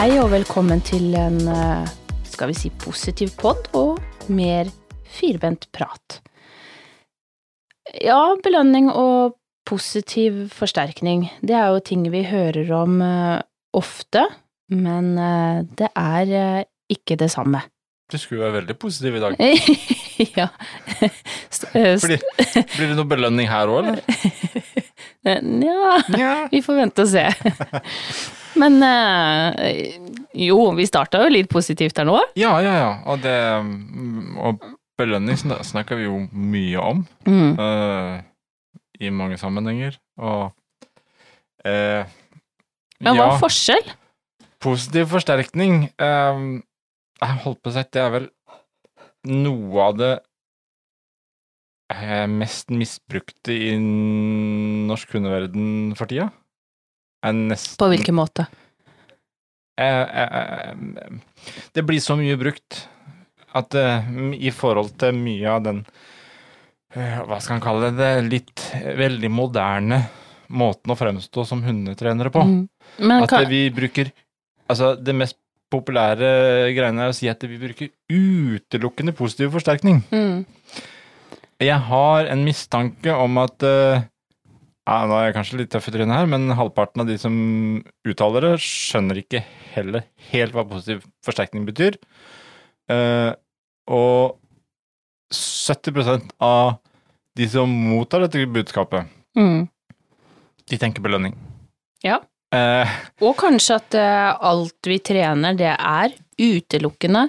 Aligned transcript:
Hei 0.00 0.14
og 0.16 0.30
velkommen 0.32 0.80
til 0.80 1.10
en, 1.12 1.34
eh, 1.44 1.88
skal 2.24 2.48
vi 2.48 2.54
si, 2.56 2.70
positiv 2.72 3.34
podd 3.36 3.66
og 3.76 3.98
mer 4.32 4.70
firbent 5.04 5.66
prat. 5.76 6.22
Ja, 8.00 8.32
belønning 8.40 8.88
og 8.88 9.36
positiv 9.68 10.46
forsterkning, 10.56 11.28
det 11.44 11.52
er 11.52 11.68
jo 11.74 11.84
ting 11.84 12.08
vi 12.08 12.24
hører 12.24 12.72
om 12.78 12.96
eh, 13.04 13.44
ofte, 13.76 14.24
men 14.72 15.18
eh, 15.20 15.68
det 15.68 15.92
er 15.92 16.64
ikke 16.88 17.20
det 17.20 17.28
samme. 17.36 17.60
Du 18.08 18.16
skulle 18.16 18.46
være 18.46 18.62
veldig 18.62 18.78
positiv 18.80 19.20
i 19.20 19.24
dag. 19.26 19.36
ja. 20.40 20.48
Blir 21.76 22.88
det 22.88 22.96
noe 22.96 23.04
belønning 23.04 23.52
her 23.52 23.68
òg, 23.68 23.84
eller? 23.84 24.00
Nja, 25.26 25.96
ja. 26.16 26.34
vi 26.52 26.62
får 26.64 26.78
vente 26.80 27.04
og 27.04 27.10
se. 27.12 27.26
Men 28.60 28.80
eh, 28.82 29.98
jo, 30.48 30.70
vi 30.78 30.86
starta 30.88 31.20
jo 31.22 31.30
litt 31.32 31.50
positivt 31.52 32.00
her 32.00 32.08
nå. 32.08 32.16
Ja, 32.40 32.54
ja, 32.64 32.72
ja. 32.80 32.88
Og, 33.12 33.20
det, 33.22 33.34
mm, 33.62 34.38
og 34.42 34.64
belønning 34.98 35.38
snakker 35.38 36.00
vi 36.00 36.08
jo 36.08 36.16
mye 36.32 36.80
om 36.82 37.04
Mm. 37.28 37.52
uh, 37.60 38.18
i 39.00 39.10
mange 39.14 39.38
sammenhenger. 39.40 39.94
Og 40.20 40.50
uh, 41.64 42.02
Men 43.00 43.16
hva 43.16 43.30
er 43.30 43.38
forskjell? 43.40 43.86
positiv 44.60 45.06
forsterkning 45.08 45.86
uh, 46.02 46.42
Jeg 47.22 47.38
holdt 47.46 47.62
på 47.64 47.70
å 47.70 47.72
si 47.76 47.80
at 47.80 47.92
det 47.96 48.02
er 48.02 48.10
vel 48.12 48.26
noe 49.30 49.86
av 49.86 49.96
det 50.00 50.10
eh, 50.16 50.24
mest 52.30 52.70
misbrukte 52.70 53.54
i 53.54 53.72
norsk 53.80 55.16
hundeverden 55.16 55.94
for 55.98 56.10
tida. 56.10 56.30
Er 57.24 57.36
nesten 57.36 57.76
På 57.80 57.88
hvilken 57.90 58.16
måte? 58.16 58.46
Eh, 59.80 60.06
eh, 60.22 60.72
eh, 60.72 61.10
Det 61.72 61.84
blir 61.86 62.00
så 62.00 62.16
mye 62.16 62.38
brukt 62.40 62.86
at 63.52 63.74
i 63.74 64.50
forhold 64.54 64.92
til 65.00 65.16
mye 65.18 65.50
av 65.50 65.64
den 65.64 65.80
Hva 66.94 67.40
skal 67.42 67.56
en 67.56 67.64
kalle 67.64 67.88
det? 67.98 68.10
litt 68.28 68.62
veldig 68.98 69.30
moderne 69.30 69.98
måten 70.50 70.92
å 70.92 70.98
fremstå 70.98 71.44
som 71.46 71.62
hundetrenere 71.62 72.30
på. 72.30 72.42
Mm. 72.46 72.68
Men 72.98 73.26
At 73.26 73.48
vi 73.50 73.68
bruker 73.74 74.12
Altså, 74.70 74.94
det 74.94 75.14
mest 75.18 75.36
populære 75.70 76.70
greiene 76.76 77.02
er 77.02 77.10
å 77.10 77.14
si 77.14 77.26
at 77.30 77.42
vi 77.42 77.58
bruker 77.58 77.90
utelukkende 78.10 79.14
positiv 79.18 79.50
forsterkning. 79.54 80.02
mm. 80.10 80.44
Jeg 81.60 81.76
har 81.90 82.28
en 82.32 82.44
mistanke 82.46 83.12
om 83.12 83.36
at 83.42 83.62
uh, 83.66 84.00
ja, 84.88 84.94
Nå 85.06 85.16
er 85.18 85.26
jeg 85.28 85.36
kanskje 85.36 85.58
litt 85.60 85.70
tøff 85.74 85.88
i 85.90 85.92
trynet 85.94 86.16
her, 86.16 86.28
men 86.30 86.48
halvparten 86.56 87.02
av 87.04 87.10
de 87.10 87.18
som 87.20 87.34
uttaler 88.08 88.46
det, 88.48 88.54
skjønner 88.64 89.20
ikke 89.20 89.42
heller 89.74 90.06
helt 90.32 90.56
hva 90.56 90.64
positiv 90.66 91.04
forsterkning 91.26 91.66
betyr. 91.68 91.98
Uh, 92.90 93.36
og 93.90 94.38
70% 95.34 96.32
av 96.42 96.78
de 97.38 97.46
som 97.48 97.70
mottar 97.70 98.24
dette 98.26 98.46
budskapet, 98.50 99.06
Mm. 99.38 99.68
de 100.66 100.76
tenker 100.78 101.02
belønning. 101.04 101.36
Ja. 102.02 102.16
Eh, 102.52 102.88
Og 103.22 103.36
kanskje 103.38 103.76
at 103.78 103.94
eh, 103.94 104.34
alt 104.42 104.82
vi 104.90 104.96
trener, 104.98 105.54
det 105.54 105.70
er 105.70 106.16
utelukkende 106.40 107.28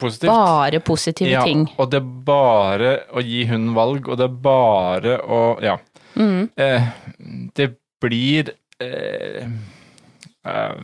positivt. 0.00 0.30
bare 0.30 0.80
positive 0.84 1.30
ja, 1.30 1.44
ting. 1.46 1.66
Og 1.78 1.90
det 1.92 2.00
er 2.00 2.08
bare 2.26 2.92
å 3.14 3.22
gi 3.24 3.44
hunden 3.50 3.74
valg, 3.76 4.08
og 4.08 4.20
det 4.20 4.26
er 4.28 4.40
bare 4.48 5.18
å 5.20 5.40
Ja. 5.64 5.78
Mm. 6.18 6.48
Eh, 6.58 6.88
det 7.54 7.68
blir 8.02 8.50
eh, 8.82 9.46
eh, 10.44 10.80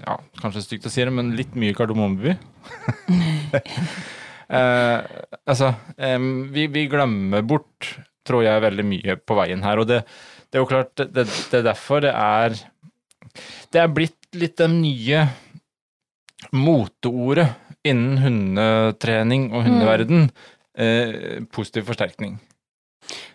Ja, 0.00 0.16
kanskje 0.40 0.64
stygt 0.64 0.88
å 0.88 0.92
si 0.92 1.04
det, 1.04 1.12
men 1.12 1.34
litt 1.36 1.52
mye 1.58 1.76
Kardemommeby. 1.76 2.32
eh, 4.56 4.98
altså, 5.44 5.74
vi, 6.54 6.64
vi 6.72 6.86
glemmer 6.88 7.44
bort, 7.44 7.90
tror 8.26 8.46
jeg, 8.46 8.64
veldig 8.64 8.86
mye 8.88 9.18
på 9.20 9.36
veien 9.36 9.66
her. 9.66 9.82
Og 9.82 9.90
det, 9.90 10.00
det 10.48 10.56
er 10.56 10.64
jo 10.64 10.70
klart, 10.70 10.94
det, 10.96 11.10
det, 11.18 11.26
det 11.52 11.60
er 11.60 11.68
derfor 11.68 12.00
det 12.06 12.14
er 12.16 12.56
Det 13.70 13.82
er 13.82 13.92
blitt 13.92 14.40
litt 14.40 14.56
det 14.58 14.70
nye 14.72 15.26
moteordet 16.56 17.48
innen 17.86 18.18
hundetrening 18.18 19.50
og 19.54 19.64
hundeverden. 19.66 20.30
Eh, 20.78 21.42
positiv 21.52 21.88
forsterkning. 21.90 22.38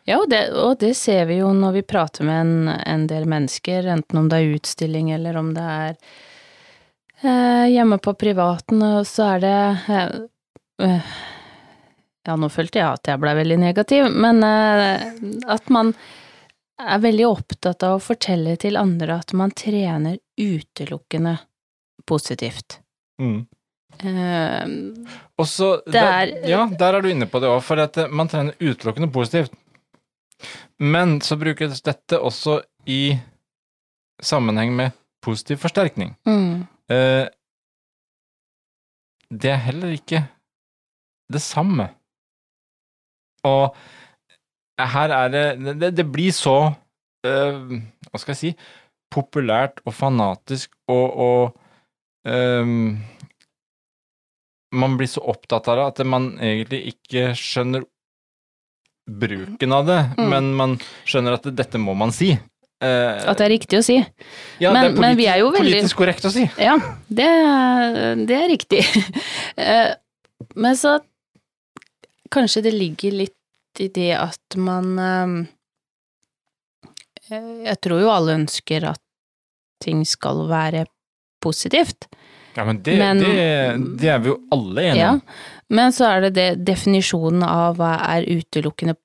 Ja, 0.05 0.19
og 0.21 0.29
det, 0.29 0.49
og 0.53 0.77
det 0.79 0.93
ser 0.97 1.25
vi 1.29 1.39
jo 1.41 1.49
når 1.53 1.79
vi 1.79 1.85
prater 1.87 2.27
med 2.27 2.41
en, 2.41 2.69
en 2.69 3.05
del 3.09 3.25
mennesker, 3.29 3.87
enten 3.95 4.21
om 4.21 4.29
det 4.29 4.39
er 4.39 4.57
utstilling 4.59 5.11
eller 5.15 5.37
om 5.39 5.51
det 5.55 5.65
er 5.65 5.95
eh, 7.21 7.65
hjemme 7.73 7.97
på 8.01 8.13
privaten, 8.19 8.83
og 8.85 9.07
så 9.09 9.31
er 9.35 9.41
det 9.43 9.55
eh, 9.95 10.19
eh, 10.85 11.15
Ja, 12.25 12.37
nå 12.41 12.49
følte 12.49 12.79
jeg 12.81 12.87
at 12.87 13.09
jeg 13.11 13.21
ble 13.21 13.33
veldig 13.37 13.57
negativ, 13.61 14.07
men 14.13 14.45
eh, 14.45 15.09
at 15.51 15.73
man 15.73 15.91
er 16.81 17.01
veldig 17.01 17.27
opptatt 17.27 17.83
av 17.87 17.97
å 17.97 18.03
fortelle 18.03 18.55
til 18.61 18.77
andre 18.77 19.19
at 19.21 19.33
man 19.37 19.53
trener 19.55 20.17
utelukkende 20.37 21.37
positivt. 22.05 22.79
Mm. 23.21 23.45
Eh, 23.99 24.65
Og 25.37 25.47
så, 25.47 25.81
der, 25.91 26.01
er- 26.03 26.47
ja, 26.47 26.65
der 26.79 26.93
er 26.97 27.01
du 27.01 27.07
inne 27.11 27.25
på 27.27 27.39
det 27.39 27.49
òg, 27.49 27.61
for 27.63 27.75
eh, 27.79 28.07
man 28.11 28.27
trener 28.27 28.53
utelukkende 28.61 29.11
positivt. 29.11 29.51
Men 30.79 31.21
så 31.21 31.37
brukes 31.39 31.81
dette 31.81 32.19
også 32.19 32.61
i 32.87 33.17
sammenheng 34.21 34.75
med 34.75 34.91
positiv 35.23 35.57
forsterkning. 35.57 36.15
mm, 36.25 36.67
Eh, 36.89 37.27
det 39.33 39.49
er 39.49 39.57
heller 39.65 39.89
ikke 39.95 40.19
det 41.33 41.41
samme. 41.41 41.87
Og 43.43 43.75
her 44.79 45.09
er 45.09 45.27
det 45.33 45.79
Det, 45.81 45.89
det 45.97 46.05
blir 46.11 46.31
så 46.31 46.73
eh, 47.25 47.57
Hva 48.11 48.19
skal 48.21 48.33
jeg 48.35 48.37
si 48.37 48.51
populært 49.11 49.79
og 49.85 49.93
fanatisk 49.93 50.71
og, 50.87 51.17
og 51.17 51.59
ehm, 52.27 52.97
Man 54.75 54.97
blir 54.99 55.07
så 55.11 55.21
opptatt 55.31 55.67
av 55.71 55.77
det 55.79 55.85
at 55.91 56.05
man 56.11 56.31
egentlig 56.37 56.81
ikke 56.93 57.29
skjønner 57.39 57.85
bruken 59.07 59.71
av 59.77 59.85
det, 59.85 59.99
Mm. 60.17 60.29
men 60.33 60.47
man 60.57 60.71
skjønner 61.05 61.33
at 61.37 61.43
dette 61.55 61.77
må 61.79 61.93
man 61.95 62.11
si. 62.11 62.31
Eh, 62.81 63.21
at 63.29 63.37
det 63.37 63.45
er 63.45 63.53
riktig 63.53 63.77
å 63.79 63.83
si. 63.85 63.97
ja, 64.59 64.71
men- 64.73 64.83
det 64.91 64.97
er 64.97 65.01
men 65.01 65.17
vi 65.17 65.27
er 65.27 65.37
jo 65.39 65.51
veldig- 65.51 65.61
politisk 65.81 65.95
korrekt 65.95 66.25
å 66.25 66.31
si. 66.33 66.43
Ja, 66.59 66.75
det, 67.09 67.29
det 68.27 68.35
er 68.43 68.49
riktig. 68.49 68.81
Eh, 69.57 69.93
Men 70.55 70.75
så 70.75 70.99
kanskje 72.29 72.61
det 72.63 72.73
ligger 72.73 73.11
litt 73.11 73.79
i 73.79 73.87
det 73.87 74.11
at 74.19 74.57
man 74.57 74.99
eh, 74.99 75.45
Jeg 77.65 77.79
tror 77.81 78.01
jo 78.03 78.09
alle 78.11 78.35
ønsker 78.37 78.83
at 78.91 78.99
ting 79.81 80.03
skal 80.05 80.43
være 80.49 80.85
positivt. 81.41 82.07
Ja, 82.55 82.63
men 82.65 82.81
det, 82.83 82.97
Men- 82.97 83.19
det, 83.19 83.99
det 83.99 84.09
er 84.09 84.19
vi 84.23 84.29
jo 84.31 84.39
alle 84.51 84.81
enige 84.81 85.01
Ja. 85.01 85.09
om. 85.11 85.21
Men 85.69 85.91
så 85.91 86.05
er 86.05 86.21
det 86.21 86.33
det 86.35 86.65
definisjonen 86.65 87.43
av 87.43 87.77
hva 87.77 87.95
er 88.15 88.27
utelukkende 88.29 88.95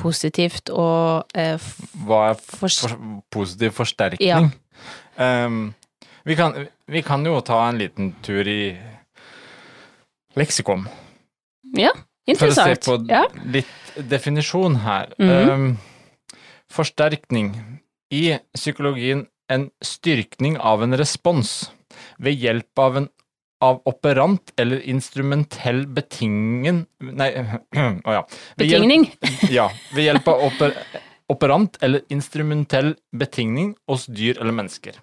positivt 0.00 0.70
og 0.70 1.26
eh, 1.34 1.58
Hva 2.06 2.30
er 2.30 2.38
for, 2.40 2.68
for, 2.68 2.94
positiv 3.30 3.74
forsterkning? 3.76 4.52
Ja. 5.18 5.44
Um, 5.46 5.74
vi, 6.24 6.36
kan, 6.38 6.54
vi 6.88 7.02
kan 7.02 7.26
jo 7.26 7.40
ta 7.44 7.68
en 7.68 7.78
liten 7.82 8.14
tur 8.24 8.48
i 8.48 8.72
leksikon 10.38 10.86
Ja, 11.76 11.90
interessant. 12.26 12.84
for 12.84 12.94
å 12.94 12.98
se 12.98 13.04
på 13.04 13.10
Ja. 13.10 13.26
litt 13.44 14.08
definisjon 14.08 14.76
her. 14.76 15.12
Mm 15.18 15.28
-hmm. 15.28 15.50
um, 15.52 15.78
forsterkning. 16.70 17.80
I 18.10 18.38
psykologien 18.54 19.26
en 19.48 19.70
styrkning 19.82 20.58
av 20.58 20.82
en 20.82 20.96
respons 20.96 21.70
ved 22.22 22.38
hjelp 22.38 22.82
av 22.82 22.96
en 23.02 23.08
av 23.62 23.78
operant 23.86 24.50
eller 24.58 24.82
instrumentell 24.90 25.84
betingen 25.94 26.80
Nei, 26.98 27.28
å 28.08 28.16
ja. 28.16 28.24
Ved 28.58 28.66
hjelp- 28.66 28.82
Betingning. 28.82 29.06
Ja, 29.58 29.68
ved 29.94 30.08
hjelp 30.08 30.28
av 30.32 30.42
oper, 30.48 30.74
operant 31.30 31.78
eller 31.82 32.02
instrumentell 32.12 32.94
betingning 33.14 33.74
hos 33.90 34.08
dyr 34.10 34.40
eller 34.42 34.56
mennesker. 34.56 34.98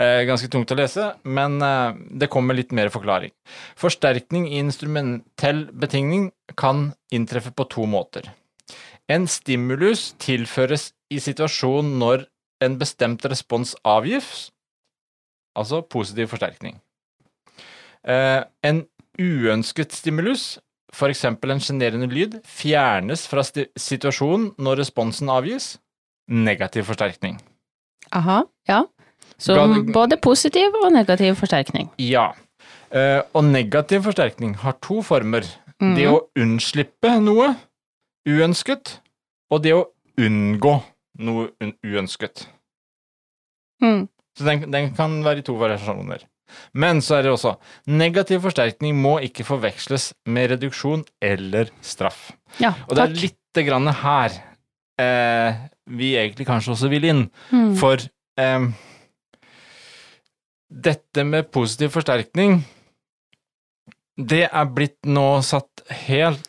Eh, 0.00 0.22
ganske 0.28 0.48
tungt 0.52 0.72
å 0.72 0.76
lese, 0.78 1.10
men 1.24 1.58
eh, 1.64 1.96
det 2.20 2.30
kommer 2.32 2.56
litt 2.56 2.72
mer 2.76 2.88
forklaring. 2.92 3.32
Forsterkning 3.76 4.46
i 4.48 4.60
instrumentell 4.60 5.66
betingning 5.72 6.30
kan 6.56 6.90
inntreffe 7.12 7.52
på 7.56 7.66
to 7.72 7.84
måter. 7.88 8.30
En 9.08 9.26
stimulus 9.28 10.12
tilføres 10.22 10.90
i 11.12 11.20
situasjonen 11.20 11.98
når 12.00 12.26
en 12.64 12.78
bestemt 12.80 13.24
respons 13.28 13.74
avgis, 13.84 14.50
altså 15.58 15.82
positiv 15.90 16.32
forsterkning. 16.32 16.80
Eh, 18.08 18.42
en 18.64 18.84
uønsket 19.20 19.92
stimulus, 19.94 20.58
f.eks. 20.92 21.24
en 21.24 21.62
sjenerende 21.62 22.08
lyd, 22.10 22.40
fjernes 22.44 23.26
fra 23.28 23.44
situasjonen 23.44 24.52
når 24.58 24.82
responsen 24.84 25.30
avgis. 25.32 25.76
Negativ 26.28 26.86
forsterkning. 26.88 27.40
Aha, 28.12 28.42
ja. 28.68 28.84
Så 29.38 29.56
både 29.92 30.16
positiv 30.22 30.76
og 30.84 30.92
negativ 30.92 31.34
forsterkning. 31.40 31.90
Ja. 31.98 32.30
Eh, 32.92 33.20
og 33.34 33.44
negativ 33.44 34.04
forsterkning 34.06 34.54
har 34.62 34.76
to 34.82 35.02
former. 35.02 35.46
Det 35.82 36.04
å 36.06 36.28
unnslippe 36.38 37.10
noe 37.18 37.48
uønsket, 38.28 39.00
og 39.50 39.64
det 39.64 39.72
å 39.74 39.86
unngå 40.20 40.76
noe 41.26 41.72
uønsket. 41.82 42.44
Mm. 43.82 44.06
Så 44.38 44.44
den, 44.48 44.68
den 44.72 44.92
kan 44.96 45.18
være 45.24 45.42
i 45.42 45.46
to 45.46 45.54
variasjoner. 45.60 46.22
Men 46.76 47.00
så 47.04 47.16
er 47.18 47.24
det 47.26 47.32
også 47.32 47.54
negativ 47.88 48.42
forsterkning 48.44 48.96
må 49.00 49.14
ikke 49.24 49.44
forveksles 49.48 50.10
med 50.28 50.50
reduksjon 50.52 51.04
eller 51.24 51.70
straff. 51.84 52.30
Ja, 52.60 52.74
Og 52.88 52.96
det 52.96 53.04
er 53.06 53.12
takk. 53.14 53.22
lite 53.22 53.64
grann 53.68 53.88
her 54.02 54.34
eh, 55.00 55.62
vi 55.92 56.10
egentlig 56.20 56.46
kanskje 56.48 56.74
også 56.74 56.90
vil 56.92 57.08
inn. 57.08 57.22
Mm. 57.52 57.72
For 57.80 58.00
eh, 58.40 58.66
dette 60.72 61.24
med 61.28 61.50
positiv 61.52 61.92
forsterkning, 61.96 62.62
det 64.16 64.44
er 64.48 64.70
blitt 64.76 65.00
nå 65.08 65.26
satt 65.44 65.84
helt 66.06 66.48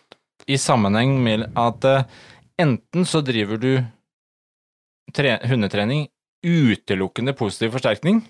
i 0.52 0.58
sammenheng 0.60 1.16
med 1.24 1.48
at 1.60 1.88
eh, 1.88 2.06
enten 2.60 3.08
så 3.08 3.24
driver 3.24 3.60
du 3.60 3.72
tre 5.16 5.38
hundetrening 5.48 6.08
utelukkende 6.44 7.34
positiv 7.38 7.74
forsterkning, 7.78 8.22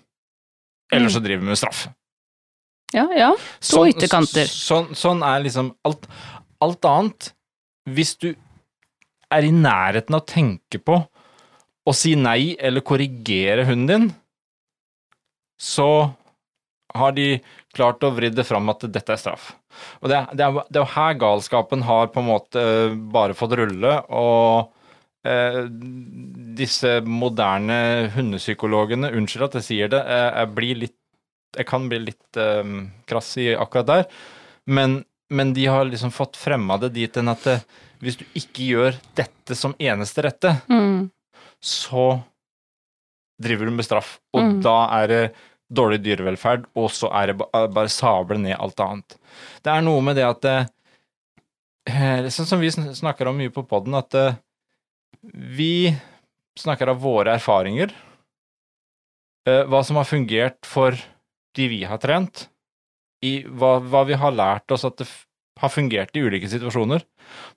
eller 0.94 1.10
så 1.10 1.22
driver 1.24 1.44
vi 1.44 1.54
med 1.54 1.60
straff. 1.60 1.88
Ja, 2.94 3.08
ja. 3.18 3.32
To 3.72 3.86
ytterkanter. 3.90 4.46
Sånn, 4.50 4.92
sånn 4.98 5.24
er 5.26 5.42
liksom 5.42 5.72
alt, 5.88 6.06
alt 6.62 6.86
annet. 6.86 7.32
Hvis 7.90 8.14
du 8.22 8.30
er 9.34 9.48
i 9.48 9.54
nærheten 9.54 10.14
av 10.14 10.22
å 10.22 10.30
tenke 10.30 10.78
på 10.78 11.00
å 11.84 11.96
si 11.98 12.14
nei 12.16 12.54
eller 12.62 12.86
korrigere 12.86 13.66
hunden 13.68 13.90
din, 13.90 14.12
så 15.60 16.14
har 16.94 17.16
de 17.18 17.42
klart 17.74 18.06
å 18.06 18.14
vri 18.14 18.30
det 18.30 18.46
fram 18.46 18.70
at 18.70 18.86
dette 18.86 19.16
er 19.16 19.20
straff. 19.20 19.52
Og 20.04 20.12
det, 20.12 20.20
det, 20.38 20.46
er, 20.46 20.70
det 20.70 20.82
jo 20.84 20.90
her 20.94 21.18
galskapen 21.18 21.84
har 21.88 22.12
på 22.14 22.22
en 22.22 22.30
måte 22.30 22.62
eh, 22.62 22.94
bare 22.94 23.36
fått 23.38 23.56
rulle, 23.58 23.96
og 24.14 24.70
disse 26.58 26.98
moderne 27.08 28.10
hundepsykologene, 28.16 29.12
unnskyld 29.16 29.46
at 29.48 29.54
jeg 29.60 29.66
sier 29.70 29.92
det, 29.94 30.02
eh, 30.04 30.30
jeg 30.42 30.54
blir 30.58 30.82
litt 30.86 30.98
jeg 31.54 31.68
kan 31.70 31.84
bli 31.86 32.00
litt 32.02 32.38
um, 32.42 32.88
krass 33.06 33.28
i 33.38 33.52
akkurat 33.54 33.86
der, 33.86 34.06
men, 34.74 34.96
men 35.30 35.52
de 35.54 35.68
har 35.70 35.86
liksom 35.86 36.10
fått 36.10 36.34
fremma 36.42 36.80
det 36.82 36.90
dit 36.96 37.18
enn 37.22 37.30
at 37.30 37.44
det, 37.46 37.60
hvis 38.02 38.18
du 38.18 38.24
ikke 38.40 38.66
gjør 38.72 38.98
dette 39.20 39.54
som 39.56 39.76
eneste 39.78 40.24
rette, 40.26 40.56
Mm. 40.66 41.12
så 41.62 42.08
driver 43.38 43.70
du 43.70 43.76
med 43.78 43.86
straff, 43.86 44.16
og 44.34 44.42
Mm. 44.48 44.56
da 44.66 44.74
er 44.98 45.08
det 45.08 45.22
dårlig 45.70 46.02
dyrevelferd, 46.04 46.66
og 46.76 46.90
så 46.90 47.14
er 47.22 47.28
det 47.28 47.38
bare 47.54 47.90
sable 47.90 48.40
ned 48.42 48.58
alt 48.58 48.80
annet. 48.82 49.16
Det 49.62 49.72
er 49.76 49.82
noe 49.86 50.02
med 50.02 50.16
det 50.18 50.26
at 50.26 50.42
det, 50.42 50.58
Sånn 52.34 52.48
som 52.50 52.60
vi 52.64 52.72
snakker 52.72 53.28
om 53.28 53.38
mye 53.38 53.52
på 53.54 53.62
poden, 53.68 53.94
at 53.94 54.14
eh, 54.16 54.36
vi 55.22 55.94
snakker 56.60 56.92
av 56.94 57.02
våre 57.02 57.36
erfaringer. 57.38 57.94
eh, 59.48 59.64
Hva 59.68 59.84
som 59.84 59.98
har 60.00 60.08
fungert 60.08 60.66
for 60.66 60.98
de 61.56 61.68
vi 61.70 61.84
har 61.84 61.98
trent, 62.02 62.48
i 63.24 63.44
hva, 63.48 63.78
hva 63.80 64.04
vi 64.08 64.18
har 64.20 64.36
lært 64.36 64.72
oss 64.72 64.84
at 64.86 64.98
det 65.00 65.08
har 65.62 65.70
fungert 65.72 66.16
i 66.18 66.24
ulike 66.26 66.50
situasjoner. 66.50 67.04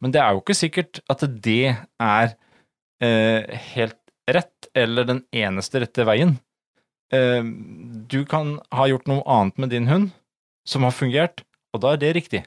Men 0.00 0.12
det 0.14 0.20
er 0.22 0.34
jo 0.34 0.42
ikke 0.42 0.54
sikkert 0.54 1.00
at 1.10 1.24
det 1.42 1.74
er 2.02 2.34
eh, 3.02 3.56
helt 3.74 3.98
rett, 4.30 4.68
eller 4.74 5.06
den 5.08 5.22
eneste 5.34 5.80
rette 5.82 6.06
veien. 6.06 6.36
Eh, 7.14 7.42
du 8.06 8.24
kan 8.28 8.58
ha 8.74 8.86
gjort 8.90 9.08
noe 9.10 9.24
annet 9.26 9.58
med 9.58 9.74
din 9.74 9.88
hund 9.90 10.12
som 10.66 10.86
har 10.86 10.94
fungert, 10.94 11.42
og 11.74 11.82
da 11.82 11.94
er 11.94 12.02
det 12.02 12.14
riktig. 12.16 12.44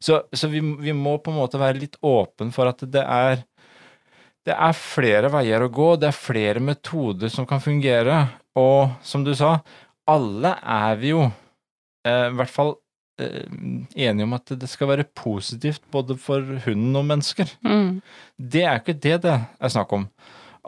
Så, 0.00 0.22
så 0.32 0.48
vi, 0.48 0.60
vi 0.60 0.92
må 0.96 1.18
på 1.20 1.32
en 1.32 1.40
måte 1.40 1.60
være 1.60 1.80
litt 1.82 1.98
åpen 2.00 2.52
for 2.56 2.70
at 2.70 2.80
det 2.88 3.02
er 3.04 3.42
det 4.50 4.56
er 4.58 4.76
flere 4.76 5.30
veier 5.30 5.62
å 5.62 5.70
gå, 5.72 5.94
det 6.00 6.10
er 6.10 6.16
flere 6.16 6.62
metoder 6.64 7.30
som 7.32 7.46
kan 7.48 7.62
fungere, 7.62 8.24
og 8.58 8.96
som 9.06 9.22
du 9.26 9.32
sa, 9.38 9.60
alle 10.10 10.56
er 10.58 10.96
vi 10.98 11.12
jo 11.12 11.24
eh, 11.28 12.26
i 12.26 12.36
hvert 12.38 12.50
fall 12.50 12.72
eh, 13.22 13.46
enige 13.94 14.26
om 14.26 14.34
at 14.34 14.54
det 14.58 14.70
skal 14.70 14.90
være 14.90 15.06
positivt 15.14 15.84
både 15.94 16.16
for 16.18 16.42
hunden 16.66 16.98
og 16.98 17.06
mennesker. 17.12 17.52
Mm. 17.62 18.00
Det 18.34 18.64
er 18.66 18.82
ikke 18.82 18.98
det 18.98 19.20
det 19.28 19.36
er 19.38 19.72
snakk 19.72 19.94
om. 20.00 20.08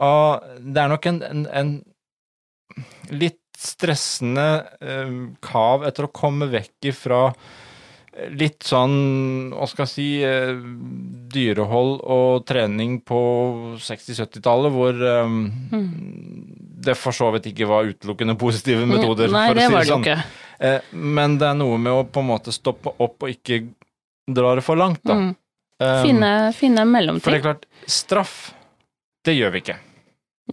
Og 0.03 0.47
det 0.63 0.79
er 0.81 0.93
nok 0.93 1.09
en, 1.11 1.19
en, 1.27 1.43
en 1.51 1.73
litt 3.11 3.41
stressende 3.59 4.47
eh, 4.81 5.19
kav 5.43 5.83
etter 5.89 6.07
å 6.07 6.13
komme 6.15 6.47
vekk 6.53 6.93
ifra 6.93 7.25
litt 8.37 8.61
sånn, 8.67 9.49
hva 9.55 9.65
skal 9.67 9.87
jeg 9.87 9.91
si, 9.93 10.07
eh, 10.23 10.53
dyrehold 11.33 11.95
og 12.13 12.43
trening 12.45 12.99
på 13.01 13.19
60-70-tallet, 13.81 14.71
hvor 14.75 14.99
eh, 15.09 15.37
det 16.83 16.95
for 16.99 17.15
så 17.15 17.31
vidt 17.33 17.47
ikke 17.53 17.67
var 17.69 17.87
utelukkende 17.89 18.35
positive 18.39 18.85
metoder, 18.89 19.31
Nei, 19.33 19.47
for 19.49 19.55
å 19.55 19.59
det 19.59 19.67
si 19.67 19.73
var 19.73 19.79
det 19.79 19.87
det 19.87 19.93
sånn. 19.93 20.03
ikke. 20.03 20.17
Eh, 20.63 20.91
men 21.17 21.37
det 21.41 21.47
er 21.49 21.57
noe 21.59 21.79
med 21.81 21.93
å 21.93 22.03
på 22.05 22.21
en 22.23 22.29
måte 22.29 22.53
stoppe 22.55 22.93
opp 23.01 23.23
og 23.25 23.31
ikke 23.33 23.63
dra 24.29 24.53
det 24.59 24.63
for 24.65 24.79
langt, 24.79 25.01
da. 25.03 25.17
Mm. 25.19 25.33
Finne, 26.03 26.29
finne 26.55 26.83
mellomting. 26.87 27.23
for 27.25 27.33
det 27.33 27.41
er 27.41 27.47
klart, 27.49 27.65
straff, 27.91 28.35
det 29.25 29.33
gjør 29.35 29.51
vi 29.51 29.63
ikke. 29.65 29.79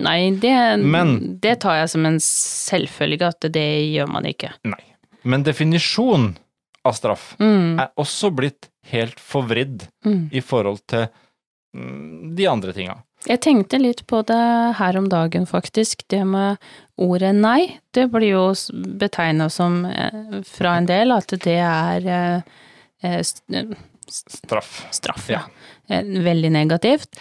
Nei, 0.00 0.30
det, 0.42 0.54
Men- 0.82 1.36
det 1.42 1.60
tar 1.60 1.76
jeg 1.82 1.90
som 1.92 2.06
en 2.06 2.16
selvfølge 2.18 3.28
at 3.28 3.40
det 3.52 3.68
gjør 3.92 4.08
man 4.10 4.24
ikke. 4.26 4.50
Nei. 4.64 4.80
Men 5.22 5.42
definisjon 5.44 6.36
av 6.84 6.92
straff 6.96 7.36
Mm. 7.40 7.78
er 7.80 7.90
også 8.00 8.30
blitt 8.34 8.68
helt 8.90 9.18
forvridd 9.20 9.86
Mm. 10.06 10.28
i 10.32 10.40
forhold 10.40 10.80
til 10.88 11.08
mm, 11.74 12.34
de 12.36 12.46
andre 12.48 12.72
tinga. 12.72 12.96
Jeg 13.28 13.40
tenkte 13.44 13.78
litt 13.78 14.06
på 14.08 14.22
det 14.24 14.76
her 14.78 14.96
om 14.96 15.08
dagen, 15.12 15.44
faktisk. 15.46 16.06
Det 16.08 16.24
med 16.26 16.56
ordet 16.98 17.34
nei. 17.36 17.78
Det 17.92 18.06
blir 18.10 18.30
jo 18.32 18.46
betegna 18.96 19.50
som 19.52 19.84
eh, 19.84 20.40
fra 20.48 20.78
en 20.78 20.86
del 20.88 21.12
at 21.12 21.26
det 21.44 21.58
er 21.60 22.06
eh, 22.08 22.42
eh, 23.02 23.18
st- 23.20 23.76
Straff. 24.10 24.86
straff, 24.90 25.28
Ja. 25.30 25.42
ja. 25.88 26.00
Veldig 26.02 26.50
negativt. 26.50 27.14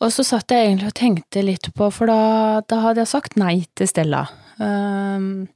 Og 0.00 0.10
så 0.10 0.24
satt 0.24 0.50
jeg 0.50 0.66
egentlig 0.72 0.88
og 0.88 0.94
tenkte 0.98 1.44
litt 1.44 1.68
på, 1.76 1.92
for 1.92 2.06
da, 2.10 2.60
da 2.66 2.80
hadde 2.80 3.04
jeg 3.04 3.12
sagt 3.12 3.36
nei 3.36 3.64
til 3.76 3.86
Stella. 3.86 4.24
Ehm, 4.58 5.46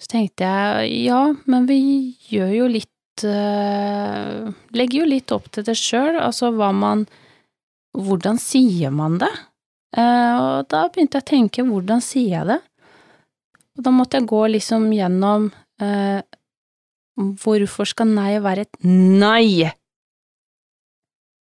så 0.00 0.08
tenkte 0.14 0.48
jeg 0.48 1.04
ja, 1.04 1.20
men 1.50 1.68
vi 1.68 1.80
gjør 2.32 2.54
jo 2.56 2.70
litt 2.72 3.24
øh, 3.28 4.48
Legger 4.72 5.02
jo 5.02 5.08
litt 5.08 5.34
opp 5.34 5.50
til 5.52 5.66
det 5.66 5.76
sjøl, 5.76 6.16
altså 6.16 6.52
hva 6.56 6.70
man 6.72 7.04
Hvordan 7.96 8.38
sier 8.38 8.92
man 8.94 9.18
det? 9.18 9.30
Uh, 9.90 10.34
og 10.38 10.68
da 10.70 10.84
begynte 10.86 11.18
jeg 11.18 11.24
å 11.24 11.30
tenke, 11.32 11.64
hvordan 11.66 11.98
sier 12.04 12.36
jeg 12.36 12.46
det? 12.46 12.58
Og 13.74 13.82
da 13.82 13.90
måtte 13.90 14.20
jeg 14.20 14.28
gå 14.30 14.44
liksom 14.54 14.84
gjennom 14.94 15.48
uh, 15.50 16.20
Hvorfor 17.18 17.90
skal 17.90 18.12
nei 18.14 18.36
være 18.40 18.68
et 18.68 18.78
nei? 18.86 19.66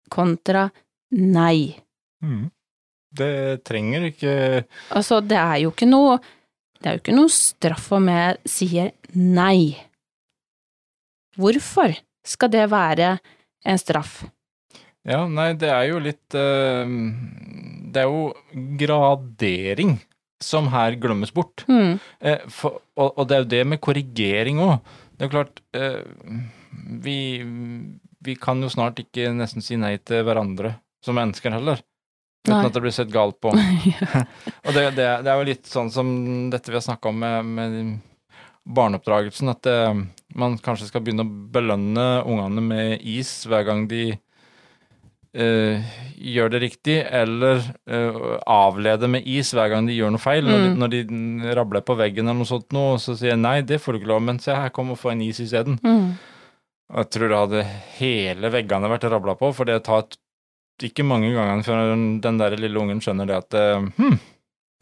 Kontra 0.09 0.65
nei. 1.13 1.77
Mm. 2.25 2.49
Det 3.13 3.61
trenger 3.65 4.09
ikke 4.09 4.33
Altså, 4.97 5.21
det 5.21 5.37
er 5.37 5.61
jo 5.63 5.71
ikke 5.73 5.87
noe 5.89 6.17
Det 6.79 6.87
er 6.87 6.95
jo 6.95 7.01
ikke 7.01 7.15
noe 7.17 7.31
straff 7.33 7.89
om 7.95 8.07
jeg 8.07 8.37
sier 8.47 8.91
nei. 9.15 9.75
Hvorfor 11.39 11.95
skal 12.27 12.51
det 12.53 12.67
være 12.71 13.17
en 13.67 13.79
straff? 13.79 14.21
Ja, 15.07 15.25
nei, 15.27 15.51
det 15.59 15.69
er 15.71 15.85
jo 15.89 15.99
litt 16.03 16.35
eh, 16.35 16.91
Det 17.89 18.01
er 18.01 18.07
jo 18.09 18.31
gradering 18.79 19.97
som 20.43 20.69
her 20.71 20.95
glemmes 20.99 21.33
bort. 21.35 21.65
Mm. 21.67 21.97
Eh, 22.23 22.43
for, 22.53 22.79
og, 22.95 23.21
det 23.27 23.35
er 23.35 23.43
jo 23.43 23.51
det 23.55 23.63
med 23.67 23.81
korrigering 23.83 24.61
òg. 24.63 24.77
Det 25.19 25.27
er 25.27 25.33
klart 25.33 25.59
eh, 25.75 25.99
vi, 27.03 27.19
vi 28.23 28.35
kan 28.39 28.63
jo 28.63 28.71
snart 28.71 29.01
ikke 29.03 29.33
nesten 29.35 29.63
si 29.65 29.75
nei 29.79 29.97
til 29.99 30.23
hverandre 30.27 30.77
som 31.03 31.19
mennesker 31.19 31.55
heller. 31.57 31.83
Uten 32.47 32.55
Nei. 32.55 32.65
at 32.69 32.75
det 32.77 32.81
blir 32.85 32.93
sett 32.95 33.09
galt 33.11 33.35
på. 33.43 33.51
Og 34.65 34.71
det, 34.75 34.85
det, 34.95 35.07
det 35.25 35.31
er 35.31 35.35
jo 35.41 35.49
litt 35.49 35.67
sånn 35.67 35.89
som 35.91 36.07
dette 36.53 36.71
vi 36.71 36.77
har 36.79 36.85
snakka 36.85 37.11
om 37.11 37.19
med, 37.19 37.49
med 37.57 37.75
barneoppdragelsen, 38.69 39.49
at 39.51 39.61
det, 39.65 39.75
man 40.39 40.55
kanskje 40.63 40.87
skal 40.91 41.01
begynne 41.03 41.25
å 41.25 41.35
belønne 41.53 42.07
ungene 42.29 42.61
med 42.63 43.05
is 43.07 43.31
hver 43.49 43.63
gang 43.67 43.87
de 43.89 44.03
eh, 45.33 45.81
gjør 46.15 46.51
det 46.53 46.61
riktig, 46.63 46.97
eller 47.05 47.59
eh, 47.89 48.19
avlede 48.49 49.09
med 49.11 49.27
is 49.29 49.51
hver 49.55 49.71
gang 49.73 49.87
de 49.89 49.97
gjør 49.97 50.13
noe 50.15 50.21
feil. 50.23 50.45
Når, 50.47 50.63
de, 50.63 50.69
Mm. 50.69 50.79
når 50.79 50.93
de 50.95 51.53
rabler 51.59 51.81
på 51.85 51.97
veggen 51.99 52.27
eller 52.27 52.39
noe 52.43 52.49
sånt 52.49 52.71
nå, 52.75 52.85
og 52.95 53.01
så 53.03 53.15
sier 53.17 53.33
jeg 53.33 53.41
nei, 53.43 53.59
det 53.61 53.81
får 53.81 53.93
du 53.93 53.99
ikke 54.01 54.13
lov, 54.13 54.23
men 54.29 54.39
se 54.43 54.53
her, 54.55 54.69
kom 54.75 54.91
og 54.93 54.99
få 55.01 55.11
en 55.13 55.21
is 55.25 55.39
isteden. 55.43 55.79
Mm. 55.83 56.13
Jeg 56.89 57.09
tror 57.13 57.29
det 57.29 57.41
hadde 57.43 57.65
hele 57.99 58.49
veggene 58.53 58.89
vært 58.89 59.09
rabla 59.11 59.35
på, 59.37 59.51
for 59.53 59.69
det 59.69 59.81
tar 59.85 60.05
et, 60.07 60.17
ikke 60.87 61.05
mange 61.07 61.33
ganger 61.35 61.63
før 61.65 61.93
den 62.23 62.41
der 62.41 62.55
lille 62.59 62.79
ungen 62.79 63.01
skjønner 63.03 63.29
det 63.29 63.37
at 63.43 63.59
eh, 63.59 63.87
hm, 63.97 64.19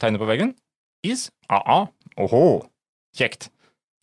tegnet 0.02 0.22
på 0.22 0.30
veggen? 0.30 0.56
is. 1.06 1.30
Åhå, 2.18 2.44
kjekt. 3.18 3.50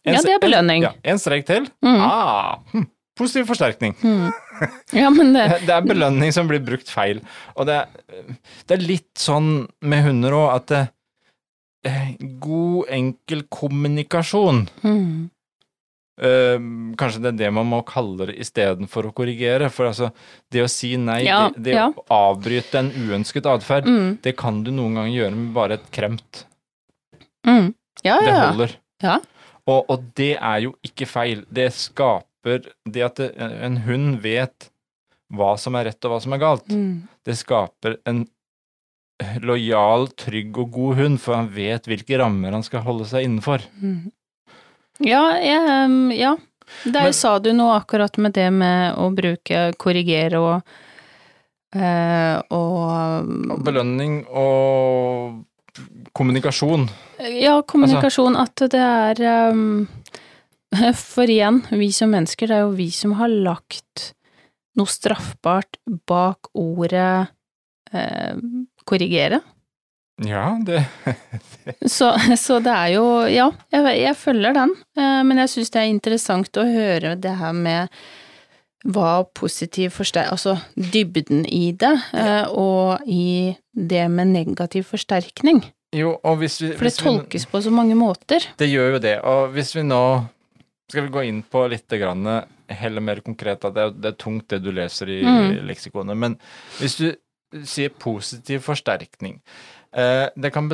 Ja, 0.05 0.21
det 0.21 0.35
er 0.37 0.43
belønning. 0.43 0.85
En, 0.85 0.91
ja, 0.91 1.13
en 1.15 1.21
strek 1.21 1.47
til. 1.49 1.67
Mm. 1.85 2.01
Ah, 2.05 2.59
hm, 2.73 2.87
positiv 3.19 3.49
forsterkning. 3.51 3.97
Mm. 4.03 4.33
Ja, 4.95 5.09
men 5.11 5.33
det 5.35 5.65
Det 5.67 5.73
er 5.75 5.83
belønning 5.83 6.31
som 6.31 6.47
blir 6.47 6.61
brukt 6.63 6.91
feil. 6.93 7.19
Og 7.59 7.67
det 7.67 7.81
er, 7.81 8.29
det 8.69 8.77
er 8.77 8.85
litt 8.85 9.19
sånn 9.19 9.65
med 9.83 10.05
hunder 10.07 10.37
òg 10.37 10.51
at 10.53 10.69
det, 10.71 10.83
eh, 11.91 12.13
god, 12.39 12.85
enkel 12.95 13.43
kommunikasjon 13.51 14.69
mm. 14.85 15.09
Eh, 16.21 16.59
Kanskje 17.01 17.21
det 17.23 17.31
er 17.35 17.39
det 17.45 17.53
man 17.57 17.67
må 17.67 17.81
kalle 17.87 18.27
det 18.31 18.37
istedenfor 18.45 19.09
å 19.09 19.13
korrigere. 19.17 19.71
For 19.71 19.87
altså, 19.91 20.13
det 20.53 20.63
å 20.65 20.69
si 20.71 20.97
nei, 20.97 21.23
Ja, 21.27 21.49
det, 21.51 21.63
det 21.65 21.75
ja. 21.79 21.89
å 21.91 22.05
avbryte 22.35 22.79
en 22.79 22.91
uønsket 22.93 23.47
atferd, 23.47 23.87
Mm. 23.91 24.19
det 24.23 24.37
kan 24.37 24.63
du 24.65 24.71
noen 24.71 24.95
ganger 24.95 25.15
gjøre 25.19 25.35
med 25.37 25.53
bare 25.55 25.75
et 25.81 25.91
kremt. 25.91 26.45
Mm. 27.47 27.75
Ja, 28.05 28.19
Det 28.21 28.35
holder. 28.39 28.77
Ja. 29.03 29.19
Og, 29.67 29.85
og 29.91 30.03
det 30.15 30.37
er 30.37 30.59
jo 30.67 30.75
ikke 30.85 31.07
feil. 31.09 31.45
Det 31.51 31.71
skaper 31.73 32.71
Det 32.85 33.03
at 33.03 33.17
det, 33.17 33.31
en 33.41 33.79
hund 33.87 34.19
vet 34.21 34.69
hva 35.33 35.55
som 35.59 35.75
er 35.75 35.87
rett 35.89 36.05
og 36.05 36.13
hva 36.13 36.21
som 36.21 36.33
er 36.37 36.39
galt, 36.43 36.69
Mm. 36.69 37.09
det 37.25 37.35
skaper 37.41 37.97
en 38.07 38.27
lojal, 39.41 40.09
trygg 40.19 40.57
og 40.59 40.71
god 40.75 40.97
hund, 40.99 41.21
for 41.23 41.37
han 41.39 41.49
vet 41.55 41.87
hvilke 41.89 42.19
rammer 42.21 42.53
han 42.53 42.63
skal 42.67 42.83
holde 42.85 43.07
seg 43.09 43.25
innenfor. 43.25 43.63
Mm. 43.81 44.11
Ja, 45.03 45.23
jeg, 45.43 46.19
ja. 46.19 46.37
Der 46.85 47.09
Men- 47.09 47.13
sa 47.13 47.39
du 47.39 47.53
noe 47.53 47.79
akkurat 47.81 48.17
med 48.19 48.35
det 48.35 48.51
med 48.53 48.97
å 48.97 49.11
bruke 49.15 49.73
korrigere 49.79 50.41
og 50.41 50.63
eh, 51.75 52.39
og 52.51 53.61
Belønning 53.65 54.25
og 54.31 55.45
kommunikasjon. 56.15 56.89
Ja, 57.41 57.61
kommunikasjon, 57.67 58.37
at 58.39 58.63
det 58.71 58.81
er 58.81 59.51
um, 59.51 59.89
For 60.99 61.31
igjen, 61.31 61.63
vi 61.71 61.93
som 61.95 62.11
mennesker, 62.11 62.51
det 62.51 62.57
er 62.57 62.65
jo 62.65 62.75
vi 62.75 62.91
som 62.91 63.13
har 63.19 63.31
lagt 63.31 64.13
noe 64.75 64.91
straffbart 64.91 65.79
bak 66.07 66.51
ordet 66.59 67.29
eh, 67.95 68.35
korrigere. 68.83 69.39
Ja, 70.23 70.59
det 70.63 70.85
Så, 71.91 72.13
så 72.39 72.61
det 72.63 72.71
er 72.71 72.93
jo 72.95 73.05
Ja, 73.27 73.49
jeg, 73.75 73.97
jeg 74.05 74.17
følger 74.21 74.55
den, 74.55 74.75
eh, 74.97 75.23
men 75.27 75.41
jeg 75.43 75.51
syns 75.51 75.73
det 75.75 75.81
er 75.83 75.91
interessant 75.91 76.61
å 76.61 76.67
høre 76.69 77.17
det 77.19 77.33
her 77.41 77.53
med 77.57 77.89
hva 78.85 79.25
positiv 79.35 79.91
forsterkning 79.97 80.35
Altså 80.37 80.55
dybden 80.77 81.47
i 81.49 81.73
det, 81.73 81.95
ja. 82.13 82.45
og 82.53 83.01
i 83.09 83.57
det 83.75 84.05
med 84.13 84.29
negativ 84.35 84.85
forsterkning. 84.93 85.63
Jo, 85.95 86.19
og 86.23 86.37
hvis 86.43 86.61
vi 86.61 86.73
For 86.75 86.85
det 86.85 86.93
hvis 86.93 87.01
vi- 87.01 87.07
tolkes 87.09 87.47
på 87.51 87.63
så 87.65 87.71
mange 87.73 87.95
måter. 87.97 88.45
Det 88.59 88.69
gjør 88.69 88.93
jo 88.93 88.99
det. 88.99 89.17
Og 89.25 89.49
hvis 89.55 89.75
vi 89.75 89.83
nå 89.83 90.03
skal 90.91 91.07
vi 91.07 91.13
gå 91.15 91.25
inn 91.27 91.43
på 91.43 91.65
litt 91.71 91.89
grann, 91.89 92.45
heller 92.69 93.01
mer 93.01 93.21
konkret, 93.25 93.61
da. 93.65 93.71
det 93.71 94.01
det 94.03 94.13
er 94.13 94.19
tungt 94.21 94.49
det 94.49 94.63
du 94.63 94.71
leser 94.71 95.09
i 95.09 95.23
Mm. 95.25 95.67
leksikonet, 95.67 96.17
men 96.17 96.37
hvis 96.79 96.97
du 96.99 97.15
sier 97.65 97.89
positiv 97.89 98.61
forsterkning 98.61 99.41
eh, 99.41 99.84
Det 99.95 100.51
kan 100.51 100.67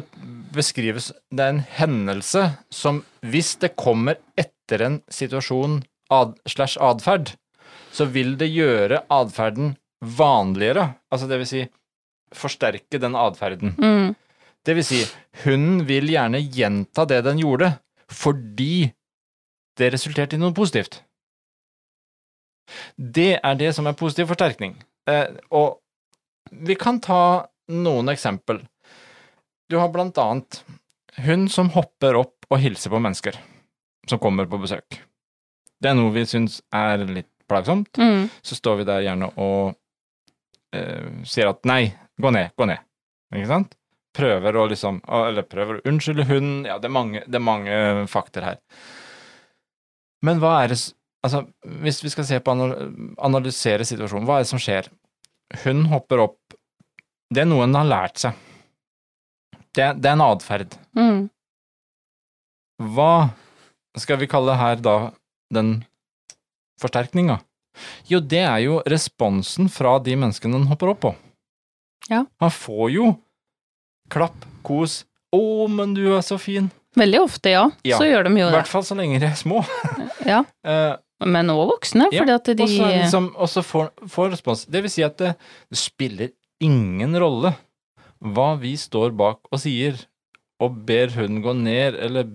beskrives 0.55 1.11
Det 1.29 1.45
er 1.45 1.51
en 1.53 1.65
hendelse 1.77 2.41
som, 2.73 3.03
hvis 3.21 3.51
det 3.61 3.75
kommer 3.77 4.17
etter 4.41 4.81
en 4.87 4.97
situasjon 5.13 5.83
ad, 6.09 6.39
slash 6.49 6.81
atferd, 6.81 7.35
så 7.93 8.07
vil 8.09 8.39
det 8.41 8.49
gjøre 8.49 9.03
atferden 9.13 9.75
vanligere. 10.01 10.95
Altså 11.13 11.29
det 11.29 11.41
vil 11.43 11.51
si 11.51 11.63
forsterke 12.35 13.01
den 13.03 13.19
atferden. 13.19 13.75
Mm. 13.77 14.15
Det 14.67 14.77
vil 14.77 14.87
si, 14.87 15.01
hunden 15.45 15.85
vil 15.89 16.11
gjerne 16.13 16.41
gjenta 16.41 17.07
det 17.09 17.23
den 17.27 17.41
gjorde, 17.41 17.73
fordi 18.11 18.91
det 19.81 19.93
resulterte 19.95 20.37
i 20.37 20.43
noe 20.43 20.55
positivt. 20.57 21.01
Det 22.95 23.33
er 23.39 23.55
det 23.59 23.73
som 23.75 23.89
er 23.89 23.99
positiv 23.99 24.29
forsterkning. 24.31 24.77
Eh, 25.11 25.33
og 25.51 25.81
vi 26.51 26.77
kan 26.79 27.01
ta 27.03 27.47
noen 27.71 28.13
eksempel. 28.13 28.61
Du 29.71 29.77
har 29.79 29.89
blant 29.95 30.19
annet 30.19 30.65
hund 31.23 31.51
som 31.53 31.71
hopper 31.71 32.17
opp 32.19 32.49
og 32.51 32.59
hilser 32.59 32.91
på 32.91 32.99
mennesker 32.99 33.37
som 34.11 34.19
kommer 34.19 34.49
på 34.51 34.59
besøk. 34.59 34.99
Det 35.81 35.93
er 35.93 35.95
noe 35.95 36.11
vi 36.15 36.25
syns 36.27 36.59
er 36.75 37.05
litt 37.07 37.31
plagsomt. 37.49 37.99
Mm. 37.99 38.27
Så 38.43 38.59
står 38.59 38.81
vi 38.81 38.89
der 38.89 39.05
gjerne 39.05 39.31
og 39.39 39.77
eh, 40.75 41.23
sier 41.29 41.53
at 41.53 41.63
nei, 41.71 41.85
gå 42.19 42.33
ned, 42.35 42.51
gå 42.59 42.67
ned. 42.67 42.83
Ikke 43.37 43.51
sant? 43.53 43.77
Prøver 44.17 44.57
å 44.59 44.65
liksom 44.67 44.97
Eller 45.07 45.47
prøver 45.47 45.79
å 45.79 45.87
unnskylde 45.87 46.27
hunden. 46.27 46.65
Ja, 46.67 46.81
det 46.83 46.91
er 46.91 46.97
mange, 46.97 47.23
det 47.31 47.39
er 47.39 47.47
mange 47.47 47.77
fakter 48.11 48.49
her. 48.49 48.59
Men 50.27 50.43
hva 50.43 50.65
er 50.65 50.75
det 50.75 50.83
Altså, 51.21 51.43
hvis 51.85 51.99
vi 52.01 52.09
skal 52.09 52.25
se 52.25 52.39
på 52.41 52.53
analysere 53.21 53.85
situasjonen, 53.85 54.25
hva 54.25 54.39
er 54.39 54.47
det 54.47 54.49
som 54.49 54.61
skjer? 54.63 54.87
Hun 55.67 55.83
hopper 55.93 56.23
opp 56.25 56.55
Det 57.29 57.43
er 57.43 57.51
noe 57.51 57.67
hun 57.67 57.77
har 57.77 57.85
lært 57.85 58.23
seg. 58.23 58.39
Det, 59.77 59.87
det 60.03 60.11
er 60.11 60.17
en 60.17 60.25
atferd. 60.25 60.75
Mm. 60.99 61.29
Hva 62.95 63.13
skal 63.99 64.21
vi 64.21 64.29
kalle 64.31 64.57
her 64.59 64.81
da 64.83 64.97
den 65.55 65.81
forsterkninga? 66.81 67.39
Jo, 68.11 68.21
det 68.21 68.43
er 68.43 68.59
jo 68.65 68.81
responsen 68.89 69.69
fra 69.73 69.99
de 70.03 70.17
menneskene 70.19 70.59
han 70.59 70.69
hopper 70.71 70.93
opp 70.95 71.03
på. 71.05 71.13
Ja. 72.11 72.25
Han 72.43 72.51
får 72.53 72.91
jo 72.97 73.13
klapp, 74.11 74.47
kos, 74.67 75.05
'Å, 75.31 75.69
men 75.71 75.95
du 75.95 76.03
er 76.17 76.25
så 76.27 76.35
fin'. 76.43 76.71
Veldig 76.99 77.21
ofte, 77.23 77.53
ja. 77.55 77.71
Ja, 77.87 77.99
Så 77.99 78.09
gjør 78.09 78.25
de 78.27 78.31
jo 78.35 78.47
det. 78.49 78.51
I 78.51 78.57
hvert 78.59 78.67
fall 78.73 78.83
så 78.83 78.97
lenge 78.99 79.21
de 79.23 79.27
er 79.27 79.39
små. 79.39 79.63
Ja. 80.27 80.45
Eh, 80.65 80.97
Men 81.29 81.51
òg 81.53 81.69
voksne, 81.69 82.07
Ja, 82.17 82.25
at 82.35 82.45
de 82.49 82.63
og 82.65 82.69
så 82.69 82.87
liksom, 82.89 83.27
får, 83.63 83.91
får 84.09 84.31
respons. 84.33 84.63
Det 84.65 84.81
vil 84.81 84.89
si 84.91 85.03
at 85.05 85.19
det, 85.21 85.35
det 85.69 85.77
spiller 85.77 86.31
ingen 86.65 87.13
rolle 87.21 87.53
hva 88.21 88.53
vi 88.61 88.75
står 88.79 89.15
bak 89.17 89.49
og 89.51 89.63
sier, 89.63 89.99
og 90.61 90.83
ber 90.87 91.13
hunden 91.17 91.41
gå 91.45 91.55
ned, 91.57 91.97
eller 91.97 92.29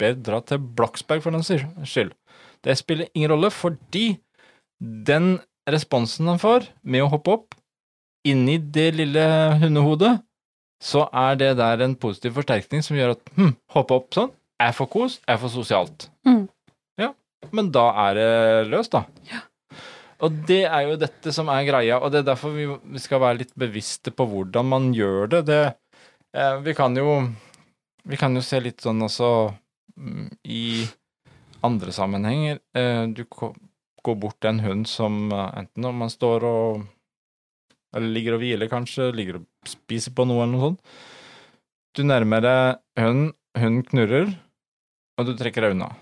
ber 0.00 0.16
dra 0.20 0.42
til 0.44 0.60
Bloksberg 0.60 1.24
for 1.24 1.32
den 1.32 1.44
skyld. 1.46 2.12
Det 2.64 2.76
spiller 2.76 3.08
ingen 3.14 3.32
rolle, 3.32 3.50
fordi 3.50 4.18
den 4.80 5.38
responsen 5.70 6.28
han 6.28 6.40
får 6.40 6.68
med 6.84 7.04
å 7.04 7.10
hoppe 7.14 7.32
opp 7.38 7.56
inni 8.26 8.58
det 8.58 8.90
lille 8.98 9.24
hundehodet, 9.62 10.18
så 10.82 11.06
er 11.14 11.38
det 11.40 11.54
der 11.60 11.84
en 11.84 11.96
positiv 11.96 12.36
forsterkning 12.36 12.84
som 12.84 12.98
gjør 12.98 13.14
at 13.14 13.30
hm, 13.38 13.54
hoppe 13.72 13.96
opp 13.96 14.10
sånn, 14.16 14.32
er 14.60 14.74
for 14.76 14.90
kos, 14.92 15.20
er 15.28 15.38
for 15.40 15.52
sosialt. 15.52 16.08
Mm. 16.26 16.44
Ja, 17.00 17.12
men 17.56 17.70
da 17.72 17.86
er 18.06 18.18
det 18.18 18.30
løst, 18.72 18.92
da. 18.92 19.06
Og 20.24 20.36
det 20.48 20.62
er 20.64 20.86
jo 20.86 20.96
dette 21.00 21.32
som 21.34 21.50
er 21.52 21.66
greia, 21.68 21.98
og 22.00 22.12
det 22.12 22.22
er 22.22 22.30
derfor 22.30 22.54
vi, 22.56 22.66
skal 23.02 23.20
være 23.20 23.42
litt 23.42 23.52
bevisste 23.58 24.12
på 24.14 24.24
hvordan 24.30 24.68
man 24.70 24.88
gjør 24.96 25.28
det. 25.34 25.42
det 25.50 25.64
eh, 26.32 26.56
vi 26.64 26.74
kan 26.76 26.96
jo 26.96 27.26
Vi 28.06 28.16
kan 28.16 28.34
jo 28.36 28.40
se 28.40 28.60
litt 28.62 28.80
sånn 28.80 29.02
også 29.02 29.28
mm, 29.98 30.28
i 30.46 30.86
andre 31.66 31.92
sammenhenger. 31.92 32.60
Eh, 32.76 33.02
du 33.10 33.24
går 33.26 34.14
bort 34.14 34.38
til 34.40 34.52
en 34.54 34.62
hund 34.62 34.86
som 34.88 35.26
eh, 35.32 35.50
enten 35.58 35.88
om 35.90 35.98
man 36.04 36.12
står 36.12 36.46
og 36.46 36.86
Eller 37.96 38.12
ligger 38.12 38.36
og 38.36 38.42
hviler, 38.42 38.68
kanskje, 38.68 39.12
ligger 39.12 39.38
og 39.40 39.46
spiser 39.68 40.12
på 40.12 40.26
noe 40.28 40.42
eller 40.42 40.52
noe 40.52 40.64
sånt. 40.64 40.80
Du 41.96 42.02
nærmer 42.04 42.42
deg 42.44 42.80
hunden, 43.00 43.30
hunden 43.56 43.84
knurrer, 43.88 44.34
og 45.16 45.30
du 45.30 45.32
trekker 45.38 45.64
deg 45.64 45.76
unna. 45.76 45.94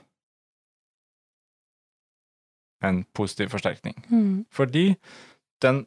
En 2.85 3.03
positiv 3.17 3.53
forsterkning. 3.55 3.97
Mm. 4.11 4.45
Fordi 4.53 4.95
den 5.65 5.87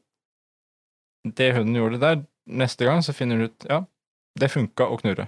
Det 1.27 1.49
hunden 1.57 1.75
gjorde 1.75 1.99
der, 1.99 2.21
neste 2.47 2.85
gang 2.87 3.01
så 3.03 3.11
finner 3.11 3.37
du 3.37 3.49
ut 3.49 3.65
ja, 3.67 3.81
det 4.39 4.47
funka 4.53 4.85
å 4.87 4.95
knurre. 5.01 5.25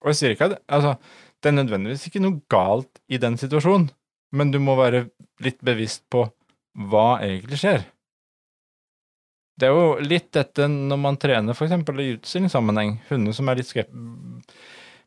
Og 0.00 0.08
jeg 0.08 0.16
sier 0.16 0.32
ikke 0.32 0.46
at 0.48 0.54
altså, 0.72 0.94
det 1.42 1.50
er 1.50 1.56
nødvendigvis 1.58 2.06
ikke 2.08 2.22
noe 2.22 2.40
galt 2.48 3.02
i 3.12 3.18
den 3.20 3.36
situasjonen, 3.36 3.90
men 4.32 4.54
du 4.54 4.56
må 4.62 4.78
være 4.78 5.10
litt 5.44 5.60
bevisst 5.60 6.06
på 6.08 6.24
hva 6.88 7.18
egentlig 7.26 7.60
skjer. 7.60 7.84
Det 9.58 9.68
er 9.68 9.74
jo 9.74 9.98
litt 10.00 10.30
dette 10.32 10.68
når 10.70 11.00
man 11.02 11.20
trener 11.20 11.52
eksempel 11.66 12.00
i 12.00 12.12
utstillingssammenheng, 12.14 13.00
hunder 13.10 13.36
som 13.36 13.50
er 13.50 13.60
litt 13.60 13.68
skep 13.68 13.92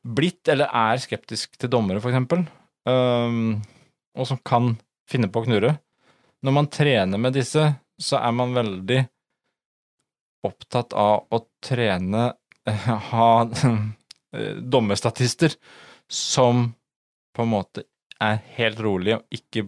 blitt 0.01 0.49
eller 0.49 0.71
er 0.73 1.01
skeptisk 1.01 1.57
til 1.61 1.69
dommere, 1.71 2.01
for 2.01 2.09
eksempel, 2.11 2.43
og 2.89 4.27
som 4.27 4.39
kan 4.45 4.73
finne 5.09 5.29
på 5.31 5.41
å 5.41 5.47
knurre. 5.47 5.75
Når 6.41 6.55
man 6.55 6.69
trener 6.73 7.21
med 7.21 7.35
disse, 7.37 7.63
så 8.01 8.19
er 8.21 8.33
man 8.33 8.55
veldig 8.55 9.01
opptatt 10.47 10.93
av 10.97 11.27
å 11.29 11.41
trene 11.63 12.31
eh, 12.67 12.87
Ha 13.11 13.31
eh, 13.45 14.55
dommerstatister 14.57 15.55
som 16.11 16.71
på 17.35 17.45
en 17.45 17.53
måte 17.53 17.85
er 18.21 18.41
helt 18.57 18.81
rolige 18.83 19.19
og 19.21 19.37
ikke, 19.37 19.67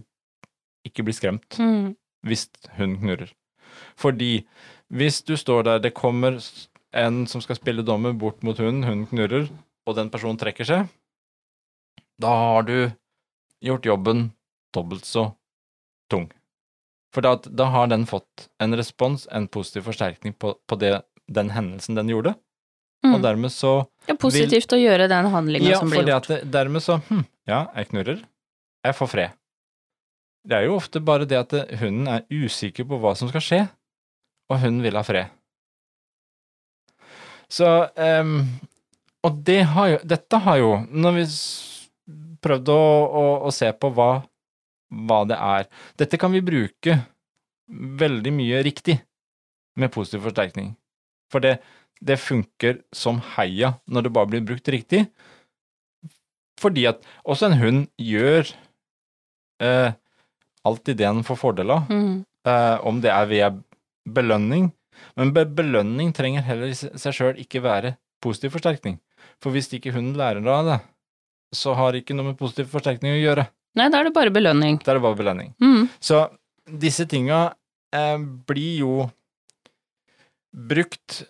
ikke 0.87 1.05
blir 1.05 1.15
skremt 1.17 1.59
Mm. 1.59 1.95
hvis 2.27 2.47
hun 2.77 2.97
knurrer. 3.01 3.31
Fordi 3.97 4.43
hvis 4.93 5.21
du 5.25 5.35
står 5.37 5.63
der, 5.63 5.79
det 5.79 5.93
kommer 5.97 6.37
en 6.93 7.23
som 7.27 7.41
skal 7.41 7.57
spille 7.57 7.85
dommer, 7.85 8.13
bort 8.13 8.43
mot 8.43 8.57
hunden, 8.57 8.83
hunden 8.83 9.07
knurrer, 9.09 9.47
og 9.87 9.95
den 9.97 10.11
personen 10.13 10.37
trekker 10.37 10.67
seg, 10.67 10.91
da 12.21 12.29
har 12.29 12.67
du 12.67 12.91
gjort 13.63 13.87
jobben 13.87 14.27
dobbelt 14.73 15.05
så 15.07 15.27
tung. 16.11 16.29
For 17.13 17.21
da, 17.25 17.35
da 17.45 17.67
har 17.69 17.87
den 17.91 18.07
fått 18.09 18.47
en 18.63 18.73
respons, 18.77 19.27
en 19.31 19.47
positiv 19.47 19.85
forsterkning 19.89 20.33
på, 20.41 20.55
på 20.67 20.77
det, 20.81 20.95
den 21.29 21.53
hendelsen 21.55 21.95
den 21.99 22.09
gjorde, 22.13 22.35
Mm. 23.03 23.17
og 23.17 23.21
dermed 23.25 23.51
så 23.51 23.69
Det 24.07 24.13
er 24.13 24.15
positivt 24.15 24.71
å 24.71 24.77
gjøre 24.79 25.09
den 25.11 25.25
handlinga 25.27 25.73
Ja, 25.73 25.79
som 25.81 25.89
blir 25.91 26.05
gjort. 26.07 26.23
at 26.23 26.27
det, 26.29 26.51
dermed 26.53 26.79
så 26.85 27.01
hm, 27.09 27.25
Ja, 27.51 27.57
jeg 27.75 27.89
knurrer. 27.89 28.21
Jeg 28.85 28.95
får 28.95 29.09
fred. 29.11 29.33
Det 30.47 30.55
er 30.55 30.63
jo 30.69 30.77
ofte 30.77 31.01
bare 31.03 31.27
det 31.27 31.35
at 31.41 31.51
hunden 31.81 32.07
er 32.07 32.23
usikker 32.31 32.87
på 32.87 33.01
hva 33.03 33.11
som 33.19 33.27
skal 33.27 33.43
skje, 33.43 33.59
og 34.47 34.61
hunden 34.63 34.79
vil 34.87 34.95
ha 34.95 35.03
fred. 35.03 35.27
Så 37.51 37.67
um, 38.21 38.37
Og 39.27 39.35
det 39.45 39.59
har 39.75 39.87
jo 39.93 39.99
Dette 40.15 40.39
har 40.45 40.57
jo 40.61 40.71
Når 40.89 41.17
vi 41.19 41.25
prøvde 42.43 42.71
å, 42.75 42.87
å, 43.07 43.25
å 43.47 43.51
se 43.55 43.69
på 43.71 43.91
hva, 43.95 44.09
hva 45.07 45.21
det 45.29 45.37
er 45.41 45.67
Dette 45.99 46.19
kan 46.21 46.31
vi 46.35 46.41
bruke 46.45 46.97
veldig 48.03 48.33
mye 48.35 48.59
riktig 48.65 48.99
med 49.79 49.91
positiv 49.93 50.25
forsterkning. 50.27 50.73
For 51.33 51.41
det, 51.41 51.55
det 52.03 52.19
funker 52.21 52.81
som 52.93 53.21
heia 53.37 53.73
når 53.89 54.05
det 54.07 54.13
bare 54.13 54.29
blir 54.33 54.43
brukt 54.45 54.69
riktig. 54.69 55.05
Fordi 56.61 56.85
at 56.91 57.01
også 57.25 57.49
en 57.49 57.57
hund 57.59 57.81
gjør 57.99 58.51
eh, 59.63 59.95
alltid 60.67 60.99
det 60.99 61.07
den 61.09 61.23
får 61.27 61.39
fordel 61.41 61.71
av, 61.75 61.89
Mm. 61.89 62.25
eh, 62.45 62.77
om 62.85 63.01
det 63.01 63.11
er 63.11 63.25
via 63.31 63.49
belønning. 64.07 64.71
Men 65.17 65.33
be 65.33 65.45
belønning 65.45 66.13
trenger 66.13 66.45
heller 66.45 66.69
i 66.69 66.75
seg 66.77 67.13
sjøl 67.17 67.39
ikke 67.41 67.63
være 67.63 67.95
positiv 68.21 68.53
forsterkning. 68.55 68.99
For 69.41 69.51
hvis 69.51 69.71
ikke 69.73 69.91
hunden 69.95 70.15
lærer 70.19 70.45
av 70.47 70.65
det, 70.69 70.79
så 71.55 71.73
har 71.75 71.91
det 71.91 72.03
ikke 72.03 72.15
noe 72.15 72.29
med 72.31 72.37
positiv 72.39 72.69
forsterkning 72.71 73.13
å 73.17 73.21
gjøre. 73.23 73.47
Nei, 73.79 73.89
da 73.89 73.99
er 73.99 74.09
det 74.09 74.15
bare 74.15 74.33
belønning. 74.33 74.79
Da 74.83 74.93
er 74.93 74.99
det 74.99 75.05
bare 75.05 75.19
belønning. 75.19 75.53
Mm. 75.63 75.87
Så 76.03 76.25
disse 76.83 77.05
tinga 77.09 77.43
eh, 77.95 78.17
blir 78.47 78.83
jo 78.83 78.95
brukt 80.53 81.23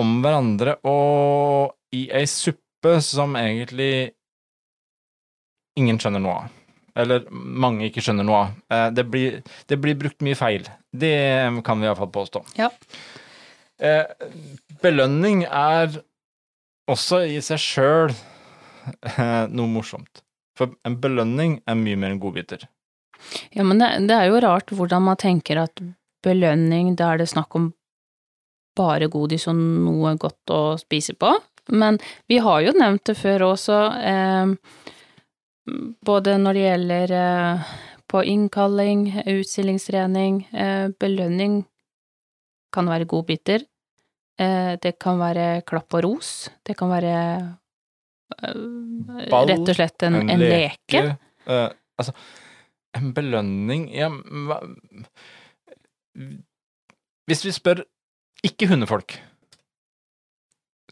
om 0.00 0.18
hverandre 0.24 0.78
og 0.88 1.74
i 1.94 2.06
ei 2.16 2.24
suppe 2.30 2.96
som 3.04 3.36
egentlig 3.38 4.14
ingen 5.78 6.00
skjønner 6.00 6.22
noe 6.22 6.38
av. 6.44 6.60
Eller 7.04 7.26
mange 7.30 7.88
ikke 7.88 8.02
skjønner 8.04 8.26
noe 8.26 8.40
av. 8.40 8.56
Eh, 8.70 8.88
det, 8.94 9.04
blir, 9.10 9.38
det 9.70 9.78
blir 9.82 9.98
brukt 9.98 10.24
mye 10.24 10.38
feil. 10.38 10.66
Det 10.94 11.14
kan 11.66 11.80
vi 11.80 11.88
iallfall 11.88 12.12
påstå. 12.14 12.44
Ja. 12.58 12.70
Eh, 13.82 14.06
belønning 14.82 15.44
er 15.48 16.00
også 16.90 17.24
i 17.26 17.40
seg 17.44 17.60
sjøl 17.62 18.14
eh, 18.14 19.44
noe 19.50 19.70
morsomt. 19.70 20.23
For 20.58 20.74
en 20.86 20.98
belønning 21.02 21.58
er 21.66 21.78
mye 21.78 21.98
mer 21.98 22.14
enn 22.14 22.22
godbiter. 22.22 22.66
Ja, 23.54 23.64
men 23.66 23.80
det, 23.80 23.90
det 24.08 24.16
er 24.16 24.28
jo 24.30 24.42
rart 24.44 24.70
hvordan 24.74 25.06
man 25.06 25.18
tenker 25.20 25.64
at 25.64 25.82
belønning, 26.24 26.94
da 26.98 27.12
er 27.12 27.22
det 27.22 27.30
snakk 27.32 27.54
om 27.58 27.72
bare 28.74 29.08
godis 29.10 29.46
og 29.50 29.58
noe 29.58 30.14
godt 30.20 30.52
å 30.54 30.62
spise 30.80 31.14
på. 31.18 31.32
Men 31.72 31.98
vi 32.28 32.40
har 32.44 32.62
jo 32.64 32.74
nevnt 32.76 33.06
det 33.08 33.16
før 33.16 33.46
også, 33.52 33.78
eh, 34.04 34.54
både 36.04 36.36
når 36.40 36.56
det 36.56 36.64
gjelder 36.64 37.14
eh, 37.18 37.74
på 38.10 38.24
innkalling, 38.30 39.06
utstillingstrening, 39.24 40.42
eh, 40.52 40.88
belønning 41.00 41.62
kan 42.74 42.90
være 42.90 43.08
godbiter. 43.10 43.64
Eh, 44.38 44.74
det 44.82 44.96
kan 45.02 45.18
være 45.22 45.62
klapp 45.66 45.94
og 45.94 46.04
ros. 46.04 46.50
Det 46.66 46.76
kan 46.78 46.90
være 46.90 47.14
Ball, 48.42 49.48
rett 49.50 49.68
og 49.68 49.76
slett 49.78 50.02
en, 50.08 50.16
en 50.30 50.40
leke. 50.42 51.02
Eh, 51.46 51.68
altså, 52.00 52.14
en 52.98 53.12
belønning 53.16 53.88
Ja, 53.94 54.08
hva 54.10 54.60
Hvis 57.28 57.44
vi 57.46 57.52
spør 57.56 57.82
ikke 58.44 58.68
hundefolk, 58.70 59.16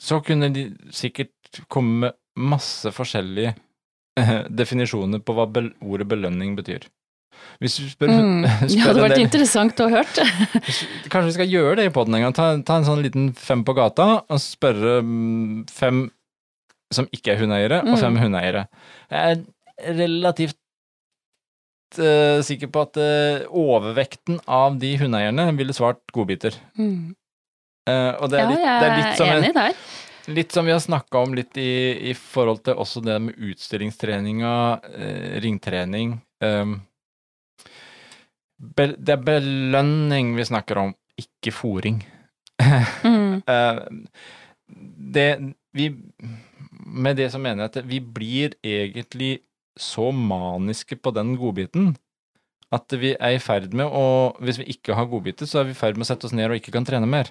så 0.01 0.19
kunne 0.25 0.49
de 0.55 0.65
sikkert 0.95 1.61
komme 1.71 2.07
med 2.07 2.17
masse 2.53 2.89
forskjellige 2.97 3.53
eh, 4.19 4.39
definisjoner 4.49 5.21
på 5.21 5.35
hva 5.37 5.45
bel 5.53 5.69
ordet 5.85 6.09
belønning 6.09 6.55
betyr. 6.59 6.87
Hvis 7.61 7.77
vi 7.83 7.91
spør, 7.93 8.09
Mm. 8.13 8.47
spør 8.49 8.69
Det 8.73 8.81
hadde 8.87 9.03
vært 9.05 9.15
del- 9.19 9.27
interessant 9.27 9.81
å 9.85 9.89
ha 9.91 10.01
hørt. 10.01 10.19
Kanskje 11.13 11.27
vi 11.29 11.37
skal 11.37 11.53
gjøre 11.53 11.77
det 11.83 11.87
i 11.91 11.93
poden 11.95 12.17
en 12.17 12.25
gang. 12.27 12.35
Ta, 12.37 12.49
ta 12.65 12.79
en 12.81 12.89
sånn 12.89 13.03
liten 13.05 13.31
fem 13.37 13.63
på 13.69 13.75
gata, 13.77 14.09
og 14.33 14.41
spørre 14.43 14.99
mm, 15.05 15.63
fem 15.71 16.07
som 16.95 17.09
ikke 17.13 17.33
er 17.35 17.41
hundeeiere, 17.43 17.81
og 17.87 17.99
fem 18.01 18.15
Mm. 18.15 18.21
hundeeiere. 18.27 18.67
Jeg 19.11 19.39
er 19.89 19.97
relativt 19.99 20.59
uh, 21.99 22.39
sikker 22.45 22.71
på 22.73 22.83
at 22.87 22.97
uh, 22.97 23.49
overvekten 23.53 24.39
av 24.49 24.79
de 24.81 24.95
hundeeierne 25.01 25.49
ville 25.59 25.75
svart 25.77 26.01
godbiter. 26.15 26.55
Mm. 26.79 27.15
Uh, 27.89 28.13
og 28.23 28.31
det 28.31 28.39
er 28.39 28.45
Ja, 28.45 28.49
litt, 28.53 28.63
jeg 28.63 28.81
det 28.81 28.89
er 28.89 28.97
litt 29.03 29.17
som 29.19 29.27
jeg- 29.27 29.43
enig 29.43 29.55
der. 29.59 29.75
Litt 30.31 30.53
som 30.55 30.65
vi 30.65 30.71
har 30.71 30.79
snakka 30.79 31.19
om 31.19 31.33
litt 31.35 31.57
i, 31.59 32.11
i 32.11 32.13
forhold 32.15 32.61
til 32.63 32.75
også 32.79 33.01
det 33.03 33.17
med 33.21 33.35
utstillingstreninga, 33.43 34.53
ringtrening 35.43 36.13
um, 36.47 36.77
be, 38.77 38.87
Det 38.95 39.17
er 39.17 39.25
belønning 39.27 40.37
vi 40.37 40.45
snakker 40.47 40.79
om, 40.79 40.95
ikke 41.19 41.51
fòring. 41.51 41.99
Mm. 43.03 43.43
Det 45.13 45.27
vi 45.75 45.89
Med 46.87 47.17
det 47.17 47.31
så 47.33 47.39
mener 47.43 47.67
jeg 47.67 47.73
at 47.73 47.89
vi 47.89 48.01
blir 48.01 48.57
egentlig 48.65 49.41
så 49.79 50.11
maniske 50.13 50.99
på 51.01 51.13
den 51.17 51.37
godbiten 51.41 51.95
at 52.73 52.95
vi 52.97 53.13
er 53.13 53.37
i 53.37 53.41
ferd 53.43 53.75
med 53.77 53.89
å 53.89 54.33
Hvis 54.41 54.59
vi 54.63 54.71
ikke 54.75 54.97
har 54.97 55.09
godbiter, 55.11 55.49
så 55.49 55.61
er 55.61 55.71
vi 55.71 55.77
i 55.77 55.79
ferd 55.79 55.99
med 55.99 56.07
å 56.07 56.11
sette 56.13 56.29
oss 56.29 56.33
ned 56.37 56.51
og 56.51 56.57
ikke 56.57 56.73
kan 56.73 56.87
trene 56.89 57.09
mer. 57.09 57.31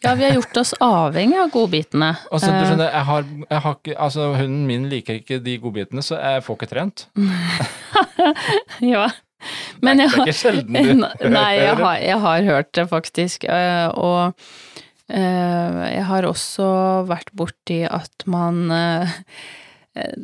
Ja, 0.00 0.14
vi 0.16 0.24
har 0.24 0.32
gjort 0.38 0.56
oss 0.56 0.70
avhengig 0.80 1.36
av 1.36 1.50
godbitene. 1.52 2.14
Og 2.32 2.40
så, 2.40 2.48
du 2.48 2.62
Eh, 2.62 2.68
skjønner, 2.70 2.92
jeg 2.94 3.04
har, 3.10 3.26
jeg 3.50 3.60
har 3.66 3.74
ikke, 3.76 3.96
altså 4.06 4.28
Hunden 4.38 4.62
min 4.68 4.86
liker 4.88 5.18
ikke 5.20 5.40
de 5.44 5.58
godbitene, 5.60 6.04
så 6.04 6.16
jeg 6.16 6.44
får 6.46 6.56
ikke 6.56 6.70
trent. 6.70 7.04
ja. 8.94 9.10
Men 9.84 10.00
jeg 10.00 10.12
ikke 10.16 10.36
sjelden 10.36 10.76
du 10.76 11.04
Nei, 11.36 11.52
jeg 11.60 11.76
har, 11.76 11.94
jeg 12.00 12.18
har 12.24 12.48
hørt 12.48 12.72
det 12.76 12.86
faktisk. 12.88 13.44
eh, 13.44 13.88
Og 13.92 14.32
jeg 15.18 16.04
har 16.06 16.28
også 16.28 16.68
vært 17.08 17.32
borti 17.36 17.82
at 17.88 18.26
man 18.30 18.70
eh, 18.74 19.18
eh, 19.98 20.22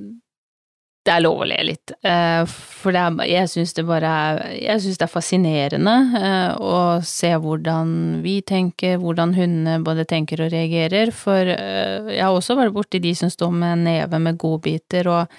Det 1.06 1.12
er 1.14 1.22
lov 1.22 1.44
å 1.44 1.46
le 1.46 1.58
litt, 1.68 1.92
eh, 2.06 2.42
for 2.46 2.96
er, 2.98 3.18
jeg 3.30 3.50
syns 3.50 3.74
det 3.76 3.84
bare 3.86 4.10
er 4.10 4.40
Jeg 4.58 4.82
syns 4.84 4.98
det 4.98 5.06
er 5.06 5.12
fascinerende 5.12 5.96
eh, 6.20 6.56
å 6.58 7.02
se 7.06 7.30
hvordan 7.34 8.22
vi 8.24 8.40
tenker, 8.46 8.98
hvordan 9.02 9.34
hundene 9.36 9.84
både 9.86 10.06
tenker 10.06 10.42
og 10.44 10.50
reagerer. 10.54 11.12
For 11.14 11.52
eh, 11.54 12.10
jeg 12.16 12.24
har 12.24 12.34
også 12.34 12.58
vært 12.58 12.74
borti 12.74 13.02
de 13.02 13.14
som 13.18 13.30
står 13.32 13.54
med 13.54 13.86
neve 13.86 14.20
med 14.22 14.38
godbiter 14.42 15.10
og 15.10 15.38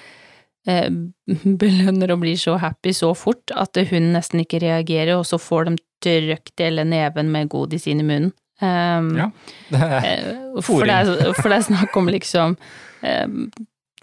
eh, 0.68 0.90
belønner 1.64 2.16
og 2.16 2.24
blir 2.24 2.40
så 2.40 2.58
happy 2.64 2.96
så 2.96 3.14
fort 3.16 3.56
at 3.56 3.80
hunden 3.80 4.16
nesten 4.16 4.44
ikke 4.44 4.64
reagerer, 4.64 5.16
og 5.20 5.28
så 5.28 5.40
får 5.40 5.70
de 5.70 5.80
trykt 6.04 6.62
hele 6.62 6.84
neven 6.88 7.32
med 7.34 7.50
godis 7.52 7.88
inn 7.88 8.04
i 8.04 8.08
munnen. 8.08 8.36
Um, 8.62 9.10
Ja. 9.18 9.28
Det 9.70 9.82
er- 9.82 10.06
eh, 10.08 10.62
for, 10.66 10.86
det 10.86 10.94
er, 10.96 11.34
for 11.38 11.50
det 11.52 11.58
er 11.60 11.66
snakk 11.68 11.98
om 12.00 12.08
liksom 12.10 12.56
um, 13.04 13.52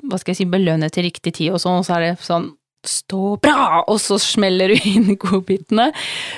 Hva 0.05 0.19
skal 0.21 0.31
jeg 0.35 0.43
si, 0.43 0.47
belønne 0.53 0.91
til 0.95 1.09
riktig 1.09 1.33
tid 1.41 1.55
og 1.57 1.59
sånn, 1.63 1.81
og 1.81 1.87
så 1.89 1.97
er 1.97 2.05
det 2.07 2.13
sånn 2.23 2.53
stå 2.85 3.39
bra, 3.41 3.81
og 3.89 3.97
så 4.03 4.19
smeller 4.21 4.69
du 4.75 4.89
inn 4.91 5.15
godbitene. 5.23 5.87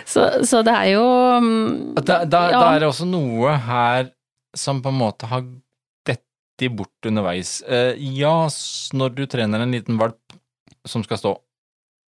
Så, 0.06 0.28
så 0.46 0.60
det 0.62 0.76
er 0.78 0.92
jo 0.94 1.02
um, 1.42 1.48
Da, 1.98 2.20
da, 2.24 2.44
ja. 2.52 2.60
da 2.60 2.68
er 2.76 2.84
det 2.84 2.90
også 2.92 3.08
noe 3.10 3.56
her 3.66 4.12
som 4.56 4.78
på 4.84 4.92
en 4.92 5.00
måte 5.00 5.26
har 5.26 5.42
dette 6.06 6.70
bort 6.72 7.10
underveis. 7.10 7.58
Uh, 7.66 7.98
ja, 7.98 8.46
når 8.94 9.16
du 9.18 9.24
trener 9.26 9.64
en 9.66 9.74
liten 9.74 9.98
valp 10.00 10.38
som 10.86 11.02
skal 11.04 11.18
stå, 11.18 11.34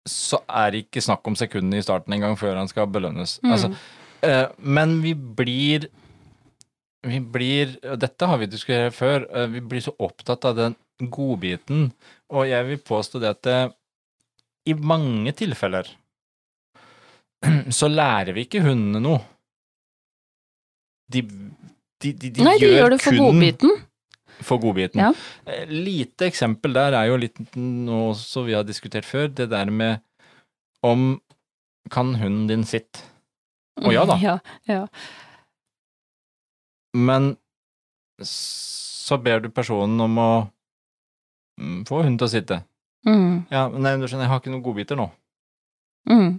så 0.06 0.42
er 0.52 0.76
det 0.76 0.84
ikke 0.86 1.02
snakk 1.02 1.26
om 1.32 1.40
sekundene 1.40 1.80
i 1.80 1.86
starten 1.88 2.14
engang 2.14 2.36
før 2.38 2.60
han 2.60 2.68
skal 2.70 2.92
belønnes. 2.92 3.40
Mm. 3.42 3.56
Altså, 3.56 3.72
men 4.58 5.02
vi 5.04 5.14
blir 5.14 5.90
vi 7.06 7.20
blir, 7.20 7.76
dette 8.02 8.26
har 8.26 8.40
vi 8.42 8.48
diskutert 8.50 8.96
før, 8.98 9.28
eh, 9.30 9.48
vi 9.52 9.62
blir 9.62 9.84
så 9.84 9.94
opptatt 10.02 10.46
av 10.50 10.58
den 10.58 10.76
godbiten, 11.12 11.92
og 12.34 12.48
jeg 12.50 12.66
vil 12.70 12.82
påstå 12.82 13.22
det 13.22 13.30
at 13.36 13.42
det, 13.46 13.60
i 14.66 14.74
mange 14.74 15.34
tilfeller 15.38 15.92
så 17.80 17.90
lærer 17.92 18.34
vi 18.34 18.48
ikke 18.48 18.64
hundene 18.66 19.04
noe. 19.04 19.22
De, 21.14 21.22
de, 21.22 22.14
de, 22.14 22.32
de 22.34 22.48
Nei, 22.48 22.56
de 22.58 22.66
gjør, 22.66 22.80
gjør 22.80 22.96
det 22.96 23.02
for 23.04 23.20
godbiten. 23.22 23.76
for 24.42 24.64
godbiten. 24.64 25.04
Ja. 25.04 25.12
Eh, 25.46 25.70
Lite 25.70 26.32
eksempel 26.32 26.74
der 26.74 26.98
er 26.98 27.12
jo 27.12 27.20
litt 27.22 27.38
noe 27.60 28.16
som 28.18 28.48
vi 28.48 28.58
har 28.58 28.66
diskutert 28.66 29.06
før, 29.06 29.30
det 29.30 29.52
der 29.54 29.70
med 29.70 30.02
om 30.86 31.20
kan 31.94 32.16
hunden 32.18 32.48
din 32.50 32.66
sitte? 32.66 33.04
Å 33.84 33.94
ja 33.94 34.06
da. 34.08 34.20
Ja, 34.24 34.38
ja. 34.70 34.84
men 36.96 37.36
så 38.24 39.18
ber 39.20 39.42
du 39.44 39.50
personen 39.52 40.00
om 40.02 40.18
å 40.22 40.30
mm, 41.60 41.82
få 41.90 42.00
hunden 42.02 42.18
til 42.22 42.30
å 42.30 42.32
sitte. 42.32 42.62
Mm. 43.06 43.46
Ja, 43.52 43.68
men 43.70 43.84
nei, 43.84 43.98
du 44.00 44.08
skjønner, 44.08 44.26
jeg 44.26 44.32
har 44.32 44.42
ikke 44.42 44.54
noen 44.54 44.64
godbiter 44.66 45.00
nå. 45.00 45.10
Mm. 46.10 46.38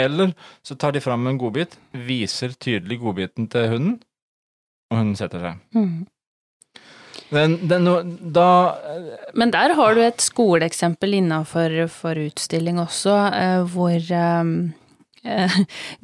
Eller 0.00 0.32
så 0.64 0.74
tar 0.80 0.96
de 0.96 1.02
fram 1.04 1.28
en 1.28 1.38
godbit, 1.38 1.76
viser 1.92 2.56
tydelig 2.56 3.02
godbiten 3.02 3.50
til 3.52 3.68
hunden, 3.74 4.00
og 4.90 4.98
hunden 5.02 5.18
setter 5.20 5.44
seg. 5.44 5.60
Mm. 5.76 6.08
Den, 7.32 7.54
den, 7.68 7.86
da 8.32 8.76
Men 9.34 9.52
der 9.54 9.72
har 9.76 9.94
du 9.96 10.02
et 10.04 10.20
skoleeksempel 10.20 11.14
innafor 11.16 11.72
utstilling 12.26 12.80
også, 12.80 13.14
eh, 13.32 13.62
hvor 13.72 13.94
eh, 13.96 14.40
eh, 14.42 14.81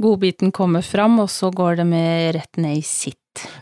godbiten 0.03 0.53
kommer 0.55 0.83
fram, 0.83 1.19
og 1.21 1.31
så 1.33 1.51
går 1.55 1.81
det 1.81 1.87
med 1.87 2.35
rett 2.37 2.61
ned 2.61 2.79
i 2.79 2.85
sitt. 2.87 3.17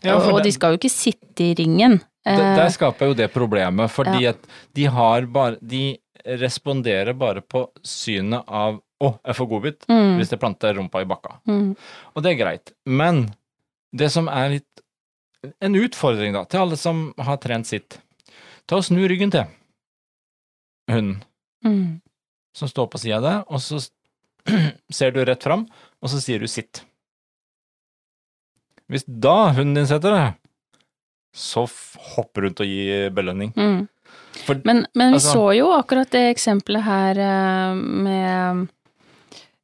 Ja, 0.04 0.16
og, 0.16 0.42
de 0.44 0.52
skal 0.54 0.72
jo 0.74 0.80
ikke 0.80 0.92
sitte 0.92 1.50
i 1.50 1.54
ringen. 1.58 2.00
Der, 2.26 2.40
Eh, 2.40 2.56
der 2.58 2.72
skaper 2.74 3.06
jo 3.12 3.14
det 3.14 3.28
problemet, 3.32 3.90
fordi 3.92 4.22
Ja. 4.24 4.30
at 4.30 4.46
de 4.74 4.84
har 4.90 5.26
bare 5.30 5.58
De 5.62 5.96
responderer 6.26 7.14
bare 7.14 7.40
på 7.40 7.68
synet 7.84 8.42
av 8.48 8.80
'Å, 9.00 9.18
jeg 9.24 9.34
får 9.36 9.48
godbit', 9.48 9.86
mm, 9.86 10.16
hvis 10.18 10.30
jeg 10.30 10.40
planter 10.40 10.74
rumpa 10.74 11.02
i 11.02 11.04
bakka. 11.04 11.38
mm, 11.46 11.76
Og 12.16 12.22
det 12.22 12.32
er 12.32 12.44
greit. 12.44 12.72
Men 12.84 13.34
det 13.94 14.10
som 14.10 14.28
er 14.28 14.48
litt 14.48 14.64
En 15.62 15.74
utfordring, 15.74 16.32
da, 16.32 16.42
til 16.44 16.58
alle 16.60 16.76
som 16.76 17.14
har 17.18 17.36
trent 17.36 17.66
sitt. 17.66 18.00
Ta 18.66 18.76
og 18.76 18.82
snu 18.82 19.06
ryggen 19.06 19.30
til 19.30 19.46
hunden 20.90 21.22
mm. 21.64 22.00
som 22.56 22.68
står 22.68 22.88
på 22.90 22.98
sida 22.98 23.18
av 23.18 23.22
deg, 23.22 23.44
og 23.52 23.60
så 23.60 23.78
ser 24.98 25.10
du 25.14 25.22
rett 25.24 25.42
fram, 25.42 25.66
og 26.02 26.10
så 26.12 26.20
sier 26.22 26.38
du 26.42 26.46
'sitt'. 26.46 26.82
Hvis 28.90 29.04
da 29.08 29.50
hunden 29.56 29.74
din 29.80 29.88
setter 29.90 30.14
deg, 30.14 30.36
så 31.36 31.64
hopper 31.66 32.14
hopp 32.16 32.38
rundt 32.44 32.62
og 32.62 32.68
gi 32.70 33.08
belønning. 33.12 33.50
Mm. 33.58 33.88
For 34.46 34.60
Men, 34.64 34.84
men 34.94 35.10
vi 35.12 35.18
Altså- 35.18 35.32
så 35.34 35.44
jo 35.56 35.72
akkurat 35.74 36.10
det 36.10 36.22
eksempelet 36.36 36.82
her 36.86 37.18
eh, 37.18 37.74
med 37.74 38.68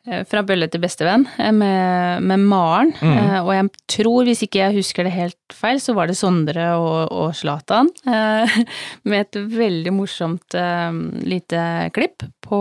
eh, 0.08 0.24
fra 0.26 0.42
bølle 0.42 0.66
til 0.68 0.80
bestevenn, 0.82 1.28
eh, 1.38 1.52
med, 1.52 2.22
med 2.26 2.40
Maren. 2.40 2.90
Mm. 3.00 3.16
Eh, 3.18 3.38
Og 3.44 3.52
jeg 3.54 3.70
tror, 3.86 4.24
hvis 4.26 4.42
ikke 4.42 4.58
jeg 4.64 4.74
husker 4.80 5.04
det 5.04 5.12
helt 5.12 5.54
feil, 5.54 5.78
så 5.78 5.94
var 5.94 6.08
det 6.10 6.16
Sondre 6.18 6.72
og, 6.76 7.34
Slatan. 7.38 7.88
Eh, 8.06 8.58
Med 9.04 9.20
et 9.28 9.38
veldig 9.54 9.92
morsomt 9.94 10.54
eh, 10.58 10.92
lite 11.22 11.90
klipp 11.94 12.26
på 12.42 12.60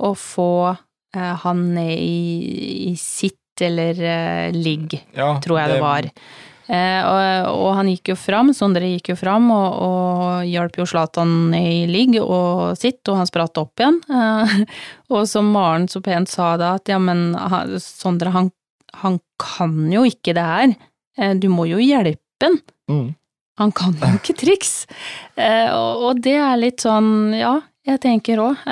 å 0.00 0.14
få 0.16 0.76
han 1.16 1.64
ned 1.74 1.96
i, 1.98 2.90
i 2.90 2.94
sitt 3.00 3.36
eller 3.60 3.98
eh, 4.00 4.52
ligg 4.56 4.94
ja, 5.16 5.34
tror 5.44 5.58
jeg 5.60 5.72
det, 5.74 5.80
var. 5.82 6.06
Eh, 6.70 7.00
og, 7.02 7.48
og 7.64 7.72
han 7.80 7.88
gikk 7.90 8.12
jo 8.12 8.16
fram, 8.16 8.52
Sondre 8.54 8.86
gikk 8.92 9.10
jo 9.10 9.16
fram 9.18 9.48
og, 9.50 9.80
og 9.84 10.44
hjalp 10.46 10.78
jo 10.78 10.86
Zlatan 10.86 11.32
i 11.58 11.82
ligg 11.90 12.14
og 12.22 12.76
sitt, 12.78 13.02
og 13.10 13.18
han 13.18 13.28
spratt 13.28 13.58
opp 13.60 13.82
igjen. 13.82 13.98
Eh, 14.06 14.54
og 15.12 15.26
som 15.28 15.50
Maren 15.52 15.88
så 15.90 16.00
pent 16.04 16.30
sa 16.30 16.52
da, 16.60 16.76
at 16.78 16.88
ja, 16.92 17.00
men 17.02 17.32
han- 17.34 17.74
Sondre, 17.82 18.30
han, 18.36 18.52
han 19.02 19.18
kan 19.42 19.74
jo 19.92 20.06
ikke 20.08 20.36
det 20.38 20.46
her. 20.46 20.76
Eh, 21.18 21.34
du 21.42 21.48
må 21.52 21.66
jo 21.68 21.82
hjelpe 21.82 22.46
han. 22.46 22.60
Mm. 22.88 23.08
Han 23.60 23.72
kan 23.76 23.92
jo 24.00 24.14
ikke 24.16 24.38
triks. 24.40 24.86
Eh, 25.36 25.68
og, 25.74 26.06
og 26.06 26.22
det 26.24 26.38
er 26.40 26.54
litt 26.56 26.80
sånn, 26.86 27.34
ja, 27.36 27.58
jeg 27.84 28.00
tenker 28.06 28.40
òg. 28.46 28.62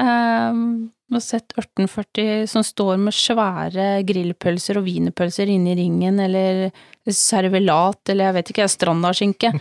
Eh, 1.09 1.15
jeg 1.15 1.17
har 1.17 1.25
sett 1.25 1.53
1840 1.57 2.47
som 2.47 2.65
står 2.65 2.97
med 3.01 3.15
svære 3.15 4.03
grillpølser 4.05 4.79
og 4.79 4.85
wienerpølser 4.85 5.49
inne 5.49 5.73
i 5.73 5.79
ringen, 5.81 6.21
eller 6.21 6.71
servelat, 7.09 8.03
eller 8.11 8.29
jeg 8.29 8.37
vet 8.37 8.51
ikke, 8.53 8.69
strandaskinke, 8.69 9.53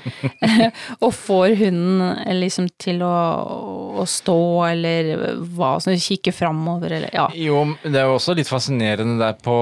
og 1.03 1.13
får 1.15 1.55
hunden 1.61 2.39
liksom 2.41 2.67
til 2.77 3.01
å, 3.07 3.15
å 4.01 4.05
stå, 4.05 4.39
eller 4.73 5.13
hva 5.55 5.77
som 5.79 5.95
kikke 5.95 6.35
framover, 6.35 6.97
eller 6.99 7.15
ja. 7.15 7.29
Jo, 7.33 7.63
det 7.83 7.95
er 7.95 8.09
jo 8.09 8.17
også 8.17 8.35
litt 8.35 8.51
fascinerende 8.51 9.21
der 9.23 9.39
på 9.39 9.57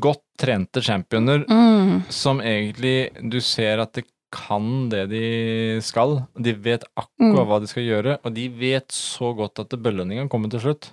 godt 0.00 0.22
trente 0.40 0.82
championer 0.82 1.44
Mm, 1.46 2.02
som 2.08 2.40
egentlig 2.40 3.10
du 3.30 3.36
ser 3.44 3.78
at 3.78 3.92
de 3.94 4.02
kan 4.34 4.88
det 4.92 5.04
de 5.12 5.24
skal. 5.86 6.24
De 6.36 6.52
vet 6.58 6.82
akkurat 6.98 7.12
Mm. 7.38 7.46
hva 7.48 7.60
de 7.62 7.68
skal 7.70 7.86
gjøre, 7.86 8.18
og 8.26 8.34
de 8.34 8.48
vet 8.58 8.90
så 8.92 9.30
godt 9.38 9.62
at 9.62 9.76
belønninga 9.78 10.26
kommer 10.28 10.50
til 10.50 10.60
slutt. 10.64 10.90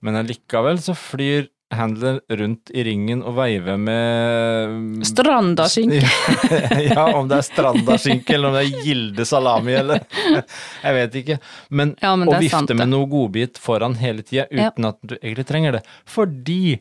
Men 0.00 0.16
allikevel 0.16 0.78
så 0.80 0.94
flyr 0.96 1.50
handler 1.74 2.20
rundt 2.30 2.70
i 2.78 2.84
ringen 2.86 3.24
og 3.26 3.34
veiver 3.40 3.74
med 3.76 5.02
strandaskinke. 5.04 5.98
ja, 6.94 7.06
om 7.18 7.26
det 7.28 7.40
er 7.40 7.46
strandaskinke 7.48 8.36
eller 8.36 8.48
om 8.52 8.54
det 8.54 8.62
er 8.68 8.84
gilde 8.86 9.26
salami 9.26 9.74
eller 9.74 10.04
Jeg 10.86 10.94
vet 11.00 11.16
ikke. 11.22 11.38
Men, 11.70 11.96
Ja, 12.00 12.14
men 12.16 12.30
å 12.30 12.38
vifte 12.38 12.54
sant, 12.62 12.74
med 12.78 12.88
noe 12.92 13.08
godbit 13.10 13.58
foran 13.58 13.98
hele 13.98 14.22
tida 14.22 14.46
Ja. 14.54 14.70
uten 14.70 14.86
at 14.92 15.00
du 15.02 15.16
egentlig 15.18 15.46
trenger 15.50 15.72
det. 15.80 15.82
Fordi 16.06 16.78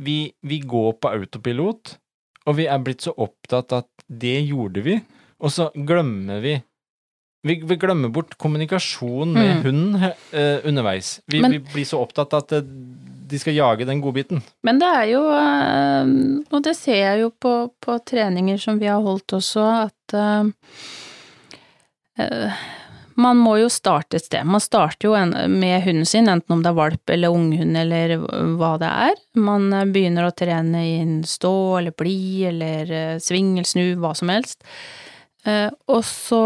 vi, 0.00 0.18
vi 0.42 0.60
går 0.64 0.92
på 1.02 1.10
autopilot, 1.12 1.98
og 2.46 2.56
vi 2.56 2.66
er 2.70 2.78
blitt 2.84 3.02
så 3.02 3.12
opptatt 3.16 3.72
at 3.72 3.88
det 4.08 4.36
gjorde 4.48 4.82
vi, 4.86 5.00
og 5.40 5.50
så 5.52 5.70
glemmer 5.74 6.40
vi 6.44 6.56
vi, 7.46 7.54
vi 7.62 7.76
glemmer 7.78 8.10
bort 8.10 8.34
kommunikasjon 8.36 9.30
med 9.32 9.50
Mm. 9.56 9.60
hunden 9.62 9.94
uh, 10.34 10.58
underveis. 10.66 11.20
Vi, 11.30 11.40
Men- 11.40 11.52
vi 11.52 11.58
blir 11.60 11.84
så 11.86 12.00
opptatt 12.02 12.34
at 12.34 12.52
uh, 12.52 12.62
de 13.28 13.38
skal 13.38 13.54
jage 13.54 13.86
den 13.86 14.00
godbiten. 14.02 14.42
Men 14.66 14.80
det 14.80 14.88
er 14.88 15.04
jo, 15.12 15.20
uh, 15.22 16.42
og 16.50 16.64
det 16.66 16.74
ser 16.76 16.96
jeg 16.98 17.20
jo 17.22 17.30
på, 17.30 17.52
på 17.80 17.98
treninger 18.04 18.58
som 18.58 18.80
vi 18.80 18.86
har 18.90 19.00
holdt 19.00 19.32
også, 19.38 19.68
at 19.86 20.16
man 23.18 23.38
må 23.42 23.56
jo 23.58 23.68
starte 23.72 24.18
et 24.18 24.28
sted. 24.28 24.46
Man 24.46 24.62
starter 24.62 25.08
jo 25.08 25.48
med 25.50 25.82
hunden 25.82 26.06
sin, 26.06 26.28
enten 26.30 26.54
om 26.54 26.62
det 26.62 26.70
er 26.70 26.78
valp 26.78 27.10
eller 27.10 27.34
unghund 27.34 27.78
eller 27.80 28.14
hva 28.58 28.76
det 28.78 28.90
er. 29.08 29.22
Man 29.42 29.72
eh, 29.74 29.86
begynner 29.90 30.28
å 30.28 30.34
trene 30.38 30.84
i 30.86 30.92
en 31.00 31.16
stå 31.26 31.54
eller 31.80 31.96
bli 31.98 32.44
eller 32.52 32.92
eh, 32.94 33.16
sving 33.22 33.56
eller 33.56 33.68
snu, 33.68 33.86
hva 33.98 34.14
som 34.18 34.30
helst. 34.30 34.62
Eh, 35.44 35.66
og 35.90 36.04
så 36.06 36.44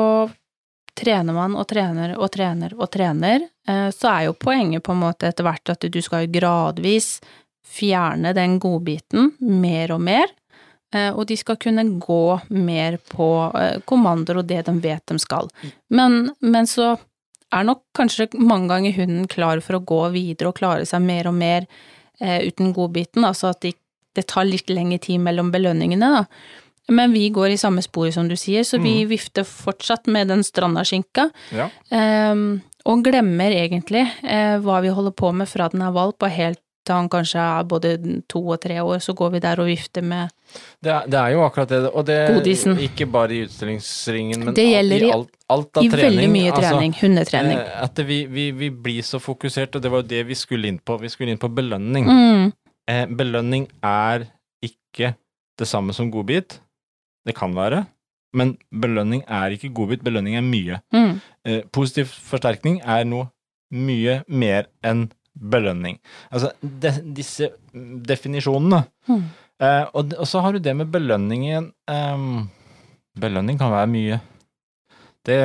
trener 0.96 1.36
man 1.36 1.56
og 1.60 1.68
trener 1.68 2.16
og 2.16 2.32
trener 2.32 2.74
og 2.76 2.88
trener, 2.92 3.46
så 3.64 4.08
er 4.10 4.24
jo 4.26 4.34
poenget 4.36 4.82
på 4.84 4.92
en 4.92 5.00
måte 5.00 5.30
etter 5.30 5.46
hvert 5.46 5.70
at 5.72 5.86
du 5.88 5.96
skal 6.04 6.26
gradvis 6.28 7.14
fjerne 7.64 8.34
den 8.36 8.58
godbiten 8.60 9.30
mer 9.40 9.94
og 9.94 10.02
mer, 10.04 10.28
og 10.92 11.22
de 11.24 11.36
skal 11.40 11.56
kunne 11.56 11.86
gå 12.02 12.24
mer 12.52 12.98
på 13.08 13.26
kommander 13.48 13.84
kommandoer 13.88 14.40
og 14.42 14.48
det 14.50 14.58
de 14.66 14.74
vet 14.84 15.06
de 15.08 15.16
skal. 15.22 15.48
Men, 15.88 16.34
men 16.44 16.68
så 16.68 16.90
er 17.52 17.68
nok 17.68 17.84
kanskje 17.96 18.30
mange 18.40 18.70
ganger 18.72 18.96
hunden 18.96 19.28
klar 19.30 19.60
for 19.64 19.78
å 19.78 19.84
gå 19.84 20.00
videre 20.14 20.50
og 20.50 20.58
klare 20.58 20.88
seg 20.88 21.04
mer 21.04 21.28
og 21.30 21.36
mer 21.36 21.68
eh, 22.20 22.40
uten 22.48 22.72
godbiten, 22.76 23.26
altså 23.28 23.52
at 23.52 23.62
de, 23.64 23.74
det 24.16 24.26
tar 24.32 24.48
litt 24.48 24.72
lengre 24.72 25.00
tid 25.02 25.22
mellom 25.22 25.52
belønningene, 25.54 26.12
da. 26.18 26.26
Men 26.92 27.12
vi 27.14 27.28
går 27.30 27.52
i 27.54 27.60
samme 27.60 27.82
spor 27.84 28.08
som 28.10 28.26
du 28.26 28.34
sier, 28.36 28.64
så 28.66 28.80
vi 28.82 29.04
vifter 29.06 29.46
fortsatt 29.46 30.08
med 30.10 30.32
den 30.32 30.42
strandaskinka. 30.42 31.28
Ja. 31.54 31.68
Eh, 31.94 32.42
og 32.90 33.04
glemmer 33.06 33.54
egentlig 33.54 34.02
eh, 34.26 34.56
hva 34.58 34.80
vi 34.82 34.90
holder 34.90 35.14
på 35.14 35.30
med 35.36 35.46
fra 35.46 35.68
den 35.70 35.84
er 35.86 35.94
valp 35.94 36.26
og 36.26 36.34
helt 36.34 36.58
til 36.84 36.94
han 36.98 37.08
kanskje 37.08 37.38
er 37.40 37.64
både 37.70 37.90
to 38.28 38.40
og 38.48 38.60
tre 38.60 38.80
år, 38.82 38.98
så 39.04 39.14
går 39.14 39.30
vi 39.32 39.38
der 39.44 39.60
og 39.62 39.66
vifter 39.66 40.02
med 40.02 40.30
Det 40.82 40.90
er, 40.92 41.06
det 41.06 41.18
er 41.20 41.28
jo 41.34 41.44
akkurat 41.46 41.68
det, 41.68 41.80
og 41.94 42.04
det 42.06 42.16
Godisen. 42.34 42.76
ikke 42.78 43.06
bare 43.06 43.30
i 43.36 43.42
utstillingsringen, 43.46 44.44
men 44.44 44.54
Det 44.54 44.64
gjelder 44.66 45.04
i 45.06 45.10
alt, 45.14 45.30
alt 45.48 45.76
av 45.76 45.84
I 45.84 45.88
trening. 45.88 46.18
veldig 46.18 46.30
mye 46.32 46.52
altså, 46.52 46.70
trening. 46.72 46.92
hundetrening. 47.00 47.58
eh, 47.58 47.82
At 47.84 48.02
vi, 48.06 48.26
vi, 48.26 48.50
vi 48.52 48.70
blir 48.70 49.02
så 49.02 49.20
fokusert, 49.22 49.76
og 49.76 49.82
det 49.82 49.90
var 49.90 50.02
jo 50.02 50.08
det 50.08 50.26
vi 50.26 50.34
skulle 50.34 50.68
inn 50.68 50.78
på. 50.78 50.98
Vi 51.00 51.08
skulle 51.08 51.30
inn 51.32 51.38
på 51.38 51.48
belønning. 51.54 52.06
Mm, 52.10 52.52
Eh, 52.90 53.06
belønning 53.06 53.68
er 53.86 54.24
ikke 54.62 55.12
det 55.58 55.68
samme 55.70 55.94
som 55.94 56.10
godbit. 56.10 56.58
Det 57.24 57.34
kan 57.38 57.54
være, 57.54 57.84
men 58.34 58.56
belønning 58.74 59.22
er 59.30 59.50
ikke 59.54 59.70
godbit, 59.72 60.02
belønning 60.02 60.34
er 60.36 60.42
mye. 60.42 60.80
mm, 60.92 61.20
Eh, 61.46 61.60
positiv 61.72 62.06
forsterkning 62.10 62.80
er 62.84 63.04
noe 63.04 63.28
mye 63.72 64.24
mer 64.28 64.66
enn 64.84 65.10
belønning. 65.38 65.98
Altså, 66.30 66.52
de, 66.62 66.90
disse 67.16 67.50
definisjonene. 67.74 68.84
mm. 69.08 69.22
Eh, 69.62 69.84
og, 69.94 70.12
og 70.18 70.26
så 70.26 70.40
har 70.42 70.52
du 70.56 70.58
det 70.58 70.72
med 70.74 70.88
belønningen 70.90 71.68
ehm, 71.86 72.48
Belønning 73.20 73.58
kan 73.60 73.70
være 73.70 73.86
mye. 73.92 74.16
Det, 75.22 75.36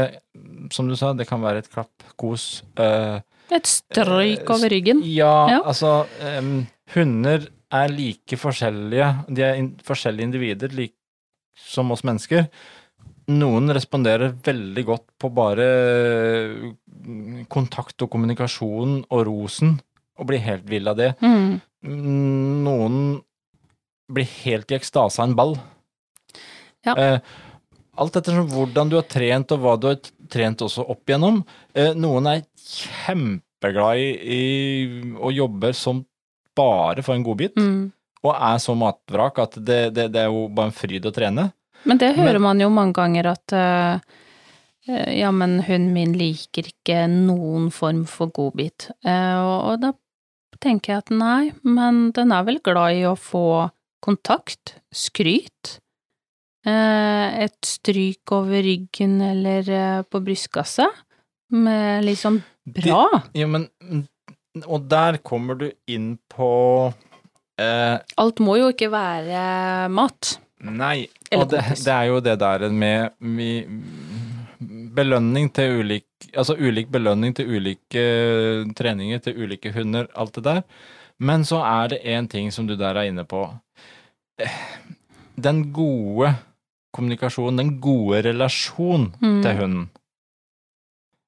som 0.73 0.87
du 0.89 0.95
sa, 0.97 1.11
det 1.13 1.27
kan 1.29 1.43
være 1.43 1.59
et 1.61 1.69
klapp, 1.69 1.91
kos. 2.17 2.63
eh, 2.81 3.19
Et 3.53 3.67
stryk 3.69 4.49
over 4.49 4.71
ryggen. 4.73 5.03
ja, 5.05 5.35
Ja. 5.51 5.59
altså 5.69 6.07
em, 6.23 6.65
Hunder 6.95 7.45
er 7.71 7.87
like 7.93 8.39
forskjellige. 8.39 9.11
De 9.29 9.43
er 9.43 9.59
in 9.59 9.69
forskjellige 9.85 10.23
individer, 10.31 10.73
like, 10.73 10.95
som 11.55 11.91
oss 11.91 12.01
mennesker. 12.07 12.47
Noen 13.27 13.69
responderer 13.75 14.33
veldig 14.41 14.85
godt 14.87 15.05
på 15.19 15.29
bare 15.35 15.67
mm, 16.55 16.73
kontakt 17.49 18.01
og 18.03 18.09
kommunikasjon 18.13 18.99
og 19.09 19.25
rosen, 19.27 19.79
og 20.19 20.27
blir 20.29 20.39
helt 20.43 20.65
vill 20.69 20.87
av 20.91 20.97
det. 20.99 21.13
Mm, 21.21 21.59
Noen 22.65 22.97
blir 24.11 24.27
helt 24.43 24.71
i 24.71 24.77
ekstase 24.79 25.21
av 25.21 25.29
en 25.29 25.35
ball. 25.37 25.53
Ja. 26.87 26.95
Eh, 26.95 27.19
alt 27.97 28.15
ettersom 28.19 28.47
hvordan 28.51 28.89
du 28.91 28.95
har 28.99 29.07
trent, 29.09 29.51
og 29.55 29.59
hva 29.63 29.75
du 29.79 29.87
har 29.91 29.99
trent 30.31 30.61
også 30.63 30.85
opp 30.89 31.03
igjennom. 31.09 31.41
Eh, 31.75 31.93
noen 31.97 32.27
er 32.31 32.43
kjempeglad 32.67 34.01
i, 34.01 34.09
i 34.37 35.13
og 35.17 35.33
jobber 35.35 35.75
som 35.77 36.03
bare 36.57 37.03
for 37.05 37.15
en 37.15 37.23
godbit, 37.25 37.55
Mm. 37.57 37.91
og 38.23 38.33
er 38.35 38.57
så 38.59 38.73
matvrak 38.75 39.39
at 39.39 39.57
det, 39.63 39.93
det, 39.93 40.07
det 40.13 40.21
er 40.23 40.31
jo 40.31 40.47
bare 40.49 40.71
en 40.71 40.77
fryd 40.77 41.05
å 41.05 41.13
trene. 41.13 41.51
Men 41.85 41.97
det 42.01 42.15
hører 42.17 42.39
Men- 42.39 42.41
man 42.41 42.59
jo 42.59 42.69
mange 42.73 42.93
ganger 42.97 43.27
at 43.35 43.53
eh, 43.53 43.99
ja, 44.87 45.31
men 45.35 45.59
hunden 45.67 45.93
min 45.95 46.13
liker 46.17 46.69
ikke 46.69 47.05
noen 47.11 47.69
form 47.75 48.05
for 48.09 48.31
godbit. 48.33 48.89
Eh, 49.05 49.39
og, 49.39 49.81
da 49.83 49.93
tenker 50.63 50.93
jeg 50.93 51.05
at 51.05 51.11
nei, 51.13 51.41
men 51.63 52.11
den 52.15 52.33
er 52.33 52.45
vel 52.47 52.61
glad 52.63 52.97
i 52.97 53.03
å 53.09 53.17
få 53.19 53.67
kontakt, 54.03 54.77
skryt, 54.93 55.79
eh, 56.65 57.43
et 57.45 57.57
stryk 57.65 58.31
over 58.35 58.63
ryggen 58.65 59.19
eller 59.21 59.69
eh, 59.69 60.01
på 60.07 60.21
brystkassa, 60.23 60.87
med 61.53 62.05
liksom 62.05 62.41
bra. 62.67 63.03
Ja, 63.37 63.47
men 63.47 63.69
Og 64.65 64.87
der 64.89 65.19
kommer 65.21 65.53
du 65.55 65.67
inn 65.85 66.17
på 66.33 66.91
eh, 67.61 67.99
Alt 68.17 68.39
må 68.41 68.55
jo 68.57 68.71
ikke 68.73 68.89
være 68.89 69.85
mat. 69.93 70.39
Nei, 70.65 71.05
og 71.37 71.45
det, 71.51 71.61
det 71.85 71.93
er 71.93 72.07
jo 72.09 72.17
det 72.25 72.39
der 72.41 72.65
med 72.73 73.13
vi, 73.21 73.61
belønning 74.97 75.49
til 75.53 75.79
ulik 75.81 76.05
Altså 76.33 76.55
ulik 76.57 76.89
belønning 76.91 77.35
til 77.37 77.49
ulike 77.53 78.03
treninger, 78.77 79.19
til 79.21 79.37
ulike 79.43 79.71
hunder, 79.75 80.07
alt 80.17 80.33
det 80.35 80.43
der. 80.47 80.61
Men 81.19 81.45
så 81.45 81.59
er 81.65 81.91
det 81.93 81.99
én 82.05 82.27
ting 82.29 82.49
som 82.53 82.65
du 82.67 82.75
der 82.75 82.97
er 82.97 83.09
inne 83.11 83.23
på. 83.25 83.43
Eh, 84.41 84.57
Den 85.37 85.71
gode 85.73 86.31
kommunikasjonen, 86.93 87.57
den 87.61 87.79
gode 87.81 88.23
relasjon 88.25 89.11
Mm. 89.21 89.41
til 89.43 89.57
hunden. 89.59 89.89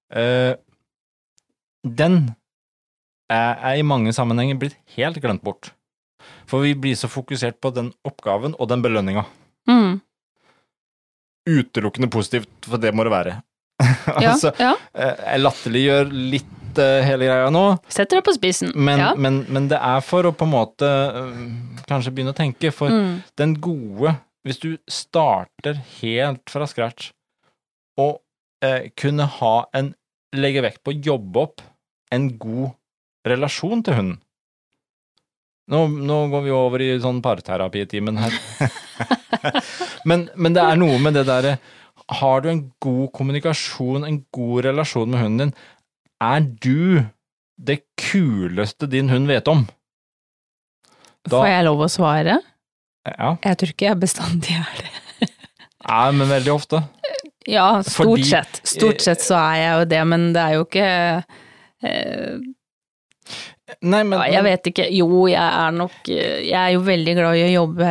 Uh, 0.10 0.55
den 1.86 2.32
er, 3.29 3.53
er 3.62 3.75
i 3.77 3.84
mange 3.86 4.13
sammenhenger 4.13 4.58
blitt 4.58 4.77
helt 4.95 5.21
glemt 5.21 5.43
bort. 5.45 5.69
For 6.49 6.65
vi 6.65 6.73
blir 6.73 6.95
så 6.97 7.08
fokusert 7.08 7.60
på 7.62 7.69
den 7.75 7.91
oppgaven 8.03 8.55
og 8.60 8.69
den 8.69 8.82
belønninga. 8.82 9.23
Mm. 9.69 10.01
Utelukkende 11.49 12.10
positivt, 12.10 12.49
for 12.65 12.77
det 12.82 12.93
må 12.95 13.03
det 13.05 13.12
være. 13.13 13.36
Altså, 14.30 14.52
ja. 14.60 14.74
eh, 14.94 15.20
jeg 15.34 15.42
latterliggjør 15.44 16.10
litt 16.13 16.80
eh, 16.84 17.02
hele 17.08 17.28
greia 17.30 17.50
nå, 17.54 17.63
Setter 17.92 18.20
det 18.20 18.26
på 18.28 18.34
spissen. 18.36 18.74
men, 18.76 19.00
ja. 19.00 19.12
men, 19.15 19.42
men 19.50 19.70
det 19.72 19.80
er 19.80 20.02
for 20.06 20.28
å 20.28 20.34
på 20.36 20.48
en 20.48 20.54
måte 20.54 20.89
eh, 20.89 21.30
kanskje 21.89 22.12
begynne 22.15 22.34
å 22.36 22.39
tenke, 22.39 22.72
for 22.76 22.92
Mm. 22.92 23.22
den 23.39 23.54
gode 23.63 24.15
Hvis 24.48 24.60
du 24.63 24.70
starter 24.89 25.80
helt 26.00 26.50
fra 26.50 26.68
scratch 26.68 27.12
og 28.00 28.22
eh, 28.63 28.89
kunne 29.00 29.26
ha 29.39 29.56
en 29.76 29.94
Legge 30.36 30.62
vekt 30.62 30.84
på 30.86 30.92
å 30.94 31.00
jobbe 31.10 31.42
opp 31.42 31.62
en 32.13 32.28
god 32.38 32.76
relasjon 33.26 33.82
til 33.84 33.96
hunden. 33.98 34.20
Nå, 35.70 35.80
nå 35.89 36.18
går 36.32 36.44
vi 36.46 36.52
over 36.54 36.82
i 36.86 36.89
sånn 37.02 37.20
parterapitimen 37.26 38.18
her. 38.22 38.36
men, 40.10 40.28
men 40.38 40.54
det 40.56 40.63
er 40.63 40.78
noe 40.80 41.00
med 41.02 41.18
det 41.18 41.26
derre 41.28 41.56
Har 42.10 42.41
du 42.41 42.50
en 42.50 42.62
god 42.82 43.12
kommunikasjon, 43.13 44.04
en 44.08 44.22
god 44.34 44.63
relasjon 44.65 45.10
med 45.13 45.22
hunden 45.22 45.50
din, 45.50 45.54
er 46.22 46.39
du 46.63 47.06
det 47.60 47.82
kuleste 48.00 48.88
din 48.89 49.10
hund 49.12 49.28
vet 49.30 49.48
om. 49.52 49.65
Da- 51.30 51.38
Får 51.41 51.48
jeg 51.52 51.65
lov 51.67 51.84
å 51.86 51.89
svare? 51.91 52.39
Ja, 53.08 53.36
Jeg 53.43 53.58
tror 53.58 53.69
ikke 53.74 53.86
jeg 53.89 54.00
bestandig 54.02 54.56
er 54.58 54.80
det. 54.80 55.30
Nei, 55.89 56.12
men 56.17 56.28
veldig 56.30 56.54
ofte. 56.54 56.82
Ja, 57.48 57.82
stort 57.82 57.95
Fordi- 58.15 58.28
sett. 58.30 58.62
Stort 58.67 59.02
sett 59.06 59.22
så 59.26 59.38
er 59.39 59.56
jeg 59.62 59.72
jo 59.80 59.86
det, 59.93 60.02
men 60.08 60.26
det 60.36 60.41
er 60.43 60.58
jo 60.58 60.65
ikke 60.65 60.89
eh, 61.84 62.39
Nei, 63.82 64.01
men, 64.03 64.17
ja, 64.19 64.39
Jeg 64.39 64.43
vet 64.47 64.69
ikke. 64.71 64.86
Jo, 64.97 65.08
jeg 65.29 65.38
er 65.63 65.71
nok 65.75 66.10
Jeg 66.10 66.55
er 66.58 66.71
jo 66.73 66.82
veldig 66.88 67.13
glad 67.19 67.38
i 67.38 67.43
å 67.45 67.51
jobbe 67.53 67.89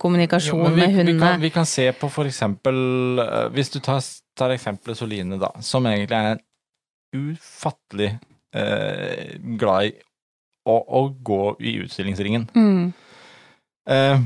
kommunikasjon 0.00 0.62
Jo, 0.64 0.70
vi, 0.72 0.80
med 0.80 0.88
Vi 0.94 0.98
hundene. 1.02 1.20
kan, 1.20 1.40
vi 1.42 1.50
kan 1.54 1.68
se 1.68 1.86
på 1.92 2.10
for 2.12 2.28
eksempel 2.30 2.78
eh, 3.22 3.48
Hvis 3.54 3.72
du 3.74 3.78
tar, 3.84 4.00
tar 4.38 4.54
eksempelet 4.56 4.98
Soline, 4.98 5.38
da, 5.40 5.52
som 5.64 5.86
egentlig 5.90 6.18
er 6.18 6.40
ufattelig 7.18 8.10
eh, 8.54 9.36
glad 9.60 9.88
i 9.88 9.92
å, 10.68 10.74
å 10.76 11.02
gå 11.24 11.42
i 11.64 11.78
utstillingsringen. 11.84 12.48
Mm. 12.52 12.90
Eh, 13.88 14.24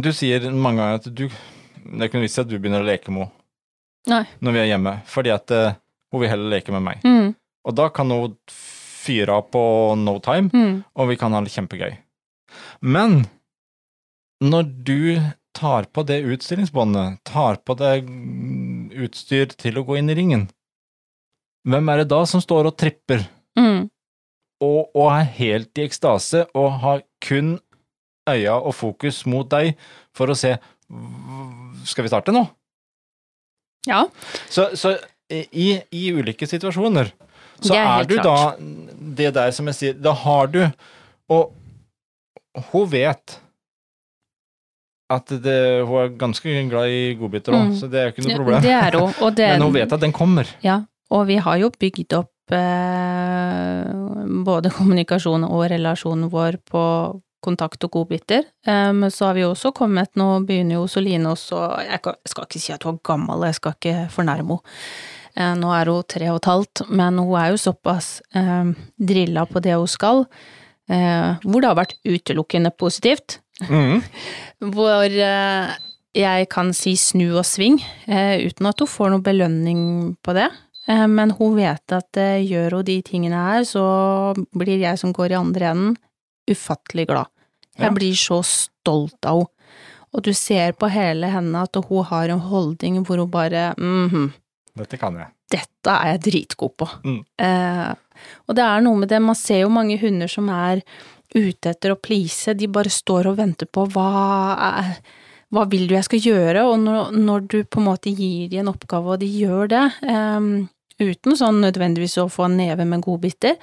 du 0.00 0.08
sier 0.16 0.46
mange 0.52 0.80
ganger 0.80 1.00
at 1.02 1.08
du 1.12 1.26
Det 1.28 2.08
kunne 2.08 2.24
vist 2.24 2.38
seg 2.38 2.46
at 2.46 2.52
du 2.52 2.56
begynner 2.58 2.80
å 2.84 2.88
leke 2.88 3.12
med 3.12 3.26
henne 3.28 4.22
når 4.40 4.54
vi 4.54 4.60
er 4.62 4.68
hjemme, 4.70 4.92
fordi 5.10 5.32
at 5.34 5.50
eh, 5.50 5.74
hun 6.14 6.20
vil 6.22 6.30
heller 6.30 6.52
leke 6.56 6.70
med 6.74 6.84
meg. 6.86 7.00
Mm. 7.04 7.32
Og 7.66 7.74
da 7.74 7.88
kan 7.90 8.10
hun 8.14 8.36
fyre 9.06 9.38
av 9.38 9.46
på 9.54 9.62
no 10.02 10.18
time, 10.24 10.50
Mm. 10.52 10.84
og 10.96 11.08
vi 11.08 11.16
kan 11.20 11.32
ha 11.32 11.40
det 11.46 11.54
kjempegøy. 11.54 11.96
Men 12.82 13.24
når 14.42 14.68
du 14.84 15.20
tar 15.56 15.86
på 15.88 16.04
det 16.06 16.18
utstillingsbåndet, 16.28 17.22
tar 17.24 17.56
på 17.64 17.76
det 17.80 17.94
utstyr 19.06 19.54
til 19.56 19.78
å 19.80 19.84
gå 19.88 19.96
inn 19.98 20.10
i 20.12 20.16
ringen, 20.18 20.48
hvem 21.66 21.88
er 21.92 22.02
det 22.02 22.08
da 22.12 22.24
som 22.28 22.40
står 22.44 22.68
og 22.72 22.76
tripper 22.78 23.24
Mm. 23.56 23.88
og, 24.60 24.90
og 24.94 25.06
er 25.16 25.24
helt 25.38 25.78
i 25.80 25.86
ekstase 25.86 26.42
og 26.54 26.72
har 26.82 27.00
kun 27.24 27.54
øya 28.28 28.58
og 28.60 28.74
fokus 28.76 29.22
mot 29.26 29.48
deg 29.48 29.76
for 30.14 30.28
å 30.28 30.36
se 30.36 30.58
Skal 31.88 32.04
vi 32.04 32.08
starte 32.12 32.30
nå? 32.34 32.44
Ja. 33.88 34.04
Så, 34.48 34.68
så 34.78 34.92
i, 35.30 35.80
i 35.90 36.02
ulike 36.14 36.46
situasjoner 36.46 37.10
så 37.60 37.72
Det 37.72 37.78
er 37.80 37.86
er, 38.00 38.04
du 38.10 38.14
klart. 38.18 38.58
da 38.60 39.14
det 39.16 39.34
der 39.34 39.50
som 39.56 39.66
jeg 39.66 39.74
sier, 39.74 39.92
da 40.02 40.12
har 40.12 40.46
du 40.52 40.60
Og 41.30 41.52
hun 42.72 42.86
vet 42.88 43.38
at 45.10 45.26
det, 45.42 45.84
hun 45.86 45.98
er 46.02 46.08
ganske 46.18 46.52
glad 46.70 46.88
i 46.90 47.14
godbiter 47.18 47.52
òg, 47.54 47.68
Mm. 47.68 47.74
så 47.78 47.88
det 47.90 47.98
er 48.00 48.04
jo 48.08 48.12
ikke 48.14 48.24
noe 48.26 48.36
problem. 48.38 48.62
Det 48.62 48.70
er 48.74 48.96
hun. 48.98 49.12
Og, 49.22 49.36
den, 49.36 49.50
Men 49.58 49.62
hun 49.62 49.74
vet 49.74 49.92
at 49.92 50.00
den 50.00 50.12
kommer. 50.12 50.46
Ja, 50.62 50.80
og 51.10 51.26
vi 51.28 51.36
har 51.36 51.56
jo 51.58 51.70
bygd 51.70 52.12
opp 52.18 52.32
eh, 52.50 53.84
både 54.46 54.70
kommunikasjon 54.74 55.44
og 55.46 55.70
relasjonen 55.70 56.30
vår 56.32 56.58
på 56.70 56.82
kontakt 57.46 57.84
og 57.86 57.90
godbiter. 57.94 58.42
Men 58.66 59.10
så 59.14 59.28
har 59.28 59.34
vi 59.34 59.44
også 59.46 59.70
kommet, 59.76 60.10
nå 60.18 60.40
begynner 60.48 60.80
jo 60.80 60.86
Soline 60.90 61.28
også 61.30 61.60
jeg 61.86 62.00
skal 62.26 62.44
ikke 62.48 62.58
si 62.58 62.72
at 62.74 62.82
hun 62.82 62.96
er 62.96 63.04
gammel, 63.06 63.44
jeg 63.46 63.54
skal 63.60 63.76
ikke 63.76 64.08
fornærme 64.10 64.56
henne. 64.56 64.58
Eh, 65.36 65.54
Nå 65.60 65.70
er 65.76 65.90
hun 65.92 66.02
tre 66.08 66.28
og 66.32 66.38
et 66.40 66.48
halvt, 66.50 66.84
men 66.90 67.18
hun 67.20 67.34
er 67.40 67.50
jo 67.52 67.58
såpass 67.60 68.20
eh, 68.34 68.70
drilla 68.96 69.44
på 69.50 69.60
det 69.64 69.74
hun 69.76 69.86
skal, 69.90 70.24
eh, 70.88 71.36
hvor 71.44 71.60
det 71.60 71.68
har 71.70 71.76
vært 71.82 71.96
utelukkende 72.08 72.72
positivt. 72.76 73.40
Mm. 73.70 74.02
Hvor 74.76 75.04
eh, 75.08 75.70
jeg 76.16 76.48
kan 76.52 76.72
si 76.76 76.92
snu 77.00 77.38
og 77.38 77.44
sving, 77.48 77.78
eh, 78.04 78.42
uten 78.44 78.66
at 78.68 78.80
hun 78.82 78.88
får 78.88 79.12
noe 79.14 79.24
belønning 79.24 79.80
på 80.24 80.34
det. 80.36 80.50
Eh, 80.88 81.06
men 81.08 81.32
hun 81.38 81.56
vet 81.56 81.92
at 81.96 82.20
gjør 82.44 82.76
hun 82.78 82.84
de 82.84 82.98
tingene 83.04 83.40
her, 83.46 83.64
så 83.64 84.34
blir 84.52 84.76
jeg 84.84 85.00
som 85.00 85.12
går 85.16 85.32
i 85.32 85.38
andre 85.40 85.70
enden, 85.72 85.96
ufattelig 86.52 87.08
glad. 87.08 87.32
Jeg 87.78 87.88
Ja. 87.88 87.94
blir 87.96 88.12
så 88.16 88.42
stolt 88.44 89.24
av 89.24 89.40
henne. 89.40 89.52
Og 90.14 90.22
du 90.22 90.32
ser 90.32 90.72
på 90.72 90.88
hele 90.88 91.28
henne 91.28 91.62
at 91.66 91.74
hun 91.76 92.04
har 92.04 92.28
en 92.32 92.40
holdning 92.40 93.02
hvor 93.04 93.18
hun 93.20 93.28
bare 93.30 93.74
mhm, 93.76 94.30
Dette 94.76 94.98
kan 95.00 95.14
jeg. 95.16 95.28
dette 95.50 95.92
er 95.92 96.10
jeg 96.12 96.20
dritgod 96.26 96.72
på. 96.76 96.88
Mm. 97.04 97.20
Eh, 97.38 97.92
og 98.48 98.56
det 98.58 98.64
er 98.64 98.80
noe 98.84 98.96
med 99.02 99.08
det, 99.12 99.20
man 99.22 99.34
ser 99.38 99.60
jo 99.64 99.68
mange 99.72 99.98
hunder 100.00 100.28
som 100.28 100.48
er 100.52 100.82
ute 101.34 101.70
etter 101.70 101.92
å 101.94 101.98
please, 102.00 102.54
de 102.54 102.66
bare 102.68 102.90
står 102.92 103.26
og 103.32 103.36
venter 103.38 103.66
på 103.66 103.86
hva 103.92 104.84
hva 105.54 105.62
vil 105.70 105.84
du 105.86 105.94
jeg 105.94 106.04
skal 106.08 106.18
gjøre, 106.24 106.62
og 106.66 106.80
når, 106.82 107.12
når 107.14 107.44
du 107.46 107.58
på 107.70 107.78
en 107.78 107.86
måte 107.86 108.10
gir 108.10 108.48
de 108.50 108.58
en 108.58 108.68
oppgave, 108.72 109.14
og 109.14 109.20
de 109.22 109.28
gjør 109.30 109.68
det, 109.70 109.82
eh, 110.02 110.48
uten 111.06 111.36
sånn 111.38 111.60
nødvendigvis 111.62 112.16
å 112.18 112.26
få 112.32 112.48
en 112.48 112.56
neve 112.58 112.84
med 112.88 113.04
godbiter, 113.06 113.54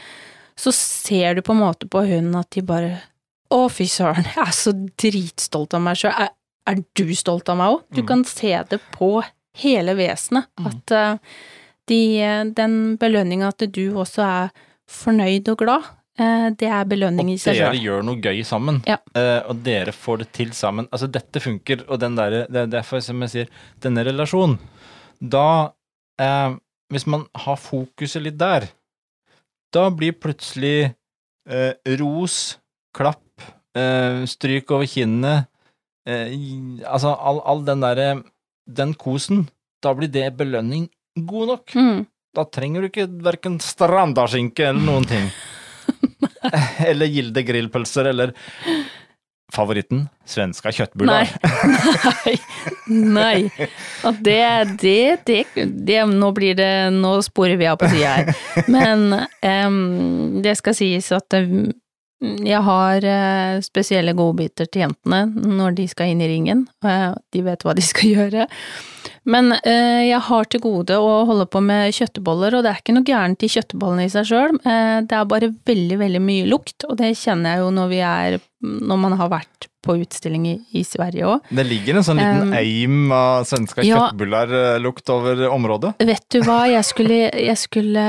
så 0.55 0.71
ser 0.73 1.35
du 1.35 1.41
på 1.43 1.51
en 1.51 1.59
måte 1.65 1.89
på 1.91 2.05
hunden 2.07 2.37
at 2.39 2.49
de 2.55 2.61
bare 2.63 2.93
å, 3.51 3.65
fy 3.69 3.85
søren, 3.91 4.23
jeg 4.31 4.39
er 4.47 4.55
så 4.55 4.71
dritstolt 4.73 5.75
av 5.75 5.83
meg 5.85 5.99
sjøl. 5.99 6.15
Er, 6.23 6.31
er 6.71 6.79
du 6.95 7.11
stolt 7.19 7.51
av 7.51 7.59
meg 7.59 7.75
òg? 7.75 7.81
Du 7.93 8.01
Mm. 8.01 8.07
kan 8.07 8.23
se 8.25 8.53
det 8.69 8.79
på 8.95 9.11
hele 9.61 9.95
vesenet. 9.97 10.47
Mm. 10.59 10.67
At 10.69 10.91
eh, 10.91 11.17
de, 11.91 11.99
den 12.55 12.77
belønninga 13.01 13.51
at 13.53 13.65
du 13.75 13.83
også 13.99 14.23
er 14.25 14.53
fornøyd 14.89 15.49
og 15.53 15.57
glad, 15.63 15.87
eh, 16.19 16.49
det 16.59 16.69
er 16.69 16.85
belønning 16.89 17.31
i 17.33 17.37
Og 17.37 17.45
dere 17.57 17.79
gjør 17.79 18.03
noe 18.07 18.21
gøy 18.23 18.43
sammen, 18.47 18.81
Ja. 18.87 18.97
eh, 19.15 19.41
og 19.49 19.63
dere 19.65 19.91
får 19.91 20.23
det 20.23 20.29
til 20.33 20.51
sammen. 20.53 20.87
Altså, 20.91 21.07
dette 21.11 21.39
funker, 21.43 21.85
og 21.89 21.99
den 21.99 22.15
der, 22.15 22.45
Det 22.47 22.55
er 22.65 22.67
derfor, 22.79 22.99
som 23.01 23.21
jeg 23.21 23.29
sier, 23.29 23.47
denne 23.81 24.03
relasjonen 24.05 24.59
Da 25.21 25.71
eh, 26.19 26.55
Hvis 26.91 27.07
man 27.07 27.25
har 27.35 27.55
fokuset 27.57 28.21
litt 28.21 28.37
der, 28.37 28.67
da 29.73 29.89
blir 29.89 30.11
plutselig 30.13 30.93
eh, 31.49 31.73
ros, 31.99 32.59
klapp, 32.93 33.23
eh, 33.75 34.23
stryk 34.29 34.69
over 34.71 34.85
kinnet 34.85 35.47
eh, 36.05 36.29
Altså, 36.85 37.15
all, 37.17 37.41
all 37.45 37.63
den 37.65 37.81
derre 37.81 38.23
Den 38.65 38.93
kosen, 38.95 39.47
da 39.83 39.93
blir 39.97 40.11
det 40.11 40.29
belønning 40.39 40.87
god 41.15 41.47
nok. 41.53 41.75
Mm. 41.75 42.05
Da 42.33 42.45
trenger 42.49 42.81
du 42.81 42.89
ikke 42.89 43.09
verken 43.23 43.59
strandaskinke 43.61 44.71
eller 44.71 44.81
noen 44.81 45.05
ting. 45.05 45.29
eller 46.89 47.11
Gilde 47.11 47.43
grillpølser, 47.45 48.09
eller 48.09 48.33
favoritten, 49.53 50.07
svenska 50.25 50.71
kjøttbullar. 50.73 51.29
Nei. 52.25 52.35
Nei. 53.19 53.67
Og 54.07 54.17
det, 54.25 54.41
det, 54.81 55.25
det, 55.27 55.43
det 55.55 55.99
Nå 56.09 56.31
blir 56.35 56.57
det 56.57 56.89
Nå 56.95 57.13
sporer 57.23 57.59
vi 57.59 57.69
av 57.69 57.77
på 57.79 57.89
sida 57.91 58.15
her. 58.17 58.65
Men 58.71 59.05
um, 59.13 60.41
det 60.43 60.57
skal 60.59 60.75
sies 60.77 61.11
at 61.15 61.37
jeg 62.23 62.61
har 62.63 63.03
eh, 63.03 63.61
spesielle 63.65 64.13
godbiter 64.15 64.69
til 64.71 64.85
jentene 64.85 65.25
når 65.33 65.75
de 65.79 65.87
skal 65.91 66.13
inn 66.13 66.21
i 66.23 66.29
ringen. 66.31 66.65
Eh, 66.85 67.09
de 67.35 67.43
vet 67.43 67.65
hva 67.65 67.75
de 67.75 67.83
skal 67.91 68.13
gjøre. 68.13 68.47
Men 69.27 69.51
eh, 69.59 70.05
jeg 70.07 70.21
har 70.29 70.47
til 70.47 70.63
gode 70.63 70.99
å 70.99 71.11
holde 71.27 71.47
på 71.51 71.61
med 71.63 71.95
kjøttboller, 71.95 72.55
og 72.55 72.63
det 72.63 72.71
er 72.71 72.81
ikke 72.81 72.95
noe 72.95 73.07
gærent 73.07 73.43
i 73.43 73.51
kjøttbollene 73.51 74.07
i 74.07 74.13
seg 74.13 74.29
sjøl. 74.29 74.57
Det 74.63 75.19
er 75.19 75.29
bare 75.29 75.51
veldig, 75.67 75.99
veldig 75.99 76.23
mye 76.23 76.47
lukt, 76.49 76.87
og 76.87 76.97
det 77.01 77.13
kjenner 77.19 77.55
jeg 77.57 77.63
jo 77.63 77.69
når 77.75 77.91
vi 77.91 78.01
er 78.07 78.41
Når 78.63 78.99
man 78.99 79.17
har 79.19 79.31
vært 79.31 79.67
på 79.83 79.97
utstilling 79.99 80.47
i, 80.47 80.55
i 80.79 80.83
Sverige 80.87 81.27
òg. 81.27 81.51
Det 81.51 81.65
ligger 81.67 81.99
en 81.99 82.07
sånn 82.07 82.21
liten 82.21 82.31
Um, 82.33 82.53
eim 82.57 83.11
av 83.13 83.45
svenske 83.47 83.83
ja. 83.85 83.99
kjøttbullar-lukt 83.99 85.11
over 85.13 85.43
området. 85.51 85.93
Vet 86.07 86.25
du 86.33 86.39
hva, 86.45 86.63
jeg 86.71 86.87
skulle, 86.87 87.19
jeg 87.29 87.59
skulle 87.59 88.05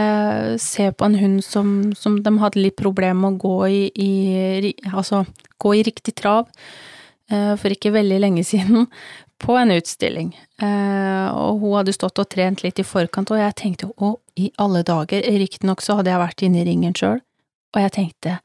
se 0.62 0.88
på 0.94 1.08
en 1.08 1.18
hund 1.20 1.44
som, 1.44 1.68
som 1.98 2.16
de 2.24 2.32
hadde 2.40 2.62
litt 2.62 2.78
problemer 2.80 3.20
med 3.20 3.36
å 3.36 3.42
gå 3.44 3.58
i, 3.68 3.82
i 3.94 4.72
Altså, 4.94 5.24
gå 5.60 5.74
i 5.78 5.84
riktig 5.86 6.14
trav 6.18 6.48
uh, 6.48 7.54
for 7.60 7.74
ikke 7.74 7.94
veldig 7.94 8.20
lenge 8.22 8.44
siden, 8.46 8.88
på 9.44 9.56
en 9.58 9.74
utstilling. 9.74 10.32
Eh, 10.62 11.26
og 11.34 11.60
hun 11.60 11.78
hadde 11.80 11.94
stått 11.96 12.20
og 12.22 12.28
trent 12.32 12.62
litt 12.64 12.78
i 12.80 12.86
forkant, 12.86 13.32
og 13.34 13.40
jeg 13.40 13.56
tenkte 13.58 13.90
å, 13.98 14.14
i 14.40 14.50
alle 14.62 14.84
dager, 14.86 15.26
riktignok 15.42 15.82
så 15.84 15.98
hadde 15.98 16.12
jeg 16.12 16.22
vært 16.22 16.44
inne 16.46 16.62
i 16.62 16.66
ringen 16.68 16.94
sjøl, 16.96 17.20
og 17.74 17.82
jeg 17.82 17.94
tenkte, 17.98 18.38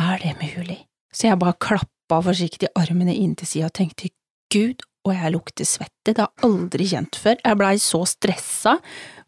er 0.00 0.22
det 0.22 0.36
mulig? 0.40 0.78
Så 1.14 1.28
jeg 1.28 1.40
bare 1.42 1.58
klappa 1.60 1.93
forsiktig 2.10 2.70
armene 2.78 3.14
inn 3.16 3.34
til 3.38 3.48
sida 3.48 3.70
og 3.70 3.76
tenkte, 3.76 4.10
gud, 4.52 4.84
og 5.04 5.12
jeg 5.12 5.32
lukter 5.34 5.68
svette, 5.68 6.12
det 6.12 6.20
har 6.20 6.30
jeg 6.32 6.48
aldri 6.48 6.86
kjent 6.88 7.18
før. 7.20 7.40
Jeg 7.40 7.60
blei 7.60 7.74
så 7.82 8.00
stressa, 8.08 8.78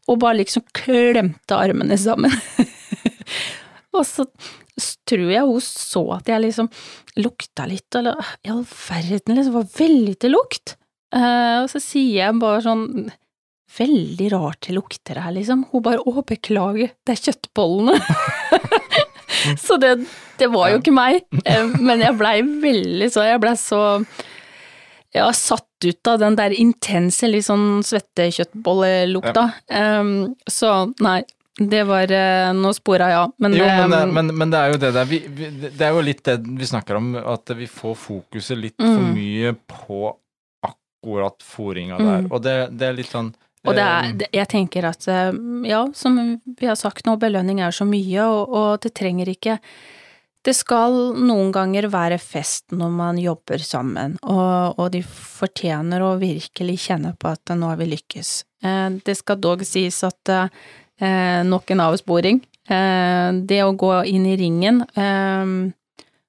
og 0.07 0.21
bare 0.23 0.41
liksom 0.41 0.65
klemte 0.77 1.57
armene 1.57 1.99
sammen. 2.01 2.33
og 3.97 4.07
så 4.07 4.25
tror 5.09 5.29
jeg 5.33 5.49
hun 5.49 5.63
så 5.65 6.03
at 6.19 6.31
jeg 6.31 6.45
liksom 6.45 6.71
lukta 7.21 7.67
litt, 7.69 7.89
eller 7.99 8.21
i 8.45 8.53
all 8.53 8.65
verden, 8.65 9.37
liksom, 9.37 9.57
var 9.57 9.71
veldig 9.77 10.17
til 10.23 10.37
lukt. 10.37 10.77
Uh, 11.15 11.65
og 11.65 11.71
så 11.73 11.81
sier 11.83 12.27
jeg 12.27 12.41
bare 12.41 12.65
sånn, 12.65 12.87
veldig 13.77 14.31
rart 14.35 14.69
det 14.69 14.77
lukter 14.77 15.21
her, 15.21 15.35
liksom. 15.37 15.67
Hun 15.73 15.85
bare, 15.85 16.03
å, 16.05 16.25
beklager, 16.27 16.95
det 17.05 17.17
er 17.17 17.25
kjøttbollene. 17.29 17.99
så 19.67 19.77
det, 19.83 19.95
det 20.39 20.49
var 20.53 20.71
jo 20.73 20.79
ikke 20.81 20.95
meg, 20.95 21.23
eh, 21.45 21.67
men 21.81 22.01
jeg 22.05 22.17
blei 22.19 22.41
veldig 22.43 23.09
så, 23.13 23.25
jeg 23.27 23.41
blei 23.43 23.55
så 23.61 23.81
ja, 25.17 25.31
satt 25.33 25.65
ut 25.87 26.09
av 26.13 26.19
den 26.21 26.37
der 26.37 26.53
intense, 26.53 27.29
litt 27.31 27.47
sånn 27.47 27.81
svettekjøttbollelukta. 27.87 29.47
Um, 29.71 30.35
så 30.51 30.73
nei, 31.05 31.23
det 31.57 31.87
var 31.89 32.11
uh, 32.13 32.51
Nå 32.53 32.73
spora 32.77 33.07
jeg 33.09 33.17
av, 33.23 33.31
men, 33.41 33.55
Jo, 33.57 33.65
men, 33.65 33.91
det- 33.95 34.13
men, 34.13 34.33
men 34.43 34.51
det 34.53 34.59
er 34.61 34.75
jo 34.75 34.81
det 34.83 34.91
der 34.93 35.07
vi, 35.09 35.23
vi, 35.39 35.47
Det 35.73 35.87
er 35.87 35.95
jo 35.97 36.03
litt 36.05 36.21
det 36.29 36.35
vi 36.45 36.69
snakker 36.69 36.99
om, 36.99 37.15
at 37.17 37.53
vi 37.57 37.69
får 37.71 37.95
fokuset 37.97 38.61
litt 38.61 38.77
for 38.77 39.01
Mm. 39.07 39.15
mye 39.17 39.55
på 39.73 40.03
akkurat 40.67 41.41
fôringa 41.45 41.97
der. 41.99 42.23
Mm. 42.27 42.33
Og 42.33 42.43
det, 42.45 42.57
det 42.77 42.89
er 42.91 42.97
litt 42.99 43.09
sånn 43.13 43.33
Og 43.67 43.75
det 43.75 43.83
er, 43.85 44.13
det- 44.23 44.29
jeg 44.33 44.49
tenker 44.49 44.85
at, 44.89 45.07
eh, 45.09 45.33
ja, 45.69 45.85
som 45.95 46.41
vi 46.59 46.67
har 46.67 46.77
sagt 46.77 47.05
nå, 47.07 47.17
belønning 47.19 47.61
er 47.61 47.71
så 47.75 47.85
mye, 47.89 48.23
og, 48.25 48.49
og 48.55 48.81
det 48.81 48.95
trenger 48.95 49.27
ikke 49.33 49.59
Det 50.47 50.55
skal 50.55 50.93
noen 51.19 51.49
ganger 51.51 51.89
være 51.91 52.21
fest 52.23 52.71
når 52.71 52.91
man 52.95 53.17
jobber 53.19 53.59
sammen, 53.59 54.13
og, 54.23 54.79
og 54.79 54.93
de 54.95 55.01
fortjener 55.03 55.99
å 56.07 56.13
virkelig 56.21 56.77
kjenne 56.87 57.17
på 57.19 57.33
at 57.33 57.51
nå 57.51 57.67
har 57.67 57.77
vi 57.81 57.89
lykkes. 57.91 58.45
Eh, 58.63 58.91
Det 59.03 59.17
skal 59.19 59.41
dog 59.43 59.65
sies 59.67 59.99
at 60.07 60.29
eh, 60.31 61.43
nok 61.43 61.71
en 61.75 61.81
avsporing. 61.89 62.39
Det 62.69 63.59
å 63.63 63.75
gå 63.79 63.91
inn 64.07 64.25
i 64.27 64.37
ringen 64.39 64.81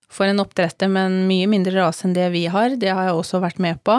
for 0.09 0.25
en 0.29 0.39
oppdretter 0.43 0.89
med 0.89 1.05
en 1.11 1.27
mye 1.29 1.47
mindre 1.49 1.73
rase 1.79 2.05
enn 2.05 2.13
det 2.13 2.27
vi 2.33 2.45
har, 2.51 2.75
det 2.77 2.89
har 2.93 3.07
jeg 3.09 3.15
også 3.17 3.41
vært 3.41 3.57
med 3.63 3.79
på, 3.83 3.95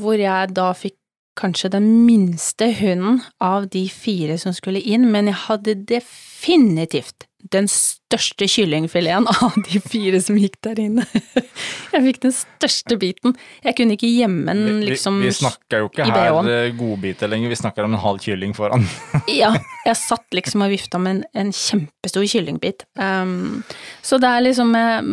hvor 0.00 0.16
jeg 0.20 0.54
da 0.56 0.70
fikk 0.72 0.96
kanskje 1.38 1.72
den 1.72 1.88
minste 2.06 2.70
hunden 2.78 3.20
av 3.40 3.68
de 3.72 3.86
fire 3.88 4.38
som 4.40 4.54
skulle 4.56 4.82
inn, 4.82 5.08
men 5.12 5.30
jeg 5.30 5.40
hadde 5.46 5.76
definitivt 5.88 7.28
den 7.50 7.66
største 7.66 8.46
kyllingfileten 8.46 9.26
av 9.26 9.56
de 9.66 9.80
fire 9.82 10.20
som 10.22 10.36
gikk 10.38 10.60
der 10.62 10.78
inne. 10.78 11.06
Jeg 11.92 12.04
fikk 12.06 12.20
den 12.22 12.32
største 12.32 12.96
biten. 12.96 13.34
Jeg 13.64 13.76
kunne 13.76 13.96
ikke 13.98 14.08
gjemme 14.08 14.54
den 14.54 14.78
liksom 14.86 15.18
vi, 15.20 15.28
vi 15.28 15.34
snakker 15.36 15.82
jo 15.82 15.90
ikke 15.90 16.06
her 16.08 16.38
eh, 16.48 16.70
godbiter 16.78 17.28
lenger, 17.28 17.50
vi 17.52 17.58
snakker 17.58 17.84
om 17.84 17.96
en 17.96 18.00
halv 18.00 18.22
kylling 18.24 18.54
foran. 18.56 18.86
Ja, 19.42 19.52
jeg 19.84 19.98
satt 19.98 20.34
liksom 20.34 20.64
og 20.64 20.72
vifta 20.72 21.00
med 21.02 21.18
en, 21.18 21.22
en 21.42 21.52
kjempestor 21.56 22.24
kyllingbit. 22.30 22.86
Um, 22.96 23.62
så 24.04 24.18
det 24.22 24.30
er 24.30 24.46
liksom 24.46 24.72
eh, 24.78 25.12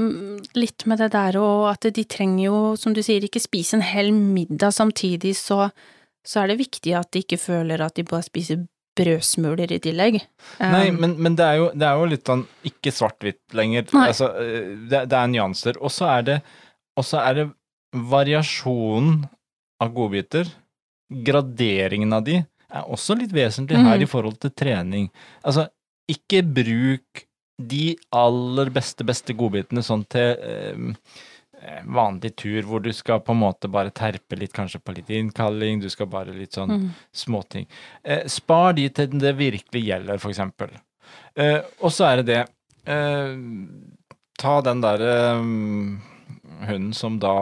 litt 0.59 0.85
med 0.89 1.01
det 1.01 1.11
der 1.17 1.39
og 1.41 1.69
at 1.73 1.89
de 1.95 2.05
trenger 2.07 2.45
jo, 2.45 2.59
som 2.79 2.95
du 2.95 3.01
sier, 3.05 3.25
ikke 3.25 3.43
spise 3.43 3.79
en 3.79 3.85
hel 3.85 4.13
middag 4.15 4.75
samtidig, 4.77 5.35
så, 5.39 5.67
så 6.29 6.43
er 6.43 6.51
det 6.51 6.59
viktig 6.59 6.93
at 6.97 7.09
de 7.13 7.23
ikke 7.23 7.39
føler 7.41 7.81
at 7.81 7.97
de 7.97 8.05
bare 8.07 8.25
spiser 8.27 8.61
brødsmuler 8.99 9.71
i 9.71 9.79
tillegg. 9.81 10.19
Um, 10.59 10.73
Nei, 10.73 10.85
men, 10.93 11.15
men 11.21 11.37
det, 11.39 11.45
er 11.45 11.59
jo, 11.61 11.69
det 11.73 11.87
er 11.87 11.99
jo 12.01 12.09
litt 12.11 12.29
sånn 12.29 12.43
ikke 12.67 12.93
svart-hvitt 12.93 13.55
lenger. 13.57 13.87
Altså, 13.97 14.31
eh, 14.41 14.73
det, 14.91 15.05
det 15.11 15.19
er 15.19 15.31
nyanser. 15.31 15.79
Og 15.81 15.93
så 15.93 16.09
er 16.17 16.27
det, 16.27 16.37
er 16.99 17.37
det 17.37 17.47
variasjonen 18.11 19.23
av 19.81 19.93
godbiter. 19.95 20.51
Graderingen 21.25 22.13
av 22.13 22.27
de 22.27 22.41
er 22.43 22.91
også 22.93 23.17
litt 23.17 23.33
vesentlig 23.33 23.79
her 23.79 23.97
mm. 23.97 24.05
i 24.05 24.09
forhold 24.09 24.37
til 24.43 24.53
trening. 24.53 25.09
Altså, 25.41 25.69
ikke 26.11 26.43
bruk 26.43 27.25
de 27.59 27.95
aller 28.15 28.69
beste, 28.73 29.05
beste 29.07 29.35
godbitene 29.37 29.83
sånn 29.83 30.05
til 30.11 30.35
eh, 30.37 31.23
vanlig 31.85 32.35
tur, 32.39 32.61
hvor 32.67 32.83
du 32.83 32.91
skal 32.95 33.21
på 33.25 33.33
en 33.35 33.41
måte 33.41 33.69
bare 33.71 33.91
terpe 33.95 34.37
litt, 34.39 34.53
kanskje 34.55 34.81
på 34.83 34.95
litt 34.95 35.09
innkalling, 35.13 35.81
du 35.83 35.89
skal 35.91 36.09
bare 36.11 36.35
litt 36.35 36.55
sånn 36.57 36.71
mm. 36.71 36.85
småting. 37.23 37.67
Eh, 38.03 38.25
spar 38.31 38.77
de 38.77 38.87
til 38.95 39.17
det 39.19 39.35
virkelig 39.39 39.83
gjelder, 39.85 40.21
for 40.21 40.31
eksempel. 40.31 40.71
Eh, 41.35 41.59
og 41.81 41.91
så 41.93 42.09
er 42.11 42.21
det 42.21 42.27
det 42.29 42.41
eh, 42.93 43.35
Ta 44.39 44.61
den 44.63 44.79
derre 44.79 45.35
um, 45.35 45.97
hunden 46.63 46.93
som 46.95 47.17
da 47.19 47.35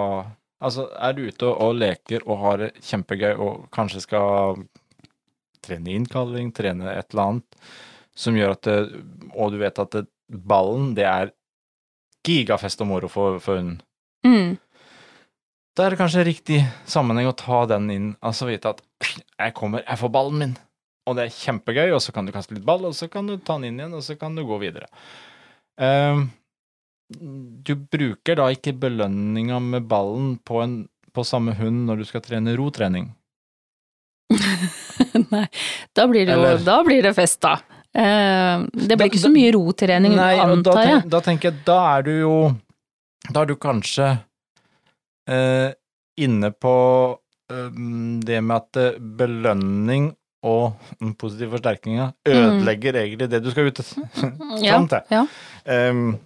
Altså, 0.57 0.87
er 0.97 1.13
du 1.13 1.27
ute 1.27 1.45
og, 1.45 1.59
og 1.61 1.75
leker 1.77 2.23
og 2.25 2.39
har 2.41 2.55
det 2.63 2.69
kjempegøy 2.81 3.35
og 3.35 3.67
kanskje 3.69 3.99
skal 4.01 4.55
trene 5.61 5.93
innkalling, 5.93 6.49
trene 6.49 6.95
et 6.95 7.13
eller 7.13 7.27
annet 7.27 7.67
som 8.17 8.33
gjør 8.33 8.55
at 8.55 8.65
det, 8.65 8.79
Og 9.35 9.53
du 9.53 9.59
vet 9.61 9.83
at 9.83 9.93
det, 9.93 10.07
ballen, 10.27 10.95
det 10.97 11.05
er 11.05 11.29
gigafest 12.25 12.81
og 12.81 12.89
moro 12.89 13.11
for, 13.11 13.37
for 13.43 13.61
hunden. 13.61 13.77
Mm. 14.25 14.57
Da 15.77 15.85
er 15.85 15.93
det 15.93 15.99
kanskje 15.99 16.23
riktig 16.25 16.61
sammenheng 16.89 17.27
å 17.29 17.35
ta 17.37 17.65
den 17.69 17.89
inn, 17.93 18.07
altså 18.25 18.47
vite 18.49 18.71
at 18.73 18.81
jeg 19.37 19.53
kommer, 19.53 19.83
jeg 19.85 19.99
får 20.01 20.09
ballen 20.15 20.39
min, 20.41 20.55
og 21.07 21.15
det 21.19 21.27
er 21.27 21.35
kjempegøy, 21.37 21.91
og 21.93 22.01
så 22.01 22.11
kan 22.15 22.25
du 22.25 22.31
kaste 22.33 22.55
litt 22.57 22.65
ball, 22.65 22.87
og 22.89 22.95
så 22.97 23.07
kan 23.13 23.27
du 23.29 23.35
ta 23.37 23.59
den 23.59 23.69
inn 23.69 23.79
igjen, 23.83 23.93
og 23.93 24.01
så 24.03 24.17
kan 24.19 24.33
du 24.35 24.41
gå 24.47 24.57
videre. 24.63 24.87
Ehm, 25.79 26.31
du 27.13 27.75
bruker 27.77 28.35
da 28.41 28.49
ikke 28.51 28.73
belønninga 28.81 29.61
med 29.63 29.85
ballen 29.87 30.33
på, 30.43 30.59
en, 30.65 30.73
på 31.13 31.23
samme 31.23 31.53
hund 31.59 31.85
når 31.87 32.01
du 32.01 32.05
skal 32.09 32.25
trene 32.25 32.57
rotrening. 32.57 33.11
Nei, 35.31 35.45
da 35.95 36.05
blir 36.09 36.25
det 36.27 36.33
jo 36.35 36.41
Eller- 36.41 36.63
Da 36.65 36.81
blir 36.83 37.05
det 37.05 37.13
fest, 37.15 37.39
da. 37.45 37.53
Uh, 37.97 38.65
det 38.73 38.89
Da- 38.89 38.97
blir 38.99 39.07
ikke 39.09 39.21
så 39.23 39.31
mye 39.31 39.53
rotrening, 39.55 40.15
Nei, 40.17 40.33
antar 40.43 40.81
jeg. 40.83 40.89
tenk, 41.01 41.09
da 41.13 41.19
tenker 41.25 41.51
jeg, 41.51 41.61
da 41.65 41.77
er 41.97 42.03
du 42.03 42.11
jo 42.19 42.33
Da 43.33 43.43
er 43.43 43.49
du 43.49 43.55
kanskje 43.59 44.11
eh, 45.29 45.71
inne 46.23 46.51
på 46.55 46.75
eh, 47.51 47.67
det 48.27 48.39
med 48.43 48.55
at 48.61 48.79
eh, 48.81 48.99
belønning 49.19 50.11
og 50.47 50.77
den 51.01 51.15
positive 51.19 51.55
forsterkninga 51.57 52.11
ødelegger 52.29 52.99
egentlig 53.01 53.27
det 53.33 53.41
du 53.43 53.49
skal 53.51 53.71
ut 53.71 53.81
Ja, 54.63 54.77
fram 54.77 54.87
til. 54.91 55.03
ja. 55.11 55.25
Um, 55.65 56.17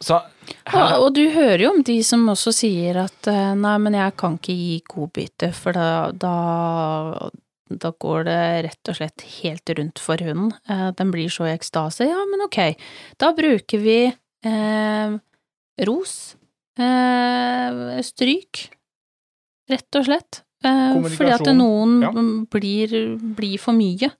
så 0.00 0.22
her, 0.72 0.94
og 1.02 1.10
du 1.12 1.26
hører 1.34 1.60
jo 1.66 1.74
om 1.74 1.82
de 1.84 1.98
som 2.06 2.22
også 2.32 2.54
sier 2.56 3.02
at 3.02 3.28
eh, 3.28 3.50
nei, 3.58 3.74
men 3.84 3.98
jeg 3.98 4.14
kan 4.22 4.38
ikke 4.38 4.54
gi 4.56 4.78
godbiter, 4.88 5.52
for 5.52 5.76
da, 5.76 5.88
da, 6.16 6.30
da 7.68 7.90
går 8.00 8.24
det 8.30 8.38
rett 8.70 8.92
og 8.94 8.96
slett 8.96 9.26
helt 9.42 9.74
rundt 9.76 10.00
for 10.00 10.24
hunden. 10.24 10.54
Eh, 10.72 10.86
Den 10.96 11.12
blir 11.12 11.28
så 11.28 11.50
i 11.50 11.52
ekstase. 11.52 12.08
Ja, 12.08 12.22
men 12.32 12.46
ok, 12.46 12.58
da 13.20 13.34
bruker 13.36 13.82
vi 13.84 13.98
eh, 14.08 15.18
ros, 15.88 16.36
Eh, 16.80 18.00
stryk, 18.06 18.70
rett 19.68 19.98
og 19.98 20.06
slett. 20.06 20.42
Eh, 20.64 20.96
fordi 21.16 21.34
at 21.34 21.52
noen 21.56 22.00
ja. 22.04 22.10
blir, 22.52 22.96
blir 23.36 23.60
for 23.60 23.76
mye. 23.76 24.10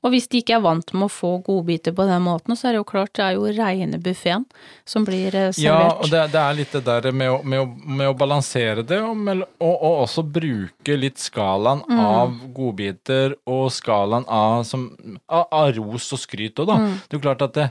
Og 0.00 0.14
hvis 0.14 0.30
de 0.32 0.40
ikke 0.40 0.54
er 0.56 0.62
vant 0.64 0.94
med 0.96 1.10
å 1.10 1.12
få 1.12 1.30
godbiter 1.44 1.92
på 1.92 2.06
den 2.08 2.22
måten, 2.24 2.56
så 2.56 2.70
er 2.70 2.72
det 2.72 2.78
jo 2.80 2.86
klart 2.88 3.12
det 3.18 3.24
er 3.26 3.34
jo 3.36 3.50
reine 3.52 3.98
buffeen 4.00 4.46
som 4.88 5.04
blir 5.04 5.28
eh, 5.28 5.50
servert. 5.52 5.60
Ja, 5.60 5.90
og 5.92 6.08
det, 6.08 6.22
det 6.32 6.40
er 6.40 6.56
litt 6.56 6.72
det 6.72 6.82
der 6.86 7.10
med 7.12 7.34
å, 7.34 7.40
med 7.44 7.60
å, 7.60 7.66
med 7.68 8.08
å 8.08 8.16
balansere 8.16 8.80
det, 8.80 9.02
og, 9.04 9.12
med, 9.28 9.44
og, 9.60 9.74
og 9.74 10.04
også 10.06 10.24
bruke 10.24 10.96
litt 10.96 11.20
skalaen 11.20 11.84
Mm. 11.90 12.00
av 12.00 12.32
godbiter 12.54 13.34
og 13.50 13.68
skalaen 13.74 14.24
av, 14.24 14.62
som, 14.64 14.88
av, 15.28 15.50
av 15.52 15.72
ros 15.76 16.08
og 16.16 16.22
skryt 16.22 16.62
òg, 16.62 16.70
da. 16.70 16.78
Mm. 16.80 16.96
Det 16.96 17.12
er 17.12 17.18
jo 17.18 17.24
klart 17.28 17.44
at 17.44 17.58
det, 17.58 17.68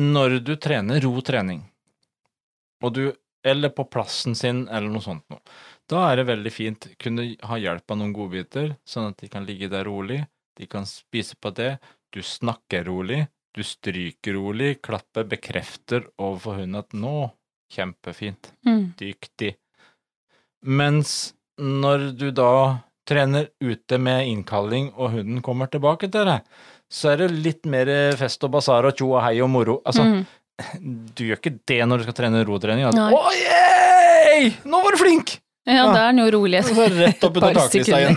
når 0.00 0.38
du 0.46 0.54
trener 0.56 1.02
ro 1.04 1.20
trening, 1.20 1.60
og 2.82 2.94
du, 2.96 3.12
eller 3.44 3.72
på 3.72 3.84
plassen 3.90 4.34
sin, 4.36 4.66
eller 4.68 4.88
noe 4.92 5.04
sånt 5.04 5.24
noe, 5.32 5.40
da 5.90 6.10
er 6.10 6.20
det 6.20 6.26
veldig 6.28 6.52
fint 6.52 6.86
kunne 7.00 7.24
ha 7.48 7.56
hjelp 7.58 7.90
av 7.90 7.98
noen 7.98 8.12
godbiter, 8.14 8.76
sånn 8.86 9.10
at 9.10 9.18
de 9.22 9.28
kan 9.32 9.46
ligge 9.48 9.70
der 9.72 9.84
rolig, 9.88 10.20
de 10.56 10.66
kan 10.70 10.84
spise 10.86 11.36
på 11.40 11.52
det, 11.56 11.78
du 12.12 12.20
snakker 12.22 12.84
rolig, 12.84 13.24
du 13.54 13.62
stryker 13.66 14.36
rolig, 14.36 14.76
klapper, 14.82 15.24
bekrefter 15.24 16.04
overfor 16.18 16.60
hunden 16.60 16.78
at 16.82 16.92
nå, 16.94 17.30
kjempefint, 17.72 18.52
Mm. 18.66 18.94
dyktig. 18.98 19.56
Mens 20.62 21.32
når 21.58 22.10
du 22.18 22.30
da 22.30 22.82
trener 23.08 23.48
ute 23.60 23.98
med 23.98 24.28
innkalling 24.28 24.92
og 24.94 25.14
hunden 25.16 25.40
kommer 25.42 25.66
tilbake 25.70 26.10
til 26.12 26.28
deg, 26.28 26.44
så 26.90 27.12
er 27.12 27.22
det 27.22 27.30
litt 27.42 27.66
mer 27.70 27.86
fest 28.18 28.42
og 28.46 28.52
basar 28.56 28.86
og 28.88 28.96
tjo 28.98 29.12
og 29.14 29.22
hei 29.24 29.40
og 29.42 29.50
moro. 29.50 29.80
Altså, 29.86 30.04
Mm. 30.04 30.26
Du 30.80 31.24
gjør 31.26 31.38
ikke 31.40 31.54
det 31.68 31.80
når 31.88 32.00
du 32.02 32.06
skal 32.08 32.16
trene 32.22 32.42
rotrening. 32.48 32.86
At, 32.90 32.98
oh, 33.14 33.30
yeah! 33.36 34.58
Nå 34.64 34.80
var 34.84 34.96
du 34.96 35.00
flink! 35.02 35.38
Ja, 35.68 35.74
Ja. 35.84 35.84
da 35.92 36.00
er 36.08 36.14
den 36.14 36.22
jo 36.24 36.30
rolig. 36.38 36.58
et 36.62 36.70
rett 36.96 37.24
opp 37.26 37.36
under 37.36 37.52
Par 37.54 37.68
taklista 37.68 37.98
igjen. 38.00 38.16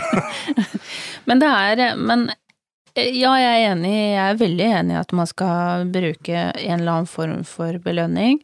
Men 1.28 1.38
det 1.42 1.50
er 1.50 1.96
Men 2.00 2.24
eh, 2.96 3.10
ja, 3.14 3.34
jeg 3.38 3.60
er 3.60 3.72
enig. 3.74 3.92
Jeg 3.94 4.24
er 4.32 4.40
veldig 4.40 4.68
enig 4.80 4.96
i 4.96 5.00
at 5.02 5.12
man 5.12 5.28
skal 5.30 5.84
bruke 5.92 6.34
en 6.54 6.80
eller 6.80 6.92
annen 6.96 7.10
form 7.10 7.44
for 7.48 7.78
belønning. 7.84 8.40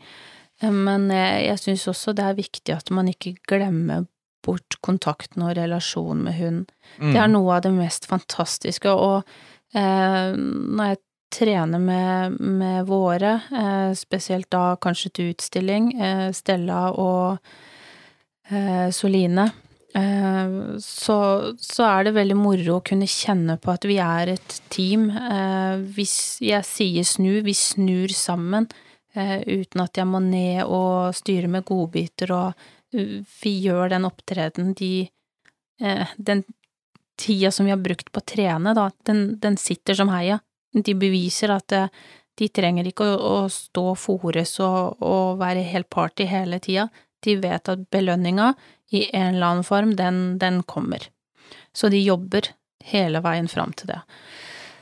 Eh, 0.62 0.70
Men 0.70 1.08
jeg, 1.10 1.46
jeg 1.48 1.62
syns 1.64 1.88
også 1.94 2.14
det 2.14 2.24
er 2.28 2.38
viktig 2.38 2.76
at 2.76 2.90
man 2.94 3.08
ikke 3.10 3.34
glemmer 3.50 4.06
bort 4.44 4.78
kontakten 4.84 5.42
og 5.44 5.56
relasjonen 5.58 6.22
med 6.24 6.36
hund. 6.38 6.70
Mm. 7.00 7.10
Det 7.12 7.20
er 7.20 7.28
noe 7.32 7.56
av 7.58 7.64
det 7.66 7.72
mest 7.76 8.06
fantastiske, 8.08 8.88
og 8.88 9.24
eh, 9.76 10.30
når 10.36 10.94
jeg 10.94 11.00
trener 11.30 11.78
med, 11.78 12.40
med 12.40 12.86
våre, 12.86 13.40
eh, 13.52 13.92
spesielt 13.98 14.50
da 14.50 14.74
kanskje 14.82 15.10
til 15.14 15.32
utstilling, 15.34 15.92
eh, 16.00 16.28
Stella 16.36 16.90
og 16.90 17.38
eh, 18.50 18.90
Soline, 18.94 19.46
eh, 19.94 20.56
så, 20.82 21.18
så 21.56 21.86
er 21.88 22.08
det 22.08 22.16
veldig 22.18 22.38
moro 22.38 22.78
å 22.78 22.84
kunne 22.86 23.08
kjenne 23.10 23.56
på 23.62 23.72
at 23.74 23.86
vi 23.88 24.00
er 24.02 24.34
et 24.34 24.58
team. 24.74 25.08
Eh, 25.14 25.86
hvis 25.96 26.16
jeg 26.44 26.66
sier 26.66 27.06
snu, 27.06 27.32
vi 27.46 27.54
snur 27.56 28.12
sammen, 28.14 28.68
eh, 29.14 29.38
uten 29.46 29.86
at 29.86 30.02
jeg 30.02 30.10
må 30.10 30.22
ned 30.24 30.64
og 30.66 31.14
styre 31.16 31.50
med 31.50 31.66
godbiter, 31.68 32.34
og 32.34 32.68
vi 32.90 33.52
gjør 33.62 33.92
den 33.92 34.08
opptreden 34.08 34.72
de 34.74 35.08
Den 35.80 36.42
tida 37.16 37.48
som 37.54 37.64
vi 37.64 37.70
har 37.72 37.80
brukt 37.80 38.10
på 38.12 38.20
å 38.20 38.26
trene, 38.26 38.74
da, 38.76 38.90
den, 39.08 39.38
den 39.40 39.56
sitter 39.56 39.96
som 39.96 40.10
heia. 40.12 40.40
De 40.72 40.94
beviser 40.94 41.52
at 41.54 41.72
eh, 41.76 41.88
de 42.38 42.48
trenger 42.48 42.88
ikke 42.88 43.04
å, 43.04 43.16
å 43.44 43.48
stå 43.52 43.86
og 43.92 43.98
fores 44.00 44.54
og, 44.64 45.00
og 45.04 45.40
være 45.40 45.66
helt 45.72 45.90
party 45.92 46.28
hele 46.30 46.60
tida. 46.62 46.88
De 47.20 47.36
vet 47.42 47.68
at 47.68 47.82
belønninga 47.92 48.54
i 48.96 49.04
en 49.10 49.34
eller 49.34 49.46
annen 49.50 49.66
form, 49.66 49.96
den, 49.98 50.38
den 50.40 50.62
kommer. 50.62 51.10
Så 51.72 51.90
de 51.92 52.00
jobber 52.00 52.52
hele 52.90 53.20
veien 53.22 53.48
fram 53.50 53.74
til 53.76 53.92
det. 53.92 54.00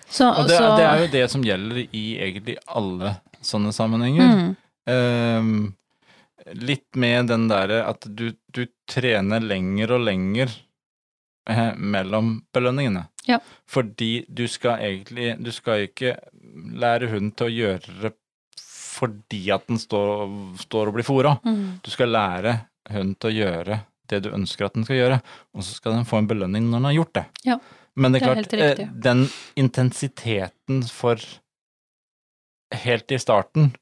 Så, 0.08 0.28
Og 0.30 0.46
det, 0.48 0.56
så 0.56 0.70
det 0.78 0.86
er 0.86 1.02
jo 1.02 1.10
det 1.12 1.26
som 1.32 1.42
gjelder 1.44 1.82
i 1.84 2.04
egentlig 2.16 2.56
alle 2.66 3.18
sånne 3.44 3.74
sammenhenger. 3.76 4.30
mm, 4.32 4.56
Ehm, 4.88 5.74
litt 6.52 6.96
med 6.96 7.26
den 7.28 7.48
derre 7.50 7.82
at 7.90 8.06
du, 8.08 8.30
du 8.46 8.66
trener 8.88 9.42
lenger 9.44 9.92
og 9.98 10.06
lenger 10.06 10.52
eh, 11.50 11.74
mellom 11.76 12.38
belønningene. 12.54 13.04
Ja. 13.28 13.38
Fordi 13.68 14.24
du 14.28 14.46
skal 14.48 14.80
egentlig 14.86 15.34
Du 15.44 15.50
skal 15.52 15.84
ikke 15.88 16.14
lære 16.80 17.10
hunden 17.12 17.32
til 17.36 17.46
å 17.50 17.54
gjøre 17.54 18.00
det 18.06 18.14
fordi 18.98 19.44
at 19.54 19.66
den 19.68 19.78
står, 19.78 20.24
står 20.58 20.88
og 20.90 20.96
blir 20.96 21.06
fora. 21.06 21.36
mm, 21.44 21.80
Du 21.86 21.90
skal 21.92 22.10
lære 22.10 22.54
hunden 22.90 23.14
til 23.20 23.30
å 23.30 23.36
gjøre 23.36 23.76
det 24.10 24.22
du 24.24 24.30
ønsker 24.32 24.66
at 24.66 24.74
den 24.74 24.86
skal 24.88 24.96
gjøre, 24.96 25.18
og 25.54 25.62
så 25.62 25.76
skal 25.76 25.92
den 25.94 26.06
få 26.08 26.18
en 26.18 26.26
belønning 26.30 26.64
når 26.66 26.78
den 26.80 26.88
har 26.88 26.96
gjort 26.96 27.12
det. 27.14 27.24
Ja, 27.46 27.58
Men 27.94 28.12
det 28.16 28.22
er 28.22 28.24
det 28.24 28.30
er 28.30 28.34
klart, 28.34 28.54
helt 28.56 28.80
eh, 28.80 28.88
den 29.04 29.20
intensiteten 29.60 30.82
for 30.88 31.20
helt 32.74 33.12
i 33.12 33.18
starten, 33.20 33.72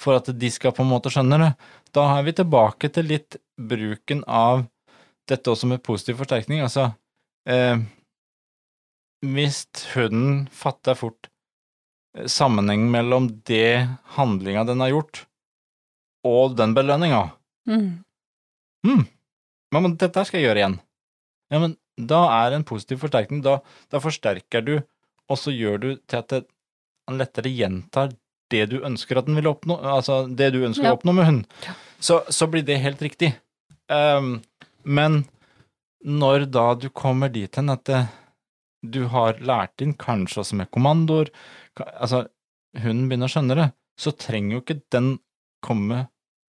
for 0.00 0.18
at 0.18 0.28
de 0.38 0.50
skal 0.52 0.74
på 0.76 0.84
en 0.84 0.90
måte 0.90 1.12
skjønne 1.12 1.38
det, 1.40 1.52
da 1.96 2.06
er 2.18 2.26
vi 2.26 2.34
tilbake 2.36 2.90
til 2.92 3.06
litt 3.08 3.38
bruken 3.56 4.24
av 4.28 4.66
dette 5.28 5.50
også 5.52 5.68
med 5.70 5.82
positiv 5.84 6.18
forsterkning. 6.20 6.60
Altså, 6.64 6.90
eh, 7.48 7.78
hvis 9.34 9.64
hunden 9.94 10.46
fatter 10.54 10.96
fort 10.98 11.28
eh, 12.16 12.26
sammenheng 12.30 12.86
mellom 12.92 13.30
det 13.48 13.88
handlinga 14.16 14.66
den 14.68 14.84
har 14.84 14.94
gjort, 14.94 15.24
og 16.26 16.56
den 16.58 16.74
belønninga, 16.74 17.22
mm, 17.70 17.88
mm. 18.86 19.02
ja, 19.72 19.80
men 19.80 19.96
dette 20.00 20.24
skal 20.26 20.40
jeg 20.40 20.48
gjøre 20.48 20.62
igjen. 20.62 20.78
Ja, 21.54 21.60
men 21.62 21.76
da 21.96 22.24
er 22.42 22.50
det 22.50 22.60
en 22.60 22.68
positiv 22.68 22.98
forsterkning. 23.04 23.40
Da, 23.44 23.60
da 23.92 24.00
forsterker 24.02 24.64
du, 24.66 24.74
og 25.30 25.38
så 25.38 25.54
gjør 25.54 25.78
du 25.82 25.88
til 26.10 26.18
at 26.18 26.34
han 27.06 27.20
lettere 27.20 27.52
gjentar 27.54 28.10
det 28.50 28.64
du 28.70 28.80
ønsker 28.86 29.18
at 29.18 29.26
den 29.26 29.38
vil 29.38 29.48
oppnå, 29.50 29.78
altså 29.82 30.24
det 30.26 30.52
du 30.54 30.60
ønsker 30.66 30.86
Ja. 30.86 30.94
å 30.94 30.98
oppnå 30.98 31.14
med 31.16 31.26
hunden. 31.26 31.46
Så, 31.98 32.20
så 32.30 32.46
blir 32.50 32.62
det 32.66 32.78
helt 32.82 33.02
riktig. 33.02 33.32
Um, 33.90 34.40
men 34.82 35.24
når 36.06 36.46
da 36.50 36.74
du 36.78 36.88
kommer 36.90 37.30
dit 37.32 37.54
hen 37.58 37.70
at 37.72 37.84
det, 37.88 38.04
du 38.90 39.04
har 39.12 39.38
lært 39.44 39.82
inn 39.84 39.94
kanskje 39.98 40.42
også 40.42 40.56
med 40.60 40.70
kommandoer, 40.74 41.30
altså 41.80 42.24
hunden 42.82 43.08
begynner 43.10 43.28
å 43.30 43.32
skjønne 43.34 43.56
det, 43.58 43.68
så 44.00 44.12
trenger 44.12 44.56
jo 44.58 44.62
ikke 44.64 44.80
den 44.92 45.12
komme 45.64 46.06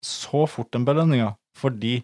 så 0.06 0.46
fort 0.48 0.72
den 0.76 0.86
belønninga, 0.88 1.34
fordi 1.60 2.00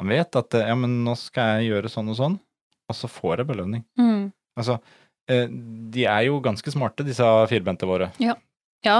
han 0.00 0.08
vet 0.08 0.36
at 0.38 0.54
ja, 0.56 0.74
men 0.78 1.00
nå 1.04 1.14
skal 1.18 1.60
jeg 1.60 1.70
gjøre 1.72 1.90
sånn 1.92 2.10
og 2.12 2.16
sånn, 2.18 2.36
og 2.90 2.96
så 2.96 3.10
får 3.10 3.42
jeg 3.42 3.50
belønning. 3.52 3.84
mm. 4.00 4.30
Altså, 4.58 4.74
eh, 5.30 5.46
de 5.94 6.04
er 6.10 6.24
jo 6.26 6.40
ganske 6.44 6.72
smarte, 6.74 7.04
disse 7.06 7.24
firbente 7.48 7.86
våre. 7.88 8.10
Ja, 8.20 8.34
ja 8.84 8.96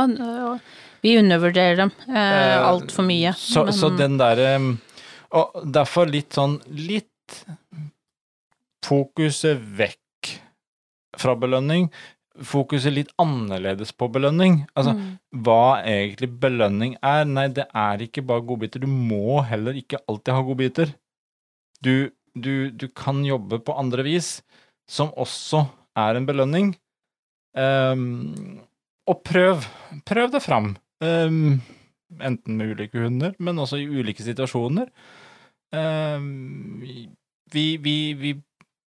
vi 1.02 1.16
undervurderer 1.18 1.76
dem 1.82 1.90
eh, 2.08 2.14
Eh, 2.16 2.68
altfor 2.68 3.04
mye. 3.04 3.32
Så, 3.36 3.64
men- 3.66 3.74
så 3.76 3.90
den 3.96 4.16
derre 4.20 4.54
Og 5.32 5.60
derfor 5.72 6.06
litt 6.10 6.30
sånn 6.34 6.56
Litt 6.74 7.44
fokuset 8.84 9.60
vekk 9.78 10.32
fra 11.20 11.36
belønning. 11.38 11.88
Fokuset 12.46 12.94
litt 12.94 13.10
annerledes 13.20 13.92
på 13.92 14.08
belønning. 14.12 14.62
Altså, 14.78 14.94
mm, 14.96 15.08
hva 15.44 15.80
egentlig 15.82 16.30
belønning 16.40 16.96
er. 17.04 17.26
Nei, 17.28 17.48
det 17.52 17.66
er 17.76 18.04
ikke 18.04 18.24
bare 18.26 18.46
godbiter. 18.46 18.82
Du 18.82 18.88
må 18.90 19.40
heller 19.48 19.76
ikke 19.76 20.00
alltid 20.06 20.36
ha 20.36 20.44
godbiter. 20.46 20.94
Du, 21.84 22.10
du, 22.34 22.70
du 22.70 22.86
kan 22.96 23.24
jobbe 23.26 23.60
på 23.64 23.76
andre 23.76 24.04
vis, 24.06 24.38
som 24.88 25.12
også 25.18 25.66
er 25.98 26.16
en 26.16 26.28
belønning. 26.28 26.72
Um, 27.56 28.60
og 29.10 29.22
prøv. 29.26 29.66
Prøv 30.06 30.30
det 30.32 30.42
fram. 30.44 30.74
Um, 31.02 31.60
enten 32.20 32.56
med 32.56 32.74
ulike 32.74 33.00
hunder, 33.00 33.34
men 33.38 33.58
også 33.58 33.80
i 33.80 33.88
ulike 33.88 34.24
situasjoner. 34.24 34.88
Um, 35.74 36.80
vi, 37.50 37.64
vi, 37.82 37.96
vi 38.18 38.34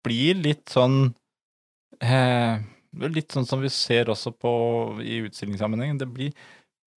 blir 0.04 0.38
litt 0.44 0.68
sånn 0.72 1.14
eh, 2.02 2.60
Litt 2.94 3.34
sånn 3.34 3.46
som 3.48 3.58
vi 3.58 3.66
ser 3.74 4.06
også 4.12 4.30
på 4.38 4.50
i 5.02 5.16
utstillingssammenheng. 5.26 5.96
Det 5.98 6.06
blir 6.06 6.30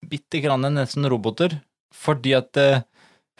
bitte 0.03 0.41
grann 0.43 0.67
nesten 0.75 1.07
roboter, 1.07 1.55
fordi 1.95 2.33
at 2.35 2.59
eh, 2.59 2.83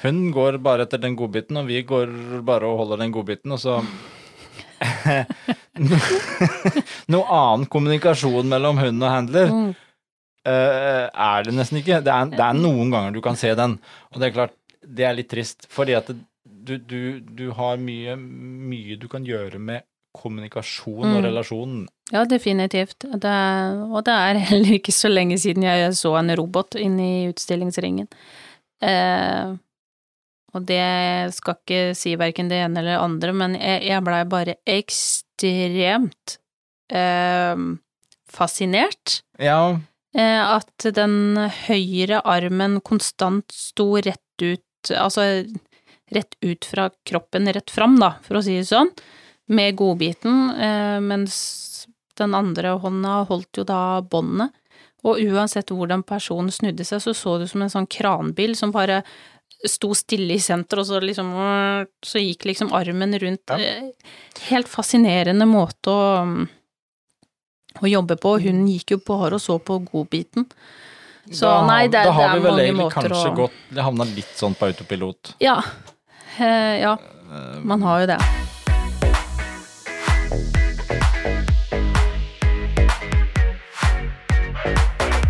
hun 0.06 0.30
går 0.32 0.62
bare 0.64 0.86
etter 0.88 1.02
den 1.04 1.18
godbiten, 1.20 1.60
og 1.60 1.68
vi 1.68 1.82
går 1.84 2.14
bare 2.48 2.70
og 2.70 2.80
holder 2.80 3.04
den 3.04 3.12
godbiten, 3.16 3.52
og 3.52 3.60
så 3.60 3.82
Noe 7.12 7.26
annen 7.28 7.66
kommunikasjon 7.72 8.48
mellom 8.52 8.80
hund 8.80 9.04
og 9.04 9.12
handler 9.12 9.52
mm, 9.52 9.72
uh, 10.48 11.06
er 11.10 11.48
det 11.48 11.56
nesten 11.56 11.82
ikke. 11.82 12.02
Det 12.06 12.14
er, 12.14 12.32
det 12.34 12.46
er 12.46 12.60
noen 12.60 12.94
ganger 12.94 13.16
du 13.16 13.22
kan 13.24 13.40
se 13.40 13.52
den, 13.58 13.78
og 14.14 14.22
det 14.22 14.30
er 14.30 14.38
klart, 14.38 14.56
det 14.86 15.08
er 15.08 15.18
litt 15.18 15.32
trist, 15.32 15.68
fordi 15.72 15.98
at 15.98 16.12
det, 16.12 16.20
du, 16.66 16.78
du, 16.78 17.20
du 17.22 17.46
har 17.58 17.78
mye, 17.82 18.16
mye 18.18 18.98
du 19.02 19.08
kan 19.12 19.26
gjøre 19.28 19.60
med 19.62 19.86
kommunikasjon 20.16 21.04
og 21.10 21.18
Mm. 21.20 21.26
relasjon. 21.26 21.74
Ja, 22.14 22.22
definitivt. 22.30 23.04
Det 23.04 23.26
er, 23.30 23.82
og 23.90 24.06
det 24.08 24.14
er 24.16 24.40
heller 24.52 24.78
ikke 24.78 24.94
så 24.96 25.10
lenge 25.12 25.38
siden 25.42 25.66
jeg 25.66 25.92
så 25.98 26.14
en 26.20 26.32
robot 26.40 26.78
inne 26.80 27.04
i 27.04 27.30
utstillingsringen. 27.34 28.08
Eh, 28.86 29.56
og 30.56 30.66
det 30.70 31.34
skal 31.36 31.58
ikke 31.60 31.82
si 32.00 32.14
verken 32.16 32.48
det 32.52 32.62
ene 32.64 32.80
eller 32.80 32.96
det 32.96 33.04
andre, 33.04 33.34
men 33.36 33.58
jeg, 33.60 33.82
jeg 33.90 34.04
blei 34.08 34.22
bare 34.32 34.56
ekstremt 34.72 36.38
eh, 36.94 37.66
fascinert. 38.32 39.22
Ja, 39.40 39.78
Eh, 40.16 40.40
at 40.40 40.86
den 40.96 41.36
høyre 41.68 42.22
armen 42.24 42.78
konstant 42.88 43.52
sto 43.52 43.98
rett 44.00 44.40
ut, 44.40 44.92
altså 44.96 45.26
rett 46.16 46.38
ut 46.46 46.66
fra 46.66 46.90
kroppen, 47.08 47.52
rett 47.54 47.72
fram, 47.74 48.00
da, 48.02 48.16
for 48.26 48.40
å 48.40 48.44
si 48.46 48.58
det 48.60 48.70
sånn, 48.70 48.92
med 49.54 49.76
godbiten, 49.78 50.50
eh, 50.56 50.98
mens 51.04 51.36
den 52.18 52.34
andre 52.38 52.78
hånda 52.82 53.22
holdt 53.30 53.60
jo 53.60 53.68
da 53.68 54.02
båndet. 54.02 54.56
Og 55.06 55.20
uansett 55.22 55.70
hvordan 55.70 56.02
personen 56.08 56.50
snudde 56.54 56.86
seg, 56.88 57.04
så 57.04 57.14
så 57.14 57.38
det 57.38 57.46
ut 57.50 57.54
som 57.54 57.62
en 57.62 57.74
sånn 57.74 57.90
kranbil 57.92 58.56
som 58.58 58.72
bare 58.74 59.04
sto 59.70 59.92
stille 59.98 60.34
i 60.34 60.42
senter, 60.42 60.82
og 60.82 60.88
så 60.90 61.00
liksom 61.02 61.30
Så 62.04 62.20
gikk 62.22 62.46
liksom 62.50 62.74
armen 62.74 63.14
rundt. 63.20 63.50
Ja. 63.50 63.58
Eh, 63.58 63.92
Helt 64.50 64.68
fascinerende 64.70 65.46
måte 65.46 65.94
å 65.94 66.04
å 67.84 67.90
jobbe 67.90 68.18
på. 68.22 68.38
Hun 68.44 68.66
gikk 68.70 68.96
jo 68.96 69.02
bare 69.06 69.38
og 69.38 69.44
så 69.44 69.58
på 69.60 69.80
godbiten. 69.90 70.48
Så 71.26 71.50
da, 71.50 71.66
nei, 71.66 71.88
det, 71.90 72.04
da 72.06 72.14
har 72.14 72.22
det 72.22 72.30
er 72.30 72.38
vi 72.38 72.46
vel 72.46 72.60
egentlig 72.62 72.92
kanskje 72.94 73.30
å 73.32 73.38
gått 73.40 73.62
Det 73.74 73.86
havna 73.88 74.06
litt 74.12 74.34
sånn 74.38 74.54
på 74.58 74.68
autopilot. 74.70 75.32
Ja. 75.42 75.56
Eh, 76.40 76.82
ja, 76.82 76.98
man 77.64 77.84
har 77.84 78.00
jo 78.00 78.08
det. 78.08 78.18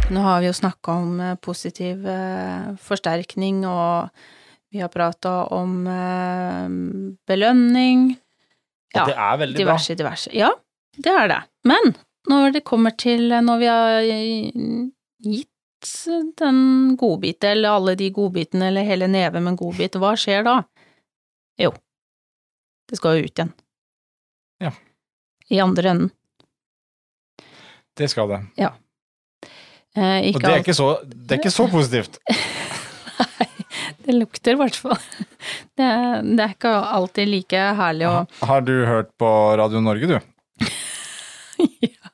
Nå 0.10 0.22
har 0.22 0.41
vi 0.41 0.47
jo 0.47 0.53
snakka 0.53 0.91
om 0.91 1.20
eh, 1.20 1.36
positiv 1.36 2.08
eh, 2.10 2.74
forsterkning, 2.82 3.62
og 3.70 4.10
vi 4.74 4.82
har 4.82 4.89
prata 4.89 5.43
om 5.53 5.86
belønning. 7.30 8.08
Ja, 8.95 9.06
det 9.06 9.16
er 9.16 9.38
veldig 9.43 9.60
diverse, 9.62 9.95
diverse. 9.95 10.34
Ja, 10.34 10.49
det 10.97 11.14
er 11.14 11.30
det. 11.30 11.41
Men 11.70 11.93
når 12.32 12.58
det 12.58 12.66
kommer 12.66 12.95
til 12.97 13.30
Når 13.30 13.60
vi 13.62 13.68
har 13.70 14.01
gitt 15.22 15.51
den 16.39 16.95
godbiten, 16.97 17.49
eller 17.51 17.78
alle 17.78 17.95
de 17.95 18.10
godbitene, 18.10 18.72
eller 18.72 18.88
hele 18.88 19.08
neven 19.08 19.43
med 19.43 19.53
en 19.53 19.60
godbit, 19.60 19.99
hva 20.01 20.16
skjer 20.18 20.43
da? 20.47 20.64
Jo, 21.62 21.72
det 22.89 22.99
skal 22.99 23.20
jo 23.20 23.28
ut 23.30 23.39
igjen. 23.39 23.53
Ja. 24.64 24.72
I 25.49 25.60
andre 25.64 25.89
enden. 25.93 26.12
Det 27.95 28.10
skal 28.12 28.28
det. 28.32 28.41
Eh, 29.95 30.34
Og 30.36 30.41
det 30.43 30.51
er 30.51 30.60
ikke 30.60 30.76
så, 30.76 30.89
det 31.08 31.38
er 31.38 31.39
ikke 31.39 31.53
så 31.53 31.68
positivt. 31.72 32.18
Nei, 33.39 33.47
det 34.03 34.16
lukter 34.18 34.58
i 34.58 34.60
hvert 34.60 34.76
fall. 34.76 34.99
Det, 35.80 35.88
det 36.36 36.43
er 36.43 36.51
ikke 36.58 36.74
alltid 36.97 37.32
like 37.32 37.62
herlig 37.80 38.08
å 38.10 38.16
Har 38.49 38.66
du 38.68 38.74
hørt 38.88 39.14
på 39.22 39.30
Radio 39.60 39.80
Norge, 39.84 40.10
du? 40.12 40.18
ja. 41.88 42.12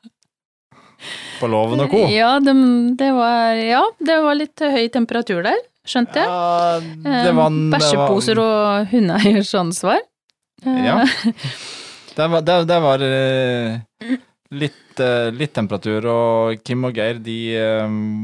På 1.39 1.49
Loven 1.49 1.81
og 1.81 1.89
co.? 1.89 2.03
Ja, 2.13 2.35
det, 2.43 2.53
det 3.01 3.09
var, 3.17 3.57
ja, 3.57 3.81
det 3.97 4.19
var 4.27 4.37
litt 4.37 4.61
høy 4.61 4.85
temperatur 4.93 5.41
der, 5.47 5.57
skjønte 5.91 6.23
jeg. 6.23 6.31
Ja, 6.31 6.79
det 7.27 7.35
var, 7.37 7.51
Eh, 7.51 7.69
Bæsjeposer 7.75 8.41
og 8.41 8.89
hundeeiers 8.93 9.53
ansvar. 9.59 10.01
Eh, 10.65 10.83
Ja. 10.87 10.99
Det 12.11 12.25
var, 12.27 12.41
det, 12.43 12.55
det 12.67 12.77
var 12.83 13.01
eh, 13.05 14.17
litt, 14.51 14.99
litt 15.31 15.53
temperatur, 15.55 16.03
og 16.11 16.59
Kim 16.67 16.83
og 16.89 16.97
Geir 16.99 17.21
de 17.23 17.37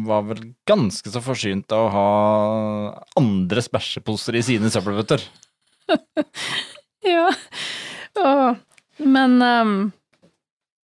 var 0.06 0.26
vel 0.28 0.42
ganske 0.68 1.08
så 1.08 1.22
forsynt 1.24 1.72
av 1.72 1.86
å 1.86 1.94
ha 1.94 2.10
andres 3.18 3.72
bæsjeposer 3.72 4.36
i 4.36 4.44
sine 4.44 4.68
søppelbøtter. 4.74 5.24
ja. 7.16 7.30
Åh, 8.20 8.60
Men 9.08 9.40
um... 9.42 9.74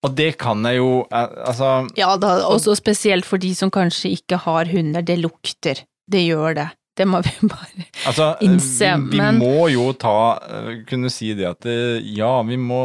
Og 0.06 0.14
det 0.18 0.32
kan 0.42 0.64
jeg 0.66 0.80
jo 0.80 1.04
Altså 1.12 1.68
Ja, 1.98 2.16
da, 2.22 2.32
også 2.50 2.74
spesielt 2.78 3.26
for 3.28 3.42
de 3.42 3.52
som 3.58 3.70
kanskje 3.74 4.14
ikke 4.18 4.40
har 4.46 4.70
hunder. 4.72 5.02
Det 5.06 5.18
lukter. 5.22 5.84
Det 6.12 6.22
gjør 6.26 6.56
det. 6.60 6.68
Det 7.00 7.06
må 7.08 7.22
vi 7.24 7.32
bare 7.54 7.86
Altså, 8.06 8.26
Innse, 8.44 8.90
vi, 9.06 9.14
vi 9.16 9.22
men- 9.22 9.38
må 9.40 9.70
jo 9.72 9.86
ta 9.96 10.14
eh, 10.44 10.82
Kunne 10.90 11.08
si 11.14 11.30
det 11.38 11.46
at 11.48 11.62
det, 11.64 11.76
ja, 12.18 12.34
vi 12.44 12.58
må 12.60 12.82